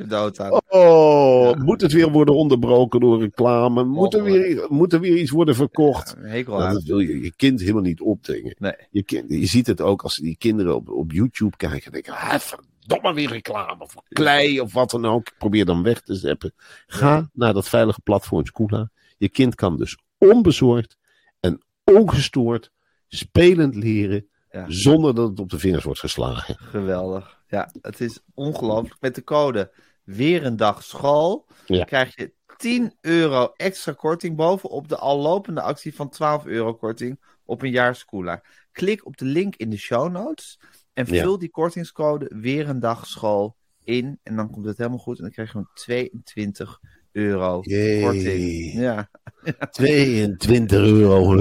Oh, 0.68 1.54
moet 1.56 1.82
het 1.82 1.92
weer 1.92 2.12
worden 2.12 2.36
onderbroken 2.36 3.00
door 3.00 3.20
reclame? 3.20 3.84
Moet 3.84 4.14
er 4.14 4.24
weer, 4.24 4.66
moet 4.70 4.94
er 4.94 5.00
weer 5.00 5.18
iets 5.18 5.32
worden 5.32 5.56
verkocht? 5.56 6.16
Een 6.18 6.46
Nou, 6.48 6.74
dat 6.74 6.84
wil 6.84 7.00
je 7.00 7.22
je 7.22 7.34
kind 7.36 7.60
helemaal 7.60 7.82
niet 7.82 8.02
opdringen. 8.02 8.56
Nee. 8.60 8.74
Je, 8.92 9.04
kind, 9.04 9.30
je 9.30 9.46
ziet 9.46 9.68
het 9.68 9.82
ook 9.82 10.02
als 10.02 10.16
die 10.16 10.36
kinderen 10.38 10.76
op, 10.76 10.90
op 10.90 11.12
YouTube 11.12 11.58
kijken. 11.58 11.86
En 11.86 11.92
denken, 11.92 12.14
ah, 12.14 12.40
verdomme 12.88 13.14
weer 13.14 13.30
reclame 13.30 13.88
voor 13.88 14.04
klei 14.10 14.62
of 14.62 14.74
wat 14.74 14.90
dan 14.90 15.06
ook. 15.06 15.38
Probeer 15.38 15.66
dan 15.66 15.84
weg 15.84 16.02
te 16.02 16.16
zeppen. 16.16 16.54
Ga 16.88 17.30
naar 17.34 17.54
dat 17.54 17.70
veilige 17.70 18.02
platform 18.02 18.46
Scoola. 18.46 18.90
Je 19.18 19.30
kind 19.30 19.56
kan 19.56 19.78
dus 19.78 19.98
onbezorgd 20.18 20.98
en 21.40 21.62
ongestoord 21.84 22.72
spelend 23.08 23.76
leren. 23.76 24.28
Ja. 24.52 24.66
Zonder 24.68 25.16
dat 25.16 25.30
het 25.30 25.40
op 25.40 25.50
de 25.50 25.60
vingers 25.60 25.84
wordt 25.84 26.00
geslagen. 26.00 26.58
Geweldig. 26.58 27.38
Ja, 27.48 27.72
het 27.82 28.02
is 28.02 28.20
ongelooflijk. 28.34 29.02
Met 29.02 29.16
de 29.16 29.24
code 29.24 29.72
weer 30.04 30.46
een 30.46 30.56
dag 30.58 30.84
school 30.84 31.46
Ja. 31.66 31.84
krijg 31.84 32.16
je 32.16 32.34
10 32.58 32.94
euro 33.02 33.54
extra 33.56 33.92
korting 33.94 34.36
bovenop 34.36 34.88
de 34.88 34.98
al 34.98 35.20
lopende 35.20 35.62
actie 35.62 35.96
van 35.96 36.10
12 36.10 36.46
euro 36.46 36.74
korting 36.74 37.20
op 37.46 37.62
een 37.62 37.72
jaar 37.72 37.96
Scoola. 37.96 38.42
Klik 38.72 39.06
op 39.06 39.18
de 39.18 39.26
link 39.26 39.56
in 39.56 39.70
de 39.70 39.78
show 39.78 40.12
notes 40.12 40.60
en 40.98 41.06
Ja. 41.14 41.24
vul 41.24 41.38
die 41.38 41.50
kortingscode 41.50 42.32
weer 42.36 42.70
een 42.70 42.80
dag 42.80 43.08
school 43.08 43.56
in. 43.84 44.20
En 44.24 44.36
dan 44.36 44.52
komt 44.52 44.66
het 44.66 44.78
helemaal 44.78 44.98
goed 45.00 45.18
en 45.18 45.22
dan 45.24 45.32
krijg 45.32 45.48
je 45.48 45.54
gewoon 45.54 45.70
22 45.74 46.80
euro 47.12 47.62
korting. 48.02 48.74
Ja, 48.74 49.10
22 49.72 50.80
euro. 50.80 51.36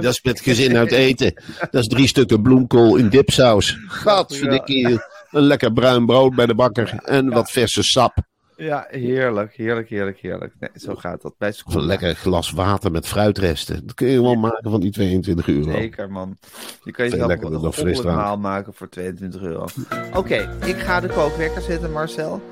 Dat 0.00 0.04
is 0.04 0.22
met 0.22 0.40
gezin 0.40 0.76
uit 0.76 0.92
eten. 0.92 1.42
Dat 1.70 1.82
is 1.82 1.86
drie 1.88 2.06
stukken 2.06 2.42
bloemkool 2.42 2.96
in 2.96 3.08
dipsaus. 3.08 3.76
Gadverdikkie. 3.88 4.98
Een 5.30 5.42
lekker 5.42 5.72
bruin 5.72 6.06
brood 6.06 6.34
bij 6.34 6.46
de 6.46 6.54
bakker. 6.54 7.00
En 7.04 7.28
wat 7.28 7.50
verse 7.50 7.82
sap. 7.82 8.16
Ja 8.56 8.86
heerlijk, 8.88 9.52
heerlijk, 9.52 9.88
heerlijk, 9.88 10.18
heerlijk. 10.18 10.54
Nee, 10.60 10.70
zo 10.74 10.94
gaat 10.94 11.22
dat 11.22 11.34
bij 11.38 11.54
een 11.64 11.86
lekker 11.86 12.14
glas 12.14 12.50
water 12.50 12.90
met 12.90 13.06
fruitresten. 13.06 13.86
Dat 13.86 13.94
kun 13.94 14.06
je 14.06 14.16
gewoon 14.16 14.40
maken 14.40 14.70
van 14.70 14.80
die 14.80 14.90
22 14.90 15.48
euro. 15.48 15.70
Zeker, 15.70 16.10
man. 16.10 16.36
Je 16.84 16.90
kan 16.90 17.04
jezelf 17.04 17.30
een 17.30 17.40
dan 17.40 17.50
goddelijk 17.50 17.74
frisdrank. 17.74 18.16
maal 18.16 18.38
maken 18.38 18.74
voor 18.74 18.88
22 18.88 19.40
euro. 19.40 19.66
Oké, 20.14 20.58
ik 20.64 20.76
ga 20.76 21.00
de 21.00 21.08
kookwekker 21.08 21.62
zetten, 21.62 21.92
Marcel. 21.92 22.42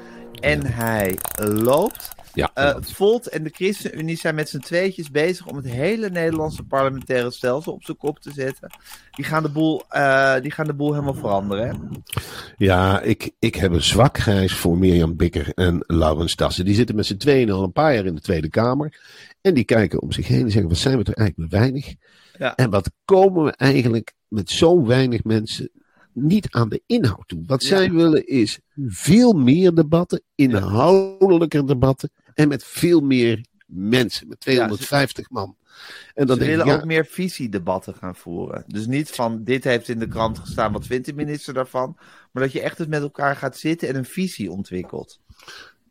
En 0.40 0.66
hij 0.66 1.18
loopt. 1.36 2.12
Ja, 2.34 2.50
Eh 2.54 2.76
Volt 2.80 3.28
en 3.28 3.42
de 3.44 3.50
ChristenUnie 3.52 4.16
zijn 4.16 4.34
met 4.34 4.48
z'n 4.48 4.58
tweetjes 4.58 5.10
bezig 5.10 5.46
om 5.46 5.56
het 5.56 5.66
hele 5.66 6.10
Nederlandse 6.10 6.62
parlementaire 6.62 7.30
stelsel 7.30 7.72
op 7.72 7.84
zijn 7.84 7.96
kop 7.96 8.18
te 8.18 8.32
zetten. 8.32 8.70
Die 9.10 9.24
gaan 9.24 9.42
de 9.42 9.48
boel, 9.50 9.82
eh, 9.88 10.40
die 10.40 10.50
gaan 10.50 10.66
de 10.66 10.74
boel 10.74 10.92
helemaal 10.92 11.14
veranderen. 11.14 11.68
Hè? 11.68 11.72
ja 12.56 13.00
ik, 13.00 13.30
ik 13.38 13.54
heb 13.54 13.72
een 13.72 13.82
zwak 13.82 14.18
grijs 14.18 14.52
voor 14.54 14.78
Mirjam 14.78 15.16
Bikker 15.16 15.52
en 15.54 15.84
Laurens 15.86 16.34
Tassen. 16.34 16.64
Die 16.64 16.74
zitten 16.74 16.96
met 16.96 17.06
z'n 17.06 17.16
tweeën 17.16 17.50
al 17.50 17.62
een 17.62 17.72
paar 17.72 17.94
jaar 17.94 18.06
in 18.06 18.14
de 18.14 18.20
Tweede 18.20 18.48
Kamer. 18.48 19.00
En 19.40 19.54
die 19.54 19.64
kijken 19.64 20.02
om 20.02 20.12
zich 20.12 20.26
heen 20.28 20.42
en 20.44 20.50
zeggen, 20.50 20.68
wat 20.70 20.78
zijn 20.78 20.98
we 20.98 21.04
er 21.04 21.14
eigenlijk 21.16 21.50
met 21.50 21.60
weinig? 21.60 21.94
Ja. 22.38 22.54
En 22.54 22.70
wat 22.70 22.90
komen 23.04 23.44
we 23.44 23.50
eigenlijk 23.50 24.12
met 24.28 24.50
zo 24.50 24.84
weinig 24.86 25.24
mensen 25.24 25.70
niet 26.12 26.46
aan 26.50 26.68
de 26.68 26.82
inhoud 26.86 27.22
toe? 27.28 27.42
Wat 27.46 27.62
Ja. 27.62 27.68
zij 27.68 27.90
willen 27.92 28.26
is 28.26 28.58
veel 28.86 29.32
meer 29.32 29.74
debatten, 29.74 30.22
inhoudelijker 30.34 31.66
debatten. 31.66 32.10
En 32.34 32.48
met 32.48 32.64
veel 32.64 33.00
meer 33.00 33.44
mensen, 33.66 34.28
met 34.28 34.40
250 34.40 35.30
man. 35.30 35.56
En 36.14 36.26
dan 36.26 36.36
Ze 36.36 36.42
ik, 36.42 36.48
willen 36.48 36.66
ja, 36.66 36.74
ook 36.74 36.84
meer 36.84 37.06
visiedebatten 37.06 37.94
gaan 37.94 38.16
voeren. 38.16 38.64
Dus 38.66 38.86
niet 38.86 39.10
van 39.10 39.44
dit 39.44 39.64
heeft 39.64 39.88
in 39.88 39.98
de 39.98 40.08
krant 40.08 40.38
gestaan, 40.38 40.72
wat 40.72 40.86
vindt 40.86 41.06
de 41.06 41.14
minister 41.14 41.54
daarvan? 41.54 41.96
Maar 42.32 42.42
dat 42.42 42.52
je 42.52 42.60
echt 42.60 42.78
eens 42.78 42.88
met 42.88 43.02
elkaar 43.02 43.36
gaat 43.36 43.56
zitten 43.56 43.88
en 43.88 43.96
een 43.96 44.04
visie 44.04 44.50
ontwikkelt. 44.50 45.20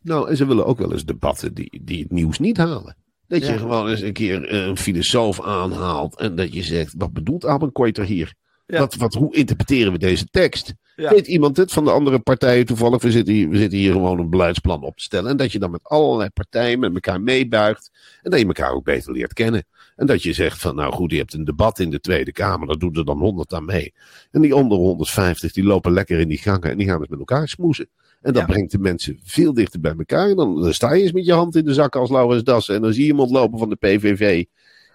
Nou, 0.02 0.30
en 0.30 0.38
ze 0.38 0.46
willen 0.46 0.66
ook 0.66 0.78
wel 0.78 0.92
eens 0.92 1.06
debatten 1.06 1.54
die, 1.54 1.82
die 1.84 2.02
het 2.02 2.12
nieuws 2.12 2.40
niet 2.40 2.58
halen. 2.58 2.96
Dat 3.28 3.46
je 3.46 3.58
gewoon 3.58 3.90
eens 3.90 4.02
een 4.02 4.14
keer 4.14 4.54
een 4.54 4.78
filosoof 4.78 5.42
aanhaalt 5.42 6.16
en 6.16 6.36
dat 6.36 6.54
je 6.54 6.64
zegt, 6.64 6.94
wat 6.98 7.14
bedoelt 7.14 7.46
Abenkoiter 7.46 8.06
hier? 8.06 8.34
Ja. 8.66 8.80
Wat, 8.80 8.96
wat, 8.96 9.14
hoe 9.14 9.36
interpreteren 9.36 9.92
we 9.92 9.98
deze 9.98 10.26
tekst? 10.26 10.74
Ja. 10.96 11.10
Weet 11.10 11.28
iemand 11.28 11.58
het 11.58 11.72
van 11.72 11.84
de 11.84 11.92
andere 11.92 12.20
partijen 12.20 12.66
toevallig? 12.66 13.02
We 13.02 13.12
zitten, 13.12 13.34
hier, 13.34 13.50
we 13.50 13.58
zitten 13.58 13.78
hier 13.78 13.92
gewoon 13.92 14.20
een 14.20 14.30
beleidsplan 14.30 14.84
op 14.84 14.98
te 14.98 15.04
stellen. 15.04 15.30
En 15.30 15.38
dat 15.38 15.52
je 15.52 15.60
dan 15.60 15.72
met 15.72 15.84
allerlei 15.84 16.30
partijen 16.30 16.80
met 16.80 16.94
elkaar 16.94 17.22
meebuigt. 17.22 17.92
En 18.22 18.32
dat 18.32 18.40
je 18.40 18.46
elkaar 18.46 18.72
ook 18.72 18.84
beter 18.84 19.12
leert 19.12 19.34
kennen. 19.34 19.64
En 19.96 20.06
dat 20.06 20.24
je 20.24 20.34
zegt 20.34 20.60
van, 20.62 20.76
nou 20.76 20.94
goed, 20.94 21.12
je 21.12 21.18
hebt 21.18 21.34
een 21.34 21.44
debat 21.44 21.80
in 21.80 21.90
de 21.90 22.00
Tweede 22.00 22.32
Kamer. 22.32 22.68
Daar 22.68 22.78
doen 22.78 22.94
er 22.96 23.06
dan 23.06 23.20
100 23.20 23.54
aan 23.54 23.66
mee. 23.66 23.94
En 24.32 24.42
die 24.42 24.54
andere 24.54 24.82
150, 24.82 25.52
die 25.54 25.64
lopen 25.64 25.92
lekker 25.92 26.20
in 26.20 26.28
die 26.28 26.38
gangen. 26.38 26.70
En 26.70 26.78
die 26.78 26.88
gaan 26.88 27.00
eens 27.00 27.08
met 27.10 27.20
elkaar 27.20 27.48
smoezen. 27.48 27.90
En 28.22 28.34
dat 28.34 28.42
Ja. 28.42 28.48
brengt 28.48 28.72
de 28.72 28.80
mensen 28.80 29.20
veel 29.24 29.54
dichter 29.54 29.80
bij 29.80 29.96
elkaar. 29.98 30.30
En 30.30 30.36
dan, 30.36 30.62
dan 30.62 30.74
sta 30.74 30.94
je 30.94 31.02
eens 31.02 31.12
met 31.12 31.26
je 31.26 31.34
hand 31.34 31.56
in 31.56 31.66
de 31.66 31.74
zak 31.74 31.96
als 31.96 32.10
Laurens 32.10 32.44
Dassen. 32.44 32.76
En 32.76 32.82
dan 32.82 32.94
zie 32.94 33.02
je 33.02 33.10
iemand 33.10 33.32
lopen 33.32 33.60
van 33.60 33.70
de 33.70 33.76
PVV. 33.76 34.44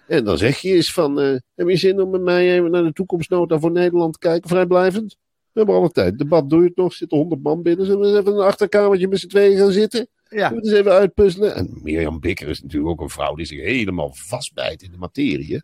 En 0.09 0.23
dan 0.23 0.37
zeg 0.37 0.57
je 0.59 0.73
eens 0.73 0.93
van, 0.93 1.19
eh, 1.19 1.35
heb 1.55 1.69
je 1.69 1.75
zin 1.77 2.01
om 2.01 2.09
met 2.09 2.21
mij 2.21 2.53
even 2.57 2.71
naar 2.71 2.83
de 2.83 2.93
toekomstnota 2.93 3.59
voor 3.59 3.71
Nederland 3.71 4.13
te 4.13 4.19
kijken, 4.19 4.49
vrijblijvend? 4.49 5.17
We 5.51 5.59
hebben 5.59 5.75
alle 5.75 5.89
tijd. 5.91 6.17
Debat 6.17 6.49
doe 6.49 6.61
je 6.61 6.67
het 6.67 6.75
nog, 6.75 6.93
zitten 6.93 7.17
honderd 7.17 7.43
man 7.43 7.61
binnen. 7.61 7.85
Zullen 7.85 8.01
we 8.01 8.07
eens 8.07 8.17
even 8.17 8.31
in 8.31 8.37
een 8.37 8.45
achterkamertje 8.45 9.07
met 9.07 9.19
z'n 9.19 9.27
tweeën 9.27 9.57
gaan 9.57 9.71
zitten? 9.71 10.07
Ja, 10.29 10.47
Zullen 10.47 10.63
we 10.63 10.69
eens 10.69 10.79
even 10.79 10.91
uitpuzzelen? 10.91 11.55
En 11.55 11.79
Mirjam 11.83 12.19
Bikker 12.19 12.47
is 12.47 12.61
natuurlijk 12.61 12.91
ook 12.91 13.01
een 13.01 13.09
vrouw 13.09 13.35
die 13.35 13.45
zich 13.45 13.59
helemaal 13.61 14.11
vastbijt 14.13 14.81
in 14.81 14.91
de 14.91 14.97
materie. 14.97 15.61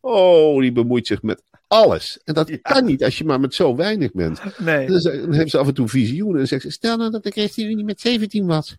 Oh, 0.00 0.60
die 0.60 0.72
bemoeit 0.72 1.06
zich 1.06 1.22
met 1.22 1.42
alles. 1.66 2.20
En 2.24 2.34
dat 2.34 2.48
Ja. 2.48 2.56
kan 2.62 2.84
niet 2.84 3.04
als 3.04 3.18
je 3.18 3.24
maar 3.24 3.40
met 3.40 3.54
zo 3.54 3.76
weinig 3.76 4.12
bent. 4.12 4.40
nee. 4.58 4.86
Dan 4.86 5.32
heeft 5.32 5.50
ze 5.50 5.58
af 5.58 5.66
en 5.66 5.74
toe 5.74 5.88
visioenen 5.88 6.40
en 6.40 6.46
zegt 6.48 6.62
ze, 6.62 6.70
stel 6.70 6.96
nou 6.96 7.10
dat 7.10 7.22
de 7.22 7.30
ChristenUnie 7.30 7.84
met 7.84 8.00
17 8.00 8.46
was. 8.46 8.76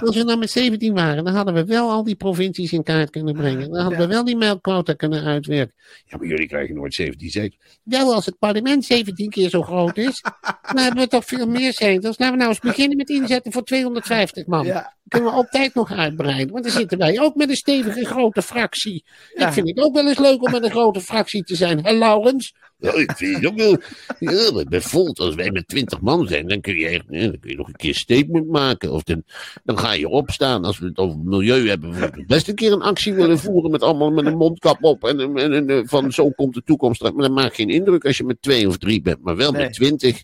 Als 0.00 0.16
we 0.16 0.22
nou 0.24 0.38
met 0.38 0.50
17 0.50 0.94
waren, 0.94 1.24
dan 1.24 1.34
hadden 1.34 1.54
we 1.54 1.64
wel 1.64 1.90
al 1.90 2.04
die 2.04 2.14
provincies 2.14 2.72
in 2.72 2.82
kaart 2.82 3.10
kunnen 3.10 3.34
brengen. 3.34 3.70
Dan 3.70 3.80
hadden 3.80 3.98
Ja. 4.00 4.06
we 4.06 4.12
wel 4.12 4.24
die 4.24 4.36
melkquota 4.36 4.92
kunnen 4.92 5.24
uitwerken. 5.24 5.74
Ja, 6.06 6.16
maar 6.16 6.26
jullie 6.26 6.46
krijgen 6.48 6.74
nooit 6.74 6.94
17 6.94 7.30
zetels. 7.30 7.56
Wel, 7.82 8.14
als 8.14 8.26
het 8.26 8.38
parlement 8.38 8.84
17 8.84 9.30
keer 9.30 9.48
zo 9.48 9.62
groot 9.62 9.96
is, 9.96 10.20
dan 10.74 10.82
hebben 10.84 11.02
we 11.02 11.08
toch 11.08 11.24
veel 11.24 11.46
meer 11.46 11.72
zetels. 11.72 12.18
Laten 12.18 12.30
we 12.34 12.36
nou 12.40 12.48
eens 12.50 12.60
beginnen 12.60 12.96
met 12.96 13.08
inzetten 13.10 13.52
voor 13.52 13.64
250 13.64 14.46
man. 14.46 14.66
Ja, 14.66 14.94
Kunnen 15.14 15.30
we 15.30 15.36
altijd 15.36 15.74
nog 15.74 15.92
uitbreiden. 15.92 16.52
Want 16.52 16.64
dan 16.64 16.72
zitten 16.72 16.98
wij 16.98 17.20
ook 17.20 17.34
met 17.34 17.48
een 17.48 17.56
stevige 17.56 18.04
grote 18.04 18.42
fractie. 18.42 19.04
Ja. 19.34 19.46
Ik 19.46 19.52
vind 19.52 19.68
het 19.68 19.78
ook 19.78 19.94
wel 19.94 20.08
eens 20.08 20.18
leuk 20.18 20.42
om 20.42 20.50
met 20.50 20.64
een 20.64 20.70
grote 20.70 21.00
fractie 21.00 21.44
te 21.44 21.56
zijn. 21.56 21.84
Hè, 21.84 21.92
Laurens? 21.92 22.54
Ja, 22.78 22.92
ik 22.94 23.12
vind 23.16 23.36
het 23.36 23.46
ook 23.46 23.56
wel. 23.56 23.76
Ja, 24.18 24.64
bijvoorbeeld 24.64 25.18
als 25.18 25.34
wij 25.34 25.50
met 25.50 25.68
20 25.68 26.00
man 26.00 26.26
zijn, 26.28 26.48
dan 26.48 26.60
kun 26.60 26.76
je, 26.76 26.86
echt, 26.88 27.04
dan 27.08 27.38
kun 27.40 27.50
je 27.50 27.56
nog 27.56 27.66
een 27.68 27.76
keer 27.76 27.88
een 27.88 27.94
statement 27.94 28.48
maken. 28.48 28.92
Of 28.92 29.02
dan, 29.02 29.22
dan 29.64 29.78
ga 29.78 29.92
je 29.92 30.08
opstaan. 30.08 30.64
Als 30.64 30.78
we 30.78 30.86
het 30.86 30.98
over 30.98 31.18
milieu 31.18 31.68
hebben, 31.68 31.90
bijvoorbeeld. 31.90 32.26
Best 32.26 32.48
een 32.48 32.54
keer 32.54 32.72
een 32.72 32.82
actie 32.82 33.14
willen 33.14 33.38
voeren 33.38 33.70
met 33.70 33.82
allemaal 33.82 34.10
met 34.10 34.26
een 34.26 34.36
mondkap 34.36 34.84
op. 34.84 35.04
En, 35.04 35.36
en, 35.36 35.68
en, 35.68 35.88
van 35.88 36.12
zo 36.12 36.30
komt 36.30 36.54
de 36.54 36.62
toekomst. 36.62 37.02
Maar 37.02 37.12
dat 37.12 37.30
maakt 37.30 37.54
geen 37.54 37.70
indruk 37.70 38.04
als 38.04 38.16
je 38.16 38.24
met 38.24 38.42
twee 38.42 38.68
of 38.68 38.78
drie 38.78 39.02
bent, 39.02 39.22
maar 39.22 39.36
wel 39.36 39.52
Nee. 39.52 39.62
met 39.62 39.72
twintig. 39.72 40.22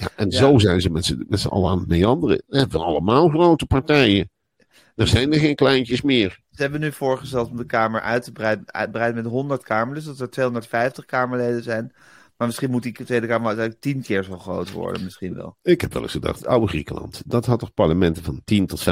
Ja, 0.00 0.08
en 0.16 0.30
Ja. 0.30 0.38
zo 0.38 0.58
zijn 0.58 0.80
ze 0.80 0.90
met 0.90 1.04
z'n 1.04 1.24
met 1.28 1.40
z'n 1.40 1.48
allen 1.48 1.70
aan 1.70 1.78
het 1.78 1.88
meanderen. 1.88 2.42
We 2.46 2.58
hebben 2.58 2.80
allemaal 2.80 3.28
grote 3.28 3.66
partijen. 3.66 4.30
Er 4.96 5.06
zijn 5.06 5.32
er 5.32 5.38
geen 5.38 5.54
kleintjes 5.54 6.02
meer. 6.02 6.40
ze 6.50 6.62
hebben 6.62 6.80
nu 6.80 6.92
voorgesteld 6.92 7.50
om 7.50 7.56
de 7.56 7.64
Kamer 7.66 8.00
uit 8.00 8.22
te 8.22 8.32
breiden, 8.32 8.72
uitbreiden 8.72 9.22
met 9.22 9.32
100 9.32 9.62
Kamer. 9.62 9.94
Dus 9.94 10.04
dat 10.04 10.20
er 10.20 10.30
250 10.30 11.04
Kamerleden 11.04 11.62
zijn. 11.62 11.92
Maar 12.40 12.48
misschien 12.48 12.70
moet 12.70 12.82
die 12.82 12.92
Tweede 12.92 13.26
Kamer 13.26 13.46
uiteindelijk 13.46 13.80
10 13.84 14.02
keer 14.02 14.22
zo 14.24 14.38
groot 14.38 14.72
worden. 14.72 15.04
Misschien 15.04 15.34
wel. 15.34 15.56
Ik 15.62 15.80
heb 15.80 15.92
wel 15.92 16.02
eens 16.02 16.12
gedacht, 16.12 16.46
oude 16.46 16.66
Griekenland, 16.66 17.22
dat 17.26 17.46
had 17.46 17.58
toch 17.58 17.74
parlementen 17.74 18.22
van 18.24 18.40
10 18.44 18.66
tot 18.66 18.84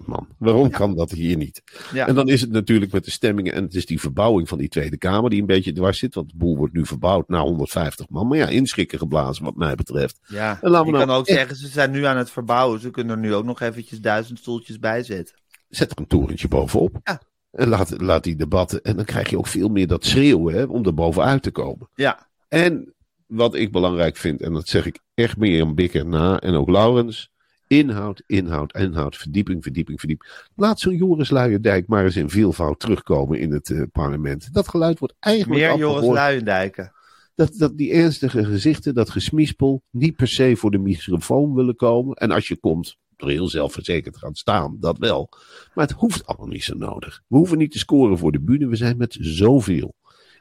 15.000 0.00 0.04
man. 0.06 0.28
Waarom 0.38 0.70
kan 0.70 0.94
dat 0.96 1.10
hier 1.10 1.36
niet? 1.36 1.62
Ja. 1.92 2.06
En 2.06 2.14
dan 2.14 2.28
is 2.28 2.40
het 2.40 2.50
natuurlijk 2.50 2.92
met 2.92 3.04
de 3.04 3.10
stemmingen 3.10 3.52
en 3.52 3.62
het 3.64 3.74
is 3.74 3.86
die 3.86 4.00
verbouwing 4.00 4.48
van 4.48 4.58
die 4.58 4.68
Tweede 4.68 4.98
Kamer 4.98 5.30
die 5.30 5.40
een 5.40 5.46
beetje 5.46 5.72
dwars 5.72 5.98
zit. 5.98 6.14
Want 6.14 6.30
de 6.30 6.36
boel 6.36 6.56
wordt 6.56 6.74
nu 6.74 6.86
verbouwd 6.86 7.28
naar 7.28 7.40
150 7.40 8.08
man. 8.08 8.26
Maar 8.28 8.38
ja, 8.38 8.46
inschikken 8.48 8.98
geblazen 8.98 9.44
wat 9.44 9.56
mij 9.56 9.74
betreft. 9.74 10.18
Ja, 10.26 10.58
En 10.62 10.70
laten 10.70 10.92
we 10.92 10.98
kan 10.98 11.06
nou 11.06 11.20
ook 11.20 11.26
echt- 11.26 11.38
zeggen, 11.38 11.56
ze 11.56 11.66
zijn 11.68 11.90
nu 11.90 12.04
aan 12.04 12.16
het 12.16 12.30
verbouwen. 12.30 12.80
Ze 12.80 12.90
kunnen 12.90 13.16
er 13.16 13.22
nu 13.22 13.34
ook 13.34 13.44
nog 13.44 13.60
eventjes 13.60 14.00
duizend 14.00 14.38
stoeltjes 14.38 14.78
bij 14.78 15.02
zetten. 15.02 15.34
Zet 15.68 15.90
er 15.90 15.98
een 15.98 16.06
torentje 16.06 16.48
bovenop. 16.48 16.98
Ja. 17.02 17.20
En 17.50 17.68
laat, 17.68 18.00
laat 18.00 18.24
die 18.24 18.36
debatten. 18.36 18.82
En 18.82 18.96
dan 18.96 19.04
krijg 19.04 19.30
je 19.30 19.38
ook 19.38 19.46
veel 19.46 19.68
meer 19.68 19.86
dat 19.86 20.04
schreeuwen 20.04 20.54
hè, 20.54 20.62
om 20.62 20.84
er 20.84 20.94
bovenuit 20.94 21.42
te 21.42 21.50
komen. 21.50 21.88
Ja, 21.94 22.27
En 22.48 22.94
wat 23.26 23.54
ik 23.54 23.72
belangrijk 23.72 24.16
vind, 24.16 24.42
en 24.42 24.52
dat 24.52 24.68
zeg 24.68 24.86
ik 24.86 24.98
echt 25.14 25.36
meer 25.36 25.62
aan 25.62 25.74
Bikker 25.74 26.06
na, 26.06 26.40
en 26.40 26.54
ook 26.54 26.68
Laurens, 26.68 27.30
Inhoud, 27.68 28.22
inhoud, 28.26 28.74
inhoud, 28.74 29.16
verdieping, 29.16 29.62
verdieping, 29.62 29.98
verdieping. 29.98 30.30
Laat 30.54 30.80
zo'n 30.80 30.96
Joris 30.96 31.30
Luijendijk 31.30 31.86
maar 31.86 32.04
eens 32.04 32.16
in 32.16 32.30
veelvoud 32.30 32.80
terugkomen 32.80 33.38
in 33.38 33.52
het 33.52 33.70
eh, 33.70 33.82
parlement. 33.92 34.54
Dat 34.54 34.68
geluid 34.68 34.98
wordt 34.98 35.14
eigenlijk 35.18 35.60
Meer 35.60 35.70
afgehoord. 35.70 36.00
Joris 36.00 36.18
Luijendijken. 36.18 36.92
Dat, 37.34 37.54
dat 37.56 37.76
die 37.76 37.92
ernstige 37.92 38.44
gezichten, 38.44 38.94
dat 38.94 39.10
gesmispel, 39.10 39.82
niet 39.90 40.16
per 40.16 40.28
se 40.28 40.56
voor 40.56 40.70
de 40.70 40.78
microfoon 40.78 41.54
willen 41.54 41.76
komen. 41.76 42.16
En 42.16 42.30
als 42.30 42.48
je 42.48 42.56
komt, 42.56 42.96
door 43.16 43.30
heel 43.30 43.48
zelfverzekerd 43.48 44.16
gaan 44.16 44.34
staan, 44.34 44.76
dat 44.80 44.98
wel. 44.98 45.28
Maar 45.74 45.86
het 45.86 45.96
hoeft 45.96 46.26
allemaal 46.26 46.46
niet 46.46 46.64
zo 46.64 46.74
nodig. 46.74 47.22
We 47.26 47.36
hoeven 47.36 47.58
niet 47.58 47.72
te 47.72 47.78
scoren 47.78 48.18
voor 48.18 48.32
de 48.32 48.40
bühne, 48.40 48.66
we 48.66 48.76
zijn 48.76 48.96
met 48.96 49.16
zoveel. 49.20 49.94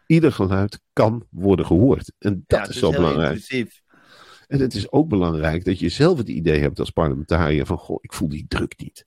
Ieder 0.07 0.31
geluid 0.31 0.79
kan 0.93 1.25
worden 1.29 1.65
gehoord. 1.65 2.11
En 2.19 2.43
dat 2.47 2.59
Ja, 2.59 2.67
is 2.67 2.77
zo 2.79 2.91
belangrijk. 2.91 3.29
inclusief. 3.29 3.81
En 4.47 4.59
het 4.59 4.73
is 4.73 4.91
ook 4.91 5.07
belangrijk 5.09 5.65
dat 5.65 5.79
je 5.79 5.89
zelf 5.89 6.17
het 6.17 6.29
idee 6.29 6.59
hebt 6.61 6.79
als 6.79 6.89
parlementariër 6.89 7.65
van, 7.65 7.77
goh, 7.77 7.97
ik 8.01 8.13
voel 8.13 8.29
die 8.29 8.45
druk 8.47 8.73
niet. 8.77 9.05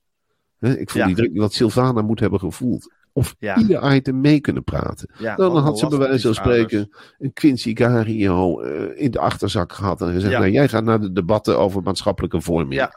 Ik 0.79 0.91
voel 0.91 1.01
Ja. 1.01 1.07
die 1.07 1.17
druk 1.17 1.31
niet 1.31 1.41
wat 1.41 1.53
Sylvana 1.53 2.03
moet 2.03 2.21
hebben 2.21 2.39
gevoeld. 2.39 2.93
Of 3.13 3.37
Ja. 3.39 3.57
ieder 3.59 3.95
item 3.95 4.21
mee 4.21 4.41
kunnen 4.41 4.65
praten. 4.65 5.11
Ja, 5.19 5.37
Dan 5.37 5.57
had 5.57 5.79
ze 5.79 5.87
bij 5.89 5.99
wijze 5.99 6.27
van 6.27 6.35
spreken 6.35 6.91
een 7.19 7.33
Quincy 7.33 7.77
Gario 7.77 8.61
eh, 8.61 9.03
in 9.05 9.11
de 9.11 9.19
achterzak 9.19 9.73
gehad. 9.73 10.01
En 10.01 10.13
gezegd, 10.13 10.33
nou 10.33 10.51
jij 10.51 10.69
gaat 10.69 10.85
naar 10.85 11.01
de 11.01 11.13
debatten 11.13 11.59
over 11.59 11.83
maatschappelijke 11.83 12.41
vorming. 12.41 12.89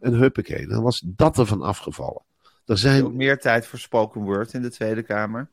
En 0.00 0.12
huppakee, 0.14 0.66
dan 0.66 0.82
was 0.82 1.02
dat 1.06 1.38
ervan 1.38 1.62
afgevallen. 1.62 2.22
Er 2.42 2.72
Ook 2.72 2.76
zijn, 2.78 3.16
meer 3.16 3.38
tijd 3.38 3.66
voor 3.66 3.78
spoken 3.78 4.20
word 4.20 4.52
in 4.52 4.62
de 4.62 4.70
Tweede 4.70 5.02
Kamer. 5.02 5.50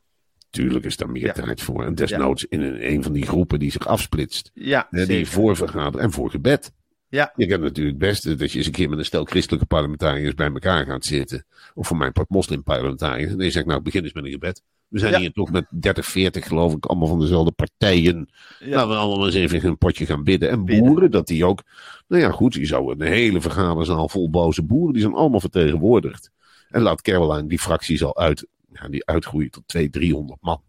Tuurlijk 0.50 0.84
is 0.84 0.96
daar 0.96 1.10
meer 1.10 1.24
Ja. 1.26 1.32
tijd 1.32 1.62
voor. 1.62 1.84
En 1.84 1.94
desnoods 1.94 2.44
in 2.44 2.60
een, 2.60 2.90
een 2.92 3.02
van 3.02 3.12
die 3.12 3.26
groepen 3.26 3.58
die 3.58 3.70
zich 3.70 3.86
afsplitst. 3.86 4.50
Ja, 4.54 4.86
Hè, 4.90 5.06
die 5.06 5.16
zeker. 5.16 5.26
voor 5.32 5.56
vergaderen 5.56 6.00
en 6.00 6.12
voor 6.12 6.30
gebed. 6.30 6.72
Ja. 7.08 7.32
Je 7.36 7.46
kan 7.46 7.60
natuurlijk 7.60 7.88
het 8.00 8.08
beste 8.10 8.34
dat 8.34 8.50
je 8.52 8.58
eens 8.58 8.66
een 8.66 8.72
keer 8.72 8.88
met 8.88 8.98
een 8.98 9.04
stel 9.04 9.24
christelijke 9.24 9.66
parlementariërs 9.66 10.34
bij 10.34 10.46
elkaar 10.46 10.84
gaat 10.86 11.04
zitten. 11.04 11.44
Of 11.74 11.86
voor 11.86 11.96
mijn 11.96 12.12
part 12.12 12.28
moslimparlementariërs. 12.28 13.30
En 13.32 13.38
dan 13.38 13.50
zeg 13.50 13.62
ik, 13.62 13.68
nou 13.68 13.80
begin 13.80 14.02
eens 14.02 14.12
met 14.12 14.24
een 14.24 14.30
gebed. 14.30 14.62
We 14.88 14.98
zijn 14.98 15.12
Ja. 15.12 15.18
hier 15.18 15.32
toch 15.32 15.50
met 15.50 15.66
30, 15.70 16.06
40 16.06 16.46
geloof 16.46 16.74
ik, 16.74 16.86
allemaal 16.86 17.08
van 17.08 17.20
dezelfde 17.20 17.52
partijen. 17.52 18.28
Ja. 18.58 18.68
Laten 18.74 18.88
we 18.88 18.94
allemaal 18.96 19.26
eens 19.26 19.34
even 19.34 19.64
een 19.68 19.78
potje 19.78 20.06
gaan 20.06 20.24
bidden. 20.24 20.50
En 20.50 20.64
Bidden. 20.64 20.84
boeren, 20.86 21.10
dat 21.10 21.26
die 21.26 21.44
ook. 21.44 21.62
Nou 22.08 22.22
ja, 22.22 22.30
goed, 22.30 22.54
je 22.54 22.66
zou 22.66 22.92
een 22.92 23.00
hele 23.06 23.40
vergaderzaal 23.40 24.08
vol 24.08 24.30
boze 24.30 24.62
boeren, 24.62 24.92
die 24.92 25.02
zijn 25.02 25.14
allemaal 25.14 25.40
vertegenwoordigd. 25.40 26.30
En 26.70 26.82
laat 26.82 27.02
Caroline 27.02 27.48
die 27.48 27.58
fracties 27.58 28.04
al 28.04 28.16
uit, 28.18 28.46
ja, 28.72 28.88
die 28.88 29.06
uitgroeien 29.06 29.50
tot 29.50 29.62
200, 29.66 30.02
300 30.04 30.40
man. 30.42 30.62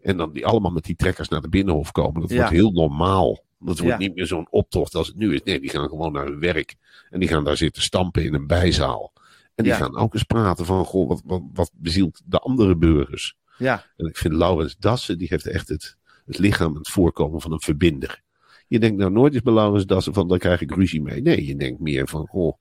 En 0.00 0.16
dan 0.16 0.32
die 0.32 0.46
allemaal 0.46 0.70
met 0.70 0.84
die 0.84 0.96
trekkers 0.96 1.28
naar 1.28 1.40
de 1.40 1.48
binnenhof 1.48 1.92
komen. 1.92 2.20
Dat 2.20 2.30
Ja. 2.30 2.36
wordt 2.36 2.50
heel 2.52 2.70
normaal. 2.72 3.44
Dat 3.58 3.78
wordt 3.78 3.92
Ja. 3.92 3.98
niet 3.98 4.14
meer 4.14 4.26
zo'n 4.26 4.46
optocht 4.50 4.94
als 4.94 5.06
het 5.06 5.16
nu 5.16 5.34
is. 5.34 5.42
Nee, 5.42 5.60
die 5.60 5.70
gaan 5.70 5.88
gewoon 5.88 6.12
naar 6.12 6.24
hun 6.24 6.40
werk. 6.40 6.74
En 7.10 7.20
die 7.20 7.28
gaan 7.28 7.44
daar 7.44 7.56
zitten 7.56 7.82
stampen 7.82 8.24
in 8.24 8.34
een 8.34 8.46
bijzaal. 8.46 9.12
En 9.54 9.64
die 9.64 9.72
Ja. 9.72 9.78
gaan 9.78 9.96
ook 9.96 10.14
eens 10.14 10.22
praten 10.22 10.64
van, 10.66 10.84
goh, 10.84 11.08
wat, 11.08 11.22
wat, 11.24 11.42
wat 11.52 11.70
bezielt 11.74 12.20
de 12.24 12.38
andere 12.38 12.76
burgers? 12.76 13.36
Ja, 13.58 13.84
En 13.96 14.06
ik 14.06 14.16
vind 14.16 14.34
Laurens 14.34 14.76
Dassen, 14.78 15.18
die 15.18 15.26
heeft 15.30 15.46
echt 15.46 15.68
het, 15.68 15.96
het 16.26 16.38
lichaam 16.38 16.74
het 16.74 16.88
voorkomen 16.88 17.40
van 17.40 17.52
een 17.52 17.60
verbinder. 17.60 18.22
Je 18.68 18.78
denkt 18.78 18.98
nou 18.98 19.10
nooit 19.10 19.34
eens 19.34 19.42
bij 19.42 19.52
Laurens 19.52 19.86
Dassen 19.86 20.14
van, 20.14 20.28
daar 20.28 20.38
krijg 20.38 20.60
ik 20.60 20.74
ruzie 20.74 21.02
mee. 21.02 21.22
Nee, 21.22 21.46
je 21.46 21.56
denkt 21.56 21.80
meer 21.80 22.08
van, 22.08 22.26
goh, 22.26 22.56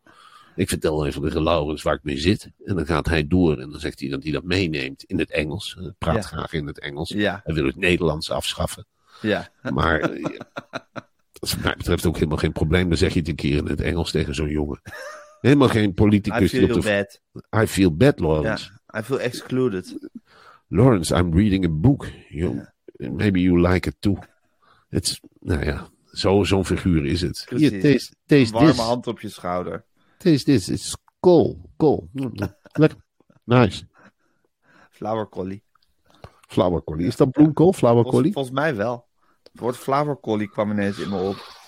ik 0.56 0.70
vertel 0.70 1.06
even 1.06 1.22
tegen 1.22 1.44
Laurens 1.44 1.82
waar 1.82 1.94
ik 1.96 2.04
mee 2.04 2.18
zit. 2.18 2.52
En 2.66 2.76
dan 2.76 2.86
gaat 2.86 3.08
hij 3.08 3.28
door 3.28 3.58
en 3.60 3.70
dan 3.70 3.80
zegt 3.80 4.00
hij 4.00 4.10
dat 4.10 4.24
hij 4.24 4.32
dat 4.32 4.44
meeneemt 4.44 5.04
in 5.04 5.20
het 5.20 5.32
Engels. 5.32 5.76
Hij 5.80 5.94
praat 5.98 6.16
Ja. 6.16 6.22
graag 6.22 6.54
in 6.54 6.68
het 6.68 6.80
Engels. 6.80 7.10
ja, 7.10 7.42
Hij 7.44 7.54
wil 7.54 7.66
het 7.66 7.76
Nederlands 7.76 8.32
afschaffen. 8.32 8.86
ja. 9.22 9.50
Maar 9.74 10.00
eh, 10.00 10.24
dat 11.32 11.50
is 11.50 11.54
wat 11.54 11.64
mij 11.64 11.76
betreft 11.78 12.06
ook 12.06 12.16
helemaal 12.16 12.38
geen 12.38 12.52
probleem. 12.52 12.90
Dan 12.90 12.98
zeg 12.98 13.14
je 13.14 13.20
het 13.20 13.28
een 13.28 13.36
keer 13.36 13.58
in 13.58 13.66
het 13.68 13.82
Engels 13.82 14.12
tegen 14.12 14.36
zo'n 14.36 14.50
jongen. 14.50 14.82
Helemaal 15.42 15.68
geen 15.70 15.90
I 15.90 15.94
politicus. 15.94 16.54
op 16.54 16.60
feel 16.60 16.82
de... 16.82 17.06
bad. 17.42 17.62
I 17.64 17.68
feel 17.68 17.96
bad, 17.96 18.20
Lawrence. 18.20 18.70
I 18.98 19.02
feel 19.02 19.20
excluded. 19.20 20.10
Lawrence, 20.68 21.16
I'm 21.16 21.34
reading 21.36 21.66
a 21.66 21.70
book. 21.70 22.08
You, 22.30 22.66
Maybe 22.98 23.40
you 23.42 23.68
like 23.70 23.90
it 23.90 23.96
too. 24.00 24.18
It's, 24.90 25.20
nou 25.40 25.66
ja, 25.66 25.88
zo- 26.12 26.44
zo'n 26.44 26.66
figuur 26.66 27.06
is 27.06 27.22
het. 27.22 27.44
Precies. 27.50 27.70
Hier, 27.70 27.82
taste, 27.82 28.14
taste 28.26 28.54
Warme 28.54 28.70
this. 28.70 28.80
hand 28.80 29.08
op 29.08 29.20
je 29.20 29.30
schouder. 29.30 29.84
Taste 30.22 30.46
this. 30.46 30.70
It's 30.70 30.96
cool. 31.20 31.70
Cool. 31.78 32.10
Mm, 32.14 32.32
Lekker. 32.72 32.98
Nice. 33.44 33.84
Flowercollie. 34.90 35.64
Flower 36.48 36.84
collie. 36.84 37.06
Is 37.06 37.16
dat 37.16 37.32
bloemkool? 37.32 37.74
Flower 37.74 38.04
Volgens, 38.04 38.34
volgens 38.34 38.56
mij 38.56 38.76
wel. 38.76 39.08
Het 39.52 39.62
woord 39.62 39.78
flowercollie 39.78 40.50
kwam 40.50 40.72
ineens 40.72 41.00
in 41.00 41.10
me 41.10 41.18
op. 41.22 41.60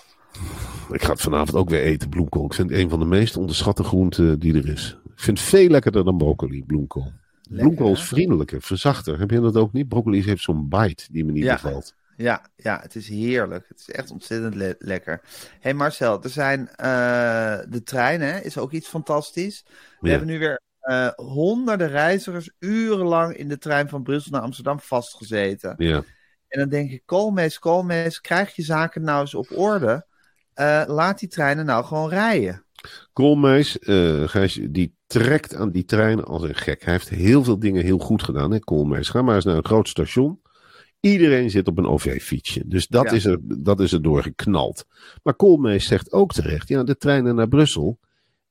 Ik 0.91 1.03
ga 1.03 1.11
het 1.11 1.21
vanavond 1.21 1.55
ook 1.57 1.69
weer 1.69 1.81
eten, 1.81 2.09
bloemkool. 2.09 2.45
Ik 2.45 2.53
vind 2.53 2.69
het 2.69 2.79
een 2.79 2.89
van 2.89 2.99
de 2.99 3.05
meest 3.05 3.37
onderschatte 3.37 3.83
groenten 3.83 4.39
die 4.39 4.53
er 4.57 4.67
is. 4.69 4.97
Ik 5.05 5.19
vind 5.19 5.39
het 5.39 5.47
veel 5.47 5.69
lekkerder 5.69 6.03
dan 6.05 6.17
broccoli, 6.17 6.63
bloemkool. 6.65 7.11
bloemkool 7.49 7.91
is 7.91 8.03
vriendelijker, 8.03 8.61
verzachter. 8.61 9.19
Heb 9.19 9.31
je 9.31 9.39
dat 9.39 9.55
ook 9.57 9.73
niet? 9.73 9.87
Broccoli 9.87 10.23
heeft 10.23 10.43
zo'n 10.43 10.69
bite 10.69 11.07
die 11.11 11.25
me 11.25 11.31
niet 11.31 11.43
Ja. 11.43 11.53
bevalt. 11.53 11.95
Ja, 12.17 12.41
ja, 12.55 12.79
het 12.81 12.95
is 12.95 13.07
heerlijk. 13.07 13.65
Het 13.67 13.79
is 13.79 13.89
echt 13.91 14.11
ontzettend 14.11 14.55
le- 14.55 14.75
lekker. 14.79 15.21
hey 15.59 15.73
Marcel, 15.73 16.23
er 16.23 16.29
zijn 16.29 16.69
eh, 16.75 17.59
de 17.69 17.81
treinen, 17.83 18.43
is 18.43 18.57
ook 18.57 18.71
iets 18.71 18.87
fantastisch. 18.87 19.63
We 19.99 20.07
Ja. 20.07 20.09
hebben 20.09 20.27
nu 20.27 20.39
weer 20.39 20.61
eh, 20.79 21.07
honderden 21.15 21.87
reizigers 21.89 22.51
urenlang 22.59 23.35
in 23.35 23.47
de 23.47 23.57
trein 23.57 23.89
van 23.89 24.03
Brussel 24.03 24.31
naar 24.31 24.41
Amsterdam 24.41 24.79
vastgezeten. 24.79 25.73
Ja. 25.77 26.03
En 26.47 26.59
dan 26.59 26.69
denk 26.69 26.91
ik, 26.91 27.01
Koolmees, 27.05 27.59
Koolmees, 27.59 28.21
krijg 28.21 28.55
je 28.55 28.61
zaken 28.63 29.01
nou 29.03 29.21
eens 29.21 29.35
op 29.35 29.47
orde? 29.57 30.05
Eh, 30.53 30.83
laat 30.87 31.19
die 31.19 31.29
treinen 31.29 31.65
nou 31.65 31.85
gewoon 31.85 32.09
rijden. 32.09 32.65
Koolmees, 33.13 33.77
Gijs, 34.25 34.59
die 34.69 34.95
trekt 35.07 35.55
aan 35.55 35.71
die 35.71 35.85
treinen 35.85 36.25
als 36.25 36.43
een 36.43 36.55
gek. 36.55 36.83
Hij 36.83 36.93
heeft 36.93 37.09
heel 37.09 37.43
veel 37.43 37.59
dingen 37.59 37.83
heel 37.83 37.97
goed 37.97 38.23
gedaan, 38.23 38.51
hè, 38.51 38.59
Koolmees. 38.59 39.09
Ga 39.09 39.21
maar 39.21 39.35
eens 39.35 39.45
naar 39.45 39.55
een 39.55 39.65
groot 39.65 39.87
station. 39.87 40.41
Iedereen 41.05 41.49
zit 41.49 41.67
op 41.67 41.77
een 41.77 41.87
OV-fietsje. 41.87 42.63
Dus 42.67 42.87
dat, 42.87 43.03
Ja. 43.03 43.11
is 43.11 43.25
er, 43.25 43.37
dat 43.41 43.79
is 43.79 43.91
er 43.91 44.01
doorgeknald. 44.01 44.85
Maar 45.23 45.33
Koolmees 45.35 45.85
zegt 45.87 46.11
ook 46.11 46.33
terecht, 46.33 46.67
ja, 46.67 46.83
de 46.83 46.97
treinen 46.97 47.35
naar 47.35 47.47
Brussel. 47.47 47.99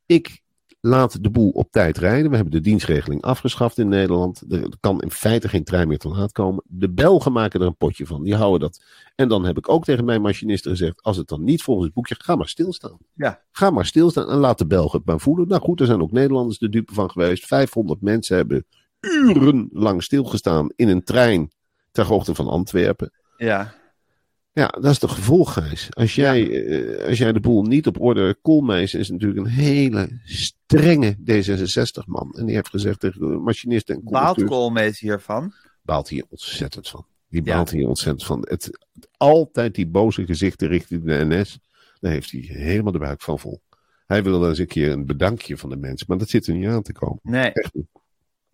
Ik 0.07 0.41
laat 0.81 1.23
de 1.23 1.31
boel 1.31 1.51
op 1.51 1.71
tijd 1.71 1.99
rijden. 1.99 2.29
We 2.31 2.35
hebben 2.37 2.55
de 2.55 2.61
dienstregeling 2.61 3.23
afgeschaft 3.23 3.79
in 3.79 3.89
Nederland. 3.89 4.43
Er 4.53 4.69
kan 4.81 5.01
in 5.01 5.11
feite 5.11 5.49
geen 5.49 5.65
trein 5.65 5.89
meer 5.89 5.99
te 5.99 6.09
laat 6.09 6.33
komen. 6.33 6.63
De 6.67 6.91
Belgen 6.91 7.33
maken 7.33 7.61
er 7.61 7.67
een 7.67 7.77
potje 7.77 8.07
van. 8.07 8.23
Die 8.23 8.35
houden 8.35 8.61
dat. 8.61 8.83
En 9.15 9.29
dan 9.29 9.45
heb 9.45 9.59
ik 9.59 9.69
ook 9.69 9.85
tegen 9.85 10.05
mijn 10.05 10.23
machinisten 10.23 10.71
gezegd, 10.71 11.03
als 11.03 11.17
het 11.17 11.29
dan 11.29 11.45
niet 11.45 11.63
volgens 11.63 11.87
het 11.87 11.95
boekje, 11.95 12.15
ga 12.19 12.37
maar 12.37 12.49
stilstaan. 12.49 12.99
Ja, 13.15 13.43
Ga 13.53 13.71
maar 13.71 13.87
stilstaan 13.87 14.29
en 14.29 14.37
laat 14.39 14.59
de 14.59 14.67
Belgen 14.67 14.99
het 14.99 15.07
maar 15.07 15.21
voelen. 15.21 15.49
Nou 15.49 15.61
goed, 15.63 15.81
er 15.81 15.87
zijn 15.87 16.03
ook 16.03 16.13
Nederlanders 16.13 16.59
de 16.59 16.69
dupe 16.69 16.95
van 16.95 17.11
geweest. 17.11 17.47
500 17.47 18.01
mensen 18.01 18.37
hebben 18.37 18.67
urenlang 19.01 20.03
stilgestaan 20.03 20.71
in 20.77 20.89
een 20.89 21.05
trein 21.05 21.51
ter 21.93 22.05
hoogte 22.05 22.35
van 22.35 22.47
Antwerpen. 22.49 23.13
ja, 23.37 23.75
Ja, 24.53 24.67
dat 24.67 24.85
is 24.91 24.99
de 24.99 25.09
gevolg, 25.09 25.53
Gijs. 25.53 25.89
Als 25.91 26.15
jij, 26.15 26.65
eh, 26.67 27.09
als 27.09 27.19
jij 27.19 27.33
de 27.33 27.41
boel 27.41 27.63
niet 27.63 27.87
op 27.87 28.01
orde... 28.01 28.37
Koolmees 28.43 28.95
is 28.95 29.11
natuurlijk 29.11 29.41
een 29.41 29.53
hele 29.53 30.21
strenge 30.25 31.17
D66-man. 31.17 32.33
En 32.37 32.47
die 32.47 32.55
heeft 32.55 32.69
gezegd 32.69 33.01
tegen 33.01 33.21
de 33.21 33.27
machinisten 33.27 33.95
en 33.95 34.01
baalt. 34.05 34.45
Koolmees 34.45 35.01
hiervan? 35.01 35.53
baalt 35.83 36.09
hier 36.09 36.25
ontzettend 36.29 36.89
van. 36.89 37.07
Die 37.29 37.45
Ja. 37.45 37.55
baalt 37.55 37.71
hier 37.71 37.89
ontzettend 37.89 38.25
van. 38.25 38.47
Het, 38.49 38.79
altijd 39.17 39.75
die 39.75 39.87
boze 39.87 40.25
gezichten 40.27 40.69
richting 40.69 41.05
de 41.05 41.25
NS. 41.25 41.59
Daar 42.01 42.13
heeft 42.13 42.31
hij 42.31 42.41
helemaal 42.41 42.93
de 42.93 42.99
buik 42.99 43.21
van 43.23 43.39
vol. 43.39 43.63
Hij 44.07 44.23
wil 44.23 44.49
eens 44.49 44.59
een 44.59 44.67
keer 44.67 44.91
een 44.93 45.07
bedankje 45.07 45.57
van 45.57 45.71
de 45.71 45.77
mensen. 45.77 46.07
Maar 46.09 46.19
dat 46.19 46.29
zit 46.29 46.47
er 46.47 46.55
niet 46.55 46.67
aan 46.69 46.83
te 46.83 46.93
komen. 46.93 47.19
Nee, 47.23 47.53
Echt 47.53 47.75
niet. 47.75 47.87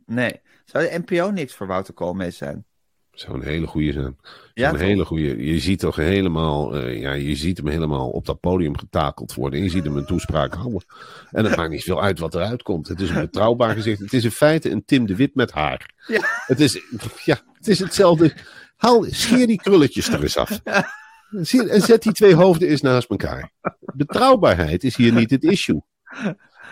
nee. 0.06 0.40
Zou 0.64 0.84
de 0.88 0.98
NPO 1.06 1.30
niks 1.30 1.54
voor 1.54 1.66
Wouter 1.66 1.94
Koolmees 1.94 2.36
zijn? 2.36 2.64
Zou 3.18 3.34
een 3.34 3.46
hele 3.46 3.66
goede 3.66 3.92
zijn. 3.92 4.16
Ja, 4.54 4.70
een 4.70 4.78
hele 4.78 5.04
goede. 5.04 5.46
Je 5.46 5.58
ziet 5.58 5.78
toch 5.78 5.96
helemaal. 5.96 6.76
eh, 6.76 7.00
ja, 7.00 7.12
je 7.12 7.36
ziet 7.36 7.56
hem 7.56 7.66
helemaal 7.66 8.08
op 8.10 8.26
dat 8.26 8.40
podium 8.40 8.78
getakeld 8.78 9.34
worden. 9.34 9.58
En 9.58 9.64
je 9.64 9.70
ziet 9.70 9.84
hem 9.84 9.96
een 9.96 10.06
toespraak 10.06 10.54
houden. 10.54 10.84
En 11.30 11.44
het 11.44 11.56
maakt 11.56 11.70
niet 11.70 11.82
veel 11.82 12.02
uit 12.02 12.18
wat 12.18 12.34
eruit 12.34 12.62
komt. 12.62 12.88
Het 12.88 13.00
is 13.00 13.10
een 13.10 13.20
betrouwbaar 13.20 13.74
gezicht. 13.74 14.00
Het 14.00 14.12
is 14.12 14.24
in 14.24 14.30
feite 14.30 14.70
een 14.70 14.84
Tim 14.84 15.06
de 15.06 15.16
Wit 15.16 15.34
met 15.34 15.50
haar. 15.50 15.90
Ja. 16.06 16.20
Het 16.46 16.60
is, 16.60 16.80
ja, 17.24 17.40
het 17.52 17.68
is 17.68 17.78
hetzelfde. 17.78 18.32
Haal, 18.76 19.04
scheer 19.08 19.46
die 19.46 19.60
krulletjes 19.60 20.08
er 20.08 20.22
eens 20.22 20.36
af. 20.36 20.60
En 21.68 21.82
zet 21.82 22.02
die 22.02 22.12
twee 22.12 22.34
hoofden 22.34 22.68
eens 22.68 22.80
naast 22.80 23.10
elkaar. 23.10 23.50
Betrouwbaarheid 23.94 24.84
is 24.84 24.96
hier 24.96 25.12
niet 25.12 25.30
het 25.30 25.44
issue. 25.44 25.82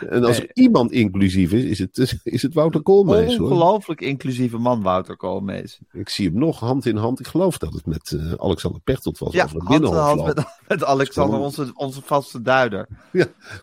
En 0.09 0.25
als 0.25 0.39
Nee. 0.39 0.51
iemand 0.53 0.93
inclusief 0.93 1.53
is, 1.53 1.65
is 1.65 1.79
het, 1.79 2.21
is 2.23 2.43
het 2.43 2.55
Wouter 2.55 2.83
Koolmees. 2.83 3.37
Hoor. 3.37 3.51
Ongelooflijk 3.51 4.01
inclusieve 4.01 4.59
man, 4.59 4.83
Wouter 4.83 5.17
Koolmees. 5.17 5.79
Ik 5.93 6.09
zie 6.09 6.29
hem 6.29 6.39
nog 6.39 6.61
hand 6.61 6.87
in 6.87 6.97
hand. 6.97 7.21
Ik 7.21 7.27
geloof 7.27 7.59
dat 7.59 7.73
het 7.73 7.87
met 7.87 8.13
eh, 8.13 8.33
Alexander 8.37 8.81
Pechtold 8.81 9.19
was. 9.19 9.33
Ja, 9.33 9.47
hand 9.59 9.85
in 9.85 9.89
hand 9.93 10.25
met, 10.25 10.45
met 10.69 10.85
Alexander, 10.85 11.39
onze, 11.39 11.71
onze 11.75 12.01
vaste 12.05 12.43
duider. 12.43 12.87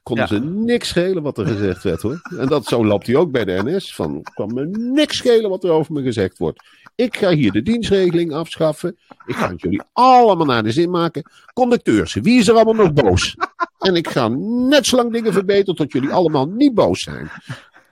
Konden 0.03 0.27
Ja. 0.29 0.35
ze 0.35 0.39
niks 0.43 0.87
schelen 0.87 1.23
wat 1.23 1.37
er 1.37 1.45
gezegd 1.47 1.83
werd 1.83 2.01
hoor. 2.01 2.21
En 2.37 2.47
dat, 2.47 2.65
zo 2.65 2.85
loopt 2.85 3.07
hij 3.07 3.15
ook 3.15 3.31
bij 3.31 3.45
de 3.45 3.61
NS. 3.63 3.95
Van, 3.95 4.21
kan 4.33 4.53
me 4.53 4.65
niks 4.65 5.17
schelen 5.17 5.49
wat 5.49 5.63
er 5.63 5.71
over 5.71 5.93
me 5.93 6.01
gezegd 6.01 6.37
wordt. 6.37 6.63
Ik 6.95 7.17
ga 7.17 7.29
hier 7.31 7.51
de 7.51 7.61
dienstregeling 7.61 8.33
afschaffen. 8.33 8.97
Ik 9.25 9.35
ga 9.35 9.49
het 9.49 9.61
jullie 9.61 9.81
allemaal 9.93 10.45
naar 10.45 10.63
de 10.63 10.71
zin 10.71 10.89
maken. 10.89 11.23
Conducteurs, 11.53 12.13
wie 12.13 12.39
is 12.39 12.47
er 12.47 12.53
allemaal 12.55 12.73
nog 12.85 12.93
boos? 12.93 13.35
En 13.79 13.95
ik 13.95 14.07
ga 14.09 14.27
net 14.67 14.85
zo 14.85 14.95
lang 14.95 15.11
dingen 15.13 15.33
verbeteren 15.33 15.75
tot 15.75 15.91
jullie 15.91 16.09
allemaal 16.09 16.22
niet 16.31 16.73
boos 16.73 17.01
zijn. 17.01 17.29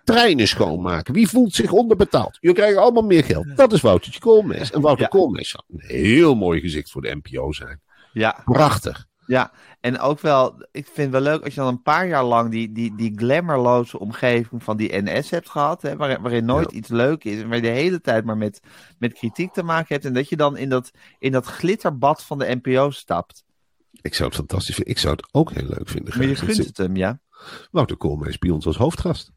Treinen 0.04 0.48
schoonmaken. 0.48 1.14
Wie 1.14 1.28
voelt 1.28 1.54
zich 1.54 1.72
onderbetaald? 1.72 2.38
Jullie 2.40 2.58
krijgen 2.58 2.82
allemaal 2.82 3.04
meer 3.04 3.24
geld. 3.24 3.58
Dat 3.58 3.74
is 3.74 3.82
Woutertje 3.82 4.20
Koolmees. 4.20 4.72
En 4.72 4.82
Wouter 4.82 5.04
Ja. 5.04 5.08
Koolmees 5.10 5.50
zou 5.50 5.64
een 5.68 5.84
heel 5.86 6.36
mooi 6.36 6.60
gezicht 6.60 6.92
voor 6.92 7.02
de 7.02 7.20
NPO 7.24 7.52
zijn. 7.52 7.82
Ja, 8.14 8.42
Prachtig. 8.46 9.06
ja. 9.28 9.52
En 9.80 10.00
ook 10.00 10.20
wel, 10.20 10.66
ik 10.72 10.86
vind 10.86 10.98
het 10.98 11.10
wel 11.24 11.34
leuk 11.34 11.44
als 11.44 11.54
je 11.54 11.60
dan 11.60 11.70
een 11.70 11.82
paar 11.82 12.08
jaar 12.08 12.24
lang 12.24 12.52
die, 12.52 12.72
die, 12.72 12.96
die 12.96 13.12
glamourloze 13.16 14.00
omgeving 14.00 14.64
van 14.64 14.78
die 14.78 15.02
NS 15.02 15.30
hebt 15.30 15.50
gehad. 15.50 15.82
Hè, 15.82 15.96
waarin, 15.96 16.22
waarin 16.22 16.46
nooit 16.46 16.72
iets 16.72 16.90
leuk 16.90 17.24
is. 17.24 17.42
En 17.42 17.48
waar 17.48 17.56
je 17.56 17.62
de 17.62 17.68
hele 17.68 18.02
tijd 18.02 18.26
maar 18.26 18.38
met, 18.38 18.60
met 19.00 19.14
kritiek 19.14 19.54
te 19.54 19.64
maken 19.64 19.88
hebt. 19.90 20.06
En 20.06 20.14
dat 20.14 20.30
je 20.30 20.36
dan 20.36 20.58
in 20.58 20.70
dat, 20.70 20.92
in 21.20 21.32
dat 21.32 21.46
glitterbad 21.46 22.24
van 22.24 22.40
de 22.40 22.60
NPO 22.62 22.90
stapt. 22.92 23.44
Ik 24.02 24.14
zou 24.14 24.30
het 24.30 24.38
fantastisch 24.38 24.76
vinden. 24.76 24.94
Ik 24.94 25.00
zou 25.00 25.14
het 25.16 25.28
ook 25.32 25.52
heel 25.52 25.68
leuk 25.68 25.90
vinden. 25.90 26.18
Maar 26.18 26.28
je 26.28 26.36
gunt 26.36 26.58
het 26.66 26.78
hem, 26.78 26.96
ja. 26.96 27.20
Wouter 27.72 27.98
Koolmees 27.98 28.38
bij 28.38 28.50
ons 28.50 28.66
als 28.66 28.78
hoofdgast. 28.78 29.32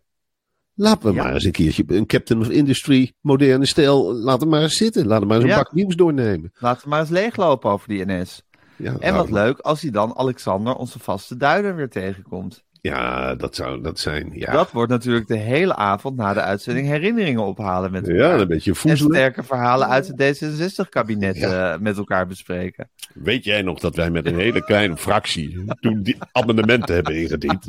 Laten 0.74 1.08
we 1.08 1.14
Ja. 1.14 1.22
maar 1.22 1.32
eens 1.34 1.44
een 1.44 1.52
keertje 1.52 1.84
een 1.86 2.06
Captain 2.06 2.40
of 2.40 2.48
Industry, 2.50 3.12
moderne 3.20 3.66
stijl. 3.66 4.14
Laat 4.14 4.40
hem 4.40 4.48
maar 4.48 4.62
eens 4.62 4.76
zitten. 4.76 5.06
Laat 5.06 5.18
hem 5.18 5.28
maar 5.28 5.36
eens 5.36 5.44
een 5.46 5.50
Ja. 5.52 5.56
bak 5.62 5.72
nieuws 5.72 5.96
doornemen. 5.96 6.52
Laten 6.58 6.82
we 6.82 6.88
maar 6.88 7.00
eens 7.00 7.08
leeglopen 7.10 7.70
over 7.70 7.88
die 7.88 8.04
NS. 8.06 8.42
Ja, 8.76 8.92
En 8.92 9.12
nou, 9.12 9.14
wat 9.16 9.30
leuk 9.30 9.58
als 9.58 9.80
hij 9.80 9.90
dan 9.90 10.16
Alexander, 10.16 10.74
onze 10.74 10.98
vaste 10.98 11.36
duider, 11.36 11.76
weer 11.76 11.90
tegenkomt. 11.90 12.64
Ja, 12.90 13.34
dat 13.34 13.54
zou 13.54 13.80
dat 13.80 13.98
zijn. 13.98 14.30
Ja, 14.32 14.52
Dat 14.52 14.70
wordt 14.72 14.90
natuurlijk 14.90 15.26
de 15.26 15.36
hele 15.36 15.74
avond 15.76 16.16
na 16.16 16.32
de 16.34 16.40
uitzending 16.40 16.86
herinneringen 16.86 17.42
ophalen 17.42 17.90
met 17.90 18.08
elkaar. 18.08 18.34
ja 18.34 18.40
een 18.40 18.48
beetje 18.48 18.74
en 18.84 18.96
sterke 18.96 19.42
verhalen 19.42 19.88
uit 19.88 20.06
het 20.16 20.42
D66-kabinet 20.42 21.36
Ja. 21.36 21.72
eh, 21.72 21.80
met 21.80 21.96
elkaar 21.96 22.26
bespreken. 22.26 22.90
Weet 23.14 23.44
jij 23.44 23.62
nog 23.62 23.78
dat 23.80 23.96
wij 23.96 24.10
met 24.10 24.26
een 24.26 24.38
hele 24.38 24.64
kleine 24.64 24.96
fractie 24.96 25.64
toen 25.80 26.02
die 26.02 26.16
amendementen 26.32 26.94
hebben 26.94 27.14
ingediend? 27.16 27.64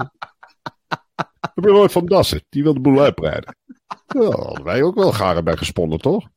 Heb 1.56 1.64
je 1.64 1.72
nooit 1.72 1.92
van 1.92 2.06
Dassen, 2.06 2.42
die 2.50 2.64
wil 2.64 2.74
de 2.74 2.80
boel 2.80 3.02
uitbreiden. 3.02 3.56
Ja, 4.08 4.22
hadden 4.30 4.64
wij 4.64 4.84
ook 4.84 4.96
wel 4.96 5.12
garen 5.12 5.44
bij 5.44 5.58
gesponnen, 5.58 6.00
toch? 6.00 6.28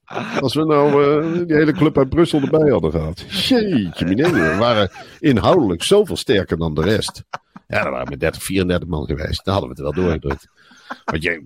Als 0.41 0.55
we 0.55 0.65
nou 0.65 1.05
eh, 1.05 1.47
die 1.47 1.57
hele 1.57 1.73
club 1.73 1.99
uit 1.99 2.09
Brussel 2.09 2.41
erbij 2.41 2.71
hadden 2.71 2.91
gehad. 2.91 3.21
Jeetje, 3.29 4.07
minee, 4.07 4.33
we 4.33 4.57
waren 4.59 4.91
inhoudelijk 5.19 5.83
zoveel 5.83 6.17
sterker 6.17 6.59
dan 6.59 6.75
de 6.75 6.83
rest. 6.83 7.23
Ja, 7.69 7.83
dan 7.83 7.91
waren 7.91 8.05
we 8.05 8.11
met 8.11 8.21
30, 8.21 8.43
34 8.43 8.89
man 8.89 9.07
geweest. 9.07 9.45
Dan 9.45 9.55
hadden 9.55 9.77
we 9.77 9.83
het 9.83 9.95
wel 9.95 10.05
doorgedrukt. 10.05 10.49
Want 11.05 11.23
jij, 11.23 11.43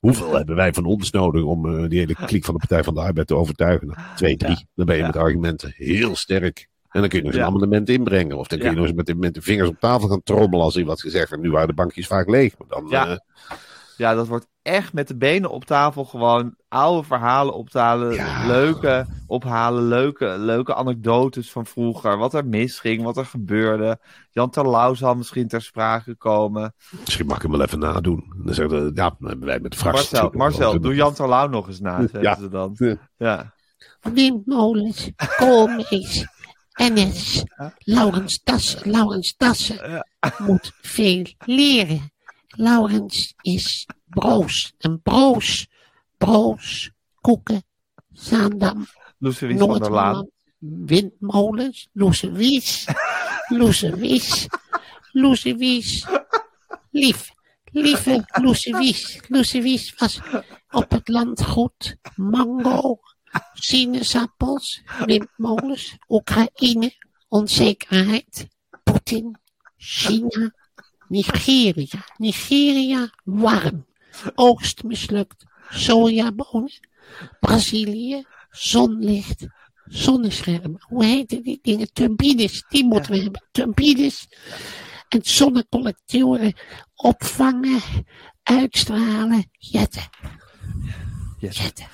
hoeveel 0.00 0.34
hebben 0.34 0.56
wij 0.56 0.72
van 0.72 0.84
ons 0.84 1.10
nodig 1.10 1.42
om 1.42 1.78
eh, 1.82 1.88
die 1.88 1.98
hele 1.98 2.14
kliek 2.14 2.44
van 2.44 2.54
de 2.54 2.60
Partij 2.60 2.84
van 2.84 2.94
de 2.94 3.00
Arbeid 3.00 3.26
te 3.26 3.34
overtuigen? 3.34 3.86
Nou, 3.86 3.98
twee, 4.16 4.36
drie. 4.36 4.66
Dan 4.74 4.86
ben 4.86 4.94
je 4.94 5.00
Ja. 5.00 5.06
met 5.06 5.16
argumenten 5.16 5.72
heel 5.76 6.16
sterk. 6.16 6.68
En 6.90 7.00
dan 7.00 7.08
kun 7.10 7.18
je 7.18 7.24
nog 7.24 7.32
eens 7.34 7.42
Ja. 7.42 7.48
een 7.48 7.54
amendement 7.54 7.88
inbrengen. 7.88 8.36
Of 8.36 8.46
dan 8.48 8.58
kun 8.58 8.66
je 8.68 8.74
Ja. 8.74 8.78
nog 8.80 8.88
eens 8.88 8.96
met 8.96 9.06
de, 9.06 9.14
met 9.14 9.34
de 9.34 9.42
vingers 9.42 9.68
op 9.68 9.80
tafel 9.80 10.08
gaan 10.08 10.22
trommelen 10.22 10.64
als 10.64 10.76
er 10.76 10.84
wat 10.84 11.00
gezegd 11.00 11.28
wordt. 11.28 11.44
Nu 11.44 11.50
waren 11.50 11.68
de 11.68 11.74
bankjes 11.74 12.06
vaak 12.06 12.28
leeg. 12.28 12.58
Maar 12.58 12.68
dan, 12.68 12.86
Ja. 12.88 13.08
eh, 13.08 13.16
Ja, 13.96 14.14
dat 14.14 14.26
wordt 14.26 14.46
echt 14.66 14.92
met 14.92 15.08
de 15.08 15.16
benen 15.16 15.50
op 15.50 15.64
tafel 15.64 16.04
gewoon 16.04 16.54
oude 16.68 17.06
verhalen 17.06 17.54
optalen. 17.54 18.12
Ja. 18.14 18.46
Leuke 18.46 19.06
ophalen, 19.26 19.88
leuke, 19.88 20.34
leuke 20.38 20.74
anekdotes 20.74 21.50
van 21.52 21.66
vroeger. 21.66 22.18
Wat 22.18 22.34
er 22.34 22.46
misging, 22.46 23.02
wat 23.02 23.16
er 23.16 23.26
gebeurde. 23.26 23.98
Jan 24.30 24.50
Terlouw 24.50 24.94
zal 24.94 25.14
misschien 25.14 25.48
ter 25.48 25.62
sprake 25.62 26.14
komen. 26.16 26.74
misschien 27.04 27.26
mag 27.26 27.36
ik 27.36 27.42
hem 27.42 27.50
wel 27.50 27.62
even 27.62 27.78
nadoen. 27.78 28.24
Dan 28.44 28.54
zeggen 28.54 28.78
ze, 28.80 28.90
ja, 28.94 29.16
dan 29.18 29.28
hebben 29.28 29.46
wij 29.46 29.60
met 29.60 29.70
de 29.70 29.78
fractie. 29.78 30.18
Marcel, 30.18 30.30
Marcel 30.38 30.80
doe 30.80 30.94
Jan 30.94 31.14
Terlouw 31.14 31.48
nog 31.48 31.66
eens 31.68 31.80
na, 31.80 31.98
zeggen 32.00 32.22
Ja. 32.22 32.36
ze 32.36 32.48
dan. 32.48 32.74
Ja. 32.74 32.96
Ja. 33.16 33.54
Windmolens, 34.12 35.10
koolmees, 35.36 36.26
NS, 36.72 37.44
Laurens 37.78 38.42
Dassen. 38.42 38.90
Laurens 38.90 39.34
Dassen 39.36 40.04
moet 40.38 40.72
veel 40.80 41.24
leren. 41.44 42.10
Laurens 42.56 43.34
is 43.42 43.86
broos. 44.08 44.74
En 44.78 45.02
broos, 45.02 45.66
broos, 46.18 46.90
koeken, 47.20 47.62
Zaandam, 48.12 48.86
Loesewies 49.18 49.58
van 49.58 49.78
der 49.78 49.90
Laan. 49.90 50.30
Windmolens, 50.58 51.88
Loesewies, 51.92 52.86
Loesewies, 53.58 54.46
Loesewies. 55.12 56.06
Lief, 56.90 57.30
lieve 57.72 58.24
Loesewies. 58.40 59.20
Loesewies 59.28 59.94
was 59.98 60.20
op 60.70 60.90
het 60.90 61.08
landgoed 61.08 61.96
mango, 62.16 63.00
sinaasappels, 63.52 64.82
windmolens, 65.04 65.96
Oekraïne, 66.08 66.92
onzekerheid, 67.28 68.48
Poetin, 68.84 69.38
China, 69.76 70.54
Nigeria. 71.08 72.04
Nigeria, 72.16 73.10
warm. 73.24 73.86
Oogst 74.34 74.82
mislukt, 74.82 75.44
sojabonen, 75.70 76.70
Brazilië, 77.40 78.24
zonlicht, 78.50 79.46
zonneschermen. 79.84 80.76
Hoe 80.88 81.04
heten 81.04 81.42
die 81.42 81.58
dingen? 81.62 81.92
Turbines, 81.92 82.64
die 82.68 82.84
moeten 82.84 83.12
we 83.12 83.22
hebben. 83.22 83.42
Turbines. 83.52 84.28
En 85.08 85.20
zonnecollectoren 85.22 86.54
opvangen, 86.94 87.80
uitstralen, 88.42 89.50
jetten. 89.58 90.02
Yes. 91.38 91.56
Jetten. 91.58 91.86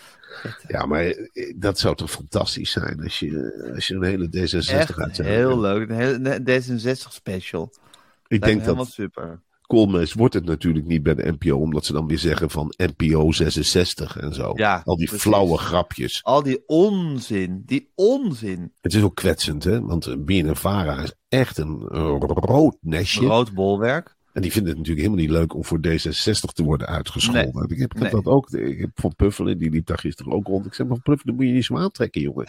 Ja, 0.68 0.86
maar 0.86 1.04
eh, 1.04 1.54
dat 1.56 1.78
zou 1.78 1.96
toch 1.96 2.10
fantastisch 2.10 2.70
zijn 2.70 3.02
als 3.02 3.18
je, 3.18 3.70
als 3.74 3.86
je 3.86 3.94
een 3.94 4.02
hele 4.02 4.26
D66 4.26 4.74
Echt 4.74 4.98
uitzet. 4.98 5.26
heel 5.26 5.60
leuk. 5.60 5.88
Een 5.88 5.96
hele 5.96 6.40
een 6.44 6.62
D66 6.62 7.12
special. 7.12 7.72
Ik 8.32 8.44
Lijkt 8.44 8.64
denk 8.64 8.76
dat 8.78 8.88
super. 8.88 9.40
Koolmees 9.66 10.12
wordt 10.12 10.34
het 10.34 10.44
natuurlijk 10.44 10.86
niet 10.86 11.02
bij 11.02 11.14
de 11.14 11.34
NPO, 11.38 11.56
omdat 11.56 11.84
ze 11.84 11.92
dan 11.92 12.06
weer 12.06 12.18
zeggen 12.18 12.50
van 12.50 12.74
NPO 12.76 13.32
66 13.32 14.16
en 14.18 14.34
zo. 14.34 14.52
Ja, 14.54 14.82
Al 14.84 14.96
die 14.96 15.06
precies. 15.06 15.24
flauwe 15.26 15.58
grapjes. 15.58 16.22
Al 16.22 16.42
die 16.42 16.62
onzin, 16.66 17.62
die 17.66 17.90
onzin. 17.94 18.72
Het 18.80 18.94
is 18.94 19.02
ook 19.02 19.14
kwetsend, 19.14 19.64
hè? 19.64 19.80
Want 19.80 20.24
BNNVARA 20.24 21.02
is 21.02 21.14
echt 21.28 21.58
een 21.58 21.78
rood 22.34 22.76
nestje. 22.80 23.26
Rood 23.26 23.52
bolwerk. 23.52 24.16
En 24.32 24.42
die 24.42 24.52
vinden 24.52 24.70
het 24.70 24.78
natuurlijk 24.78 25.06
helemaal 25.06 25.26
niet 25.26 25.36
leuk 25.38 25.54
om 25.54 25.64
voor 25.64 25.78
D66 25.78 26.52
te 26.52 26.62
worden 26.62 26.86
uitgescholden. 26.86 27.42
Nee. 27.54 27.62
Ik 27.68 27.78
heb, 27.78 27.92
ik 27.94 28.02
heb 28.02 28.12
Nee. 28.12 28.22
dat 28.22 28.26
ook. 28.32 28.50
Ik 28.50 28.78
heb 28.80 28.90
Van 28.94 29.14
Puffelen, 29.16 29.58
die 29.58 29.70
liep 29.70 29.86
daar 29.86 29.98
gisteren 29.98 30.32
ook 30.32 30.46
rond. 30.46 30.66
Ik 30.66 30.74
zeg, 30.74 30.86
maar 30.86 30.96
Van 31.02 31.14
Puffelen, 31.14 31.26
dat 31.34 31.36
moet 31.44 31.50
je 31.52 31.56
niet 31.58 31.64
zo 31.64 31.76
aantrekken, 31.76 32.20
jongen. 32.20 32.44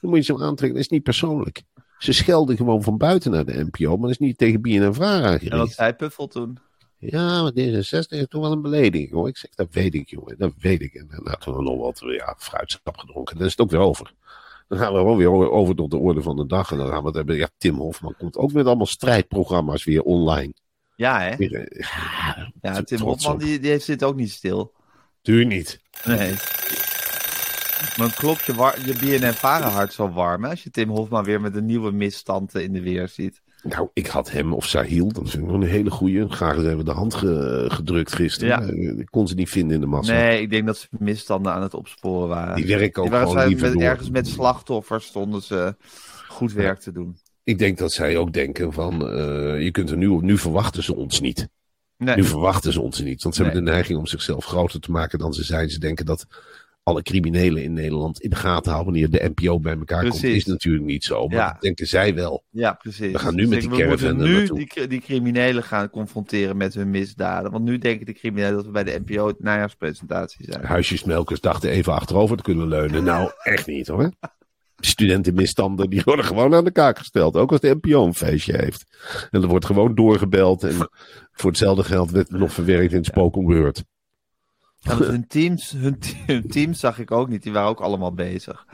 Dat 0.00 0.10
moet 0.10 0.16
je 0.16 0.22
zo 0.22 0.40
aantrekken. 0.40 0.68
Dat 0.72 0.78
is 0.84 0.88
niet 0.88 1.02
persoonlijk. 1.02 1.62
Ze 1.98 2.12
schelden 2.12 2.56
gewoon 2.56 2.82
van 2.82 2.96
buiten 2.96 3.30
naar 3.30 3.44
de 3.44 3.64
NPO, 3.70 3.90
maar 3.90 4.00
dat 4.00 4.10
is 4.10 4.18
niet 4.18 4.38
tegen 4.38 4.60
BNNVARA 4.60 5.26
En 5.26 5.30
wat 5.32 5.40
gericht. 5.40 5.74
zei 5.74 5.92
Puffel 5.92 6.26
toen? 6.26 6.58
Ja, 6.98 7.42
maar 7.42 7.52
D66 7.52 7.80
is 8.08 8.26
toch 8.28 8.40
wel 8.42 8.52
een 8.52 8.62
belediging, 8.62 9.10
hoor. 9.12 9.28
Ik 9.28 9.36
zeg, 9.36 9.50
dat 9.54 9.68
weet 9.70 9.94
ik, 9.94 10.08
jongen. 10.08 10.38
Dat 10.38 10.52
weet 10.60 10.80
ik. 10.82 10.94
En 10.94 11.06
dan 11.10 11.20
hadden 11.28 11.56
we 11.56 11.62
nog 11.62 11.78
wat 11.80 12.00
ja, 12.16 12.34
fruitsap 12.38 12.96
gedronken. 12.98 13.36
Dan 13.36 13.44
is 13.46 13.50
het 13.50 13.60
ook 13.60 13.70
weer 13.70 13.80
over. 13.80 14.12
Dan 14.68 14.78
gaan 14.78 14.92
we 14.92 14.98
gewoon 14.98 15.16
weer 15.16 15.50
over 15.50 15.74
tot 15.74 15.90
de 15.90 15.96
orde 15.96 16.22
van 16.22 16.36
de 16.36 16.46
dag. 16.46 16.70
En 16.72 16.78
dan 16.78 16.88
gaan 16.88 17.00
we 17.00 17.06
het 17.06 17.16
hebben. 17.16 17.36
Ja, 17.36 17.48
Tim 17.58 17.76
Hofman 17.76 18.14
komt 18.18 18.36
ook 18.36 18.52
met 18.52 18.66
allemaal 18.66 18.86
strijdprogramma's 18.86 19.84
weer 19.84 20.02
online. 20.02 20.52
Ja, 20.96 21.20
hè? 21.20 21.30
Eh, 21.30 21.66
Ja, 21.80 22.52
Ja, 22.62 22.82
Tim 22.82 23.00
Hofman 23.00 23.34
op. 23.34 23.40
die, 23.40 23.58
die 23.60 23.78
zit 23.78 24.04
ook 24.04 24.16
niet 24.16 24.30
stil. 24.30 24.72
Tuur 25.22 25.46
niet. 25.46 25.80
Nee. 26.04 26.34
Maar 27.98 28.14
klopt 28.14 28.44
je, 28.44 28.52
je 28.84 29.18
BNN 29.18 29.46
hart 29.68 29.92
zo 29.92 30.10
warm 30.10 30.44
hè, 30.44 30.50
als 30.50 30.62
je 30.62 30.70
Tim 30.70 30.88
Hofman 30.88 31.24
weer 31.24 31.40
met 31.40 31.56
een 31.56 31.66
nieuwe 31.66 31.92
misstand 31.92 32.54
in 32.54 32.72
de 32.72 32.80
weer 32.80 33.08
ziet. 33.08 33.40
Nou, 33.62 33.88
ik 33.92 34.06
had 34.06 34.30
hem 34.30 34.52
of 34.52 34.66
Sahil, 34.66 35.12
dat 35.12 35.32
wel 35.32 35.54
een 35.54 35.62
hele 35.62 35.90
goeie. 35.90 36.28
Graag 36.28 36.56
eens 36.56 36.66
even 36.66 36.84
de 36.84 36.90
hand 36.90 37.14
ge- 37.14 37.64
gedrukt 37.68 38.14
gisteren. 38.14 38.48
Ja. 38.66 38.72
Eh, 38.72 38.98
Ik 38.98 39.08
kon 39.10 39.28
ze 39.28 39.34
niet 39.34 39.48
vinden 39.50 39.74
in 39.74 39.80
de 39.80 39.86
massa. 39.86 40.12
Nee, 40.12 40.40
ik 40.40 40.50
denk 40.50 40.66
dat 40.66 40.76
ze 40.78 40.86
misstanden 40.90 41.52
aan 41.52 41.62
het 41.62 41.74
opsporen 41.74 42.28
waren. 42.28 42.56
Die 42.56 42.66
werken 42.66 43.02
ook 43.02 43.08
Die 43.08 43.10
waren 43.18 43.26
gewoon 43.26 43.42
zij 43.42 43.48
liever 43.50 43.68
met, 43.68 43.78
door. 43.78 43.88
ergens 43.88 44.10
met 44.10 44.26
slachtoffers 44.26 45.06
stonden 45.06 45.42
ze 45.42 45.76
goed 46.28 46.52
werk 46.52 46.78
te 46.80 46.92
doen. 46.92 47.16
Ik 47.44 47.58
denk 47.58 47.78
dat 47.78 47.92
zij 47.92 48.16
ook 48.16 48.32
denken 48.32 48.72
van, 48.72 49.08
eh, 49.10 49.62
je 49.62 49.70
kunt 49.70 49.90
er 49.90 49.96
nu, 49.96 50.08
nu 50.20 50.38
verwachten 50.38 50.82
ze 50.82 50.94
ons 50.96 51.20
niet. 51.20 51.48
Nee, 51.98 52.16
Nu 52.16 52.24
verwachten 52.24 52.72
ze 52.72 52.80
ons 52.80 53.00
niet. 53.00 53.22
Want 53.22 53.34
ze 53.34 53.42
Nee. 53.42 53.50
hebben 53.50 53.66
de 53.68 53.72
neiging 53.76 53.98
om 53.98 54.06
zichzelf 54.06 54.44
groter 54.44 54.80
te 54.80 54.90
maken 54.90 55.18
dan 55.18 55.32
ze 55.34 55.44
zijn. 55.44 55.70
Ze 55.70 55.78
denken 55.78 56.06
dat 56.06 56.26
alle 56.86 57.02
criminelen 57.02 57.62
in 57.62 57.72
Nederland 57.72 58.20
in 58.20 58.30
de 58.30 58.36
gaten 58.36 58.72
houden 58.72 58.92
wanneer 58.92 59.10
de 59.10 59.32
NPO 59.34 59.60
bij 59.60 59.76
elkaar 59.78 60.08
komt. 60.08 60.22
Is 60.22 60.44
natuurlijk 60.44 60.84
niet 60.84 61.04
zo. 61.04 61.26
Maar 61.26 61.36
Ja. 61.36 61.52
dat 61.52 61.60
denken 61.60 61.86
zij 61.86 62.14
wel. 62.14 62.44
ja, 62.50 62.72
precies. 62.72 63.12
We 63.12 63.18
gaan 63.18 63.34
nu 63.34 63.40
Dus 63.42 63.50
met 63.50 63.60
die 63.60 63.70
We 63.70 63.76
caravan 63.76 64.08
er 64.08 64.28
nu 64.28 64.46
die, 64.46 64.86
die 64.86 65.00
criminelen 65.00 65.62
gaan 65.62 65.90
confronteren 65.90 66.56
met 66.56 66.74
hun 66.74 66.90
misdaden. 66.90 67.50
Want 67.50 67.64
nu 67.64 67.78
denken 67.78 68.06
de 68.06 68.12
criminelen 68.12 68.54
dat 68.54 68.64
we 68.64 68.70
bij 68.70 68.84
de 68.84 69.00
NPO 69.06 69.26
het 69.26 69.40
najaarspresentatie 69.40 70.44
zijn. 70.50 70.64
Huisjesmelkers 70.64 71.40
dachten 71.40 71.70
even 71.70 71.92
achterover 71.92 72.36
te 72.36 72.42
kunnen 72.42 72.68
leunen. 72.68 73.04
Nou, 73.04 73.30
echt 73.42 73.66
niet 73.66 73.86
hoor. 73.86 74.12
Studentenmisstanden 74.76 75.90
die 75.90 76.02
worden 76.04 76.24
gewoon 76.24 76.54
aan 76.54 76.64
de 76.64 76.70
kaak 76.70 76.98
gesteld. 76.98 77.36
Ook 77.36 77.52
als 77.52 77.60
de 77.60 77.78
NPO 77.80 78.04
een 78.06 78.14
feestje 78.14 78.56
heeft. 78.56 78.84
En 79.30 79.42
er 79.42 79.48
wordt 79.48 79.64
gewoon 79.66 79.94
doorgebeld. 79.94 80.62
En 80.64 80.74
voor 81.38 81.50
hetzelfde 81.50 81.84
geld 81.84 82.10
werd 82.10 82.28
het 82.28 82.38
nog 82.38 82.52
verwerkt 82.52 82.90
in 82.92 82.96
het 82.98 83.06
spoken 83.06 83.42
word. 83.42 83.84
Ja, 84.86 84.96
hun 84.96 85.26
teams, 85.26 85.70
hun, 85.70 85.98
te- 85.98 86.14
hun 86.32 86.48
teams 86.48 86.80
zag 86.80 86.98
ik 86.98 87.10
ook 87.10 87.28
niet. 87.28 87.42
Die 87.42 87.52
waren 87.52 87.68
ook 87.68 87.80
allemaal 87.80 88.12
bezig. 88.12 88.66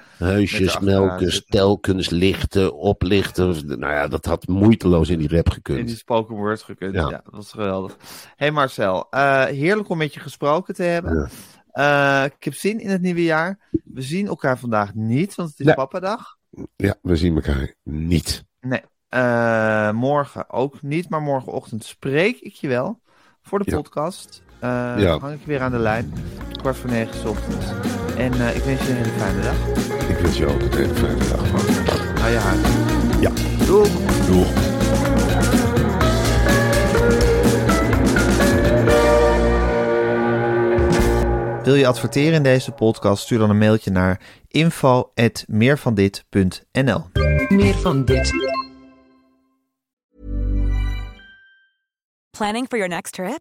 Melken, 0.81 1.33
zitten. 1.33 1.51
telkens 1.51 2.11
lichten, 2.11 2.75
oplichten. 2.77 3.79
Nou 3.79 3.93
ja, 3.93 4.09
dat 4.09 4.25
had 4.25 4.47
moeiteloos 4.49 5.09
in 5.09 5.19
die 5.19 5.29
rap 5.29 5.47
In 5.47 5.53
gekund. 5.53 5.87
die 5.87 5.97
spoken 5.97 6.37
word 6.37 6.63
gekund. 6.63 6.95
Ja. 6.95 7.01
Ja. 7.09 7.21
dat 7.25 7.35
was 7.35 7.51
geweldig. 7.53 7.97
hey 8.37 8.51
Marcel, 8.51 9.07
eh, 9.11 9.45
heerlijk 9.45 9.89
om 9.89 9.99
met 9.99 10.15
je 10.15 10.21
gesproken 10.21 10.75
te 10.75 10.83
hebben. 10.83 11.31
Ja. 11.73 12.21
Eh, 12.23 12.25
ik 12.37 12.45
heb 12.45 12.55
zin 12.55 12.81
in 12.81 12.91
het 12.91 13.01
nieuwe 13.03 13.23
jaar. 13.23 13.59
We 13.85 14.03
zien 14.03 14.27
elkaar 14.27 14.59
vandaag 14.59 14.95
niet, 14.95 15.35
want 15.35 15.51
het 15.51 15.61
is 15.61 15.67
Nee. 15.67 15.75
papadag. 15.75 16.37
Ja, 16.77 16.95
we 17.03 17.17
zien 17.17 17.35
elkaar 17.35 17.75
niet. 17.83 18.45
Nee. 18.61 18.81
Eh, 19.09 19.91
morgen 19.91 20.51
ook 20.51 20.83
niet, 20.83 21.09
maar 21.09 21.23
morgenochtend 21.23 21.85
spreek 21.85 22.41
ik 22.41 22.53
je 22.55 22.69
wel 22.69 23.01
voor 23.43 23.59
de 23.65 23.75
podcast. 23.77 24.43
Eh 24.63 24.95
Ja. 24.97 25.19
Hang 25.19 25.35
ik 25.35 25.41
je 25.41 25.47
weer 25.47 25.61
aan 25.61 25.71
de 25.71 25.79
lijn. 25.79 26.13
Kwart 26.61 26.77
voor 26.77 26.91
negen 26.91 27.15
's 27.15 27.25
ochtends. 27.25 27.67
En 28.17 28.33
eh, 28.33 28.57
ik 28.57 28.63
wens 28.63 28.83
je 28.83 28.91
een 28.91 28.97
hele 28.97 29.09
fijne 29.19 29.43
dag. 29.43 29.57
Ik 30.09 30.17
wens 30.19 30.37
je 30.39 30.47
ook 30.47 30.61
een 30.61 30.73
hele 30.77 30.95
fijne 30.95 31.25
dag. 31.29 31.51
Hou 32.21 32.31
je 32.33 32.39
huis. 32.39 32.61
Ja. 33.21 33.31
Doeg. 33.67 33.89
Doeg. 34.27 34.49
Wil 41.63 41.75
je 41.75 41.87
adverteren 41.87 42.35
in 42.35 42.43
deze 42.43 42.73
podcast? 42.73 43.23
Stuur 43.23 43.39
dan 43.39 43.51
een 43.51 43.59
mailtje 43.59 43.91
naar 43.91 44.21
info.meervandit.nl 44.49 47.05
Meer 47.49 47.75
van 47.75 48.05
dit. 48.05 48.33
Planning 52.31 52.67
for 52.69 52.79
your 52.79 52.89
next 52.89 53.13
trip? 53.13 53.41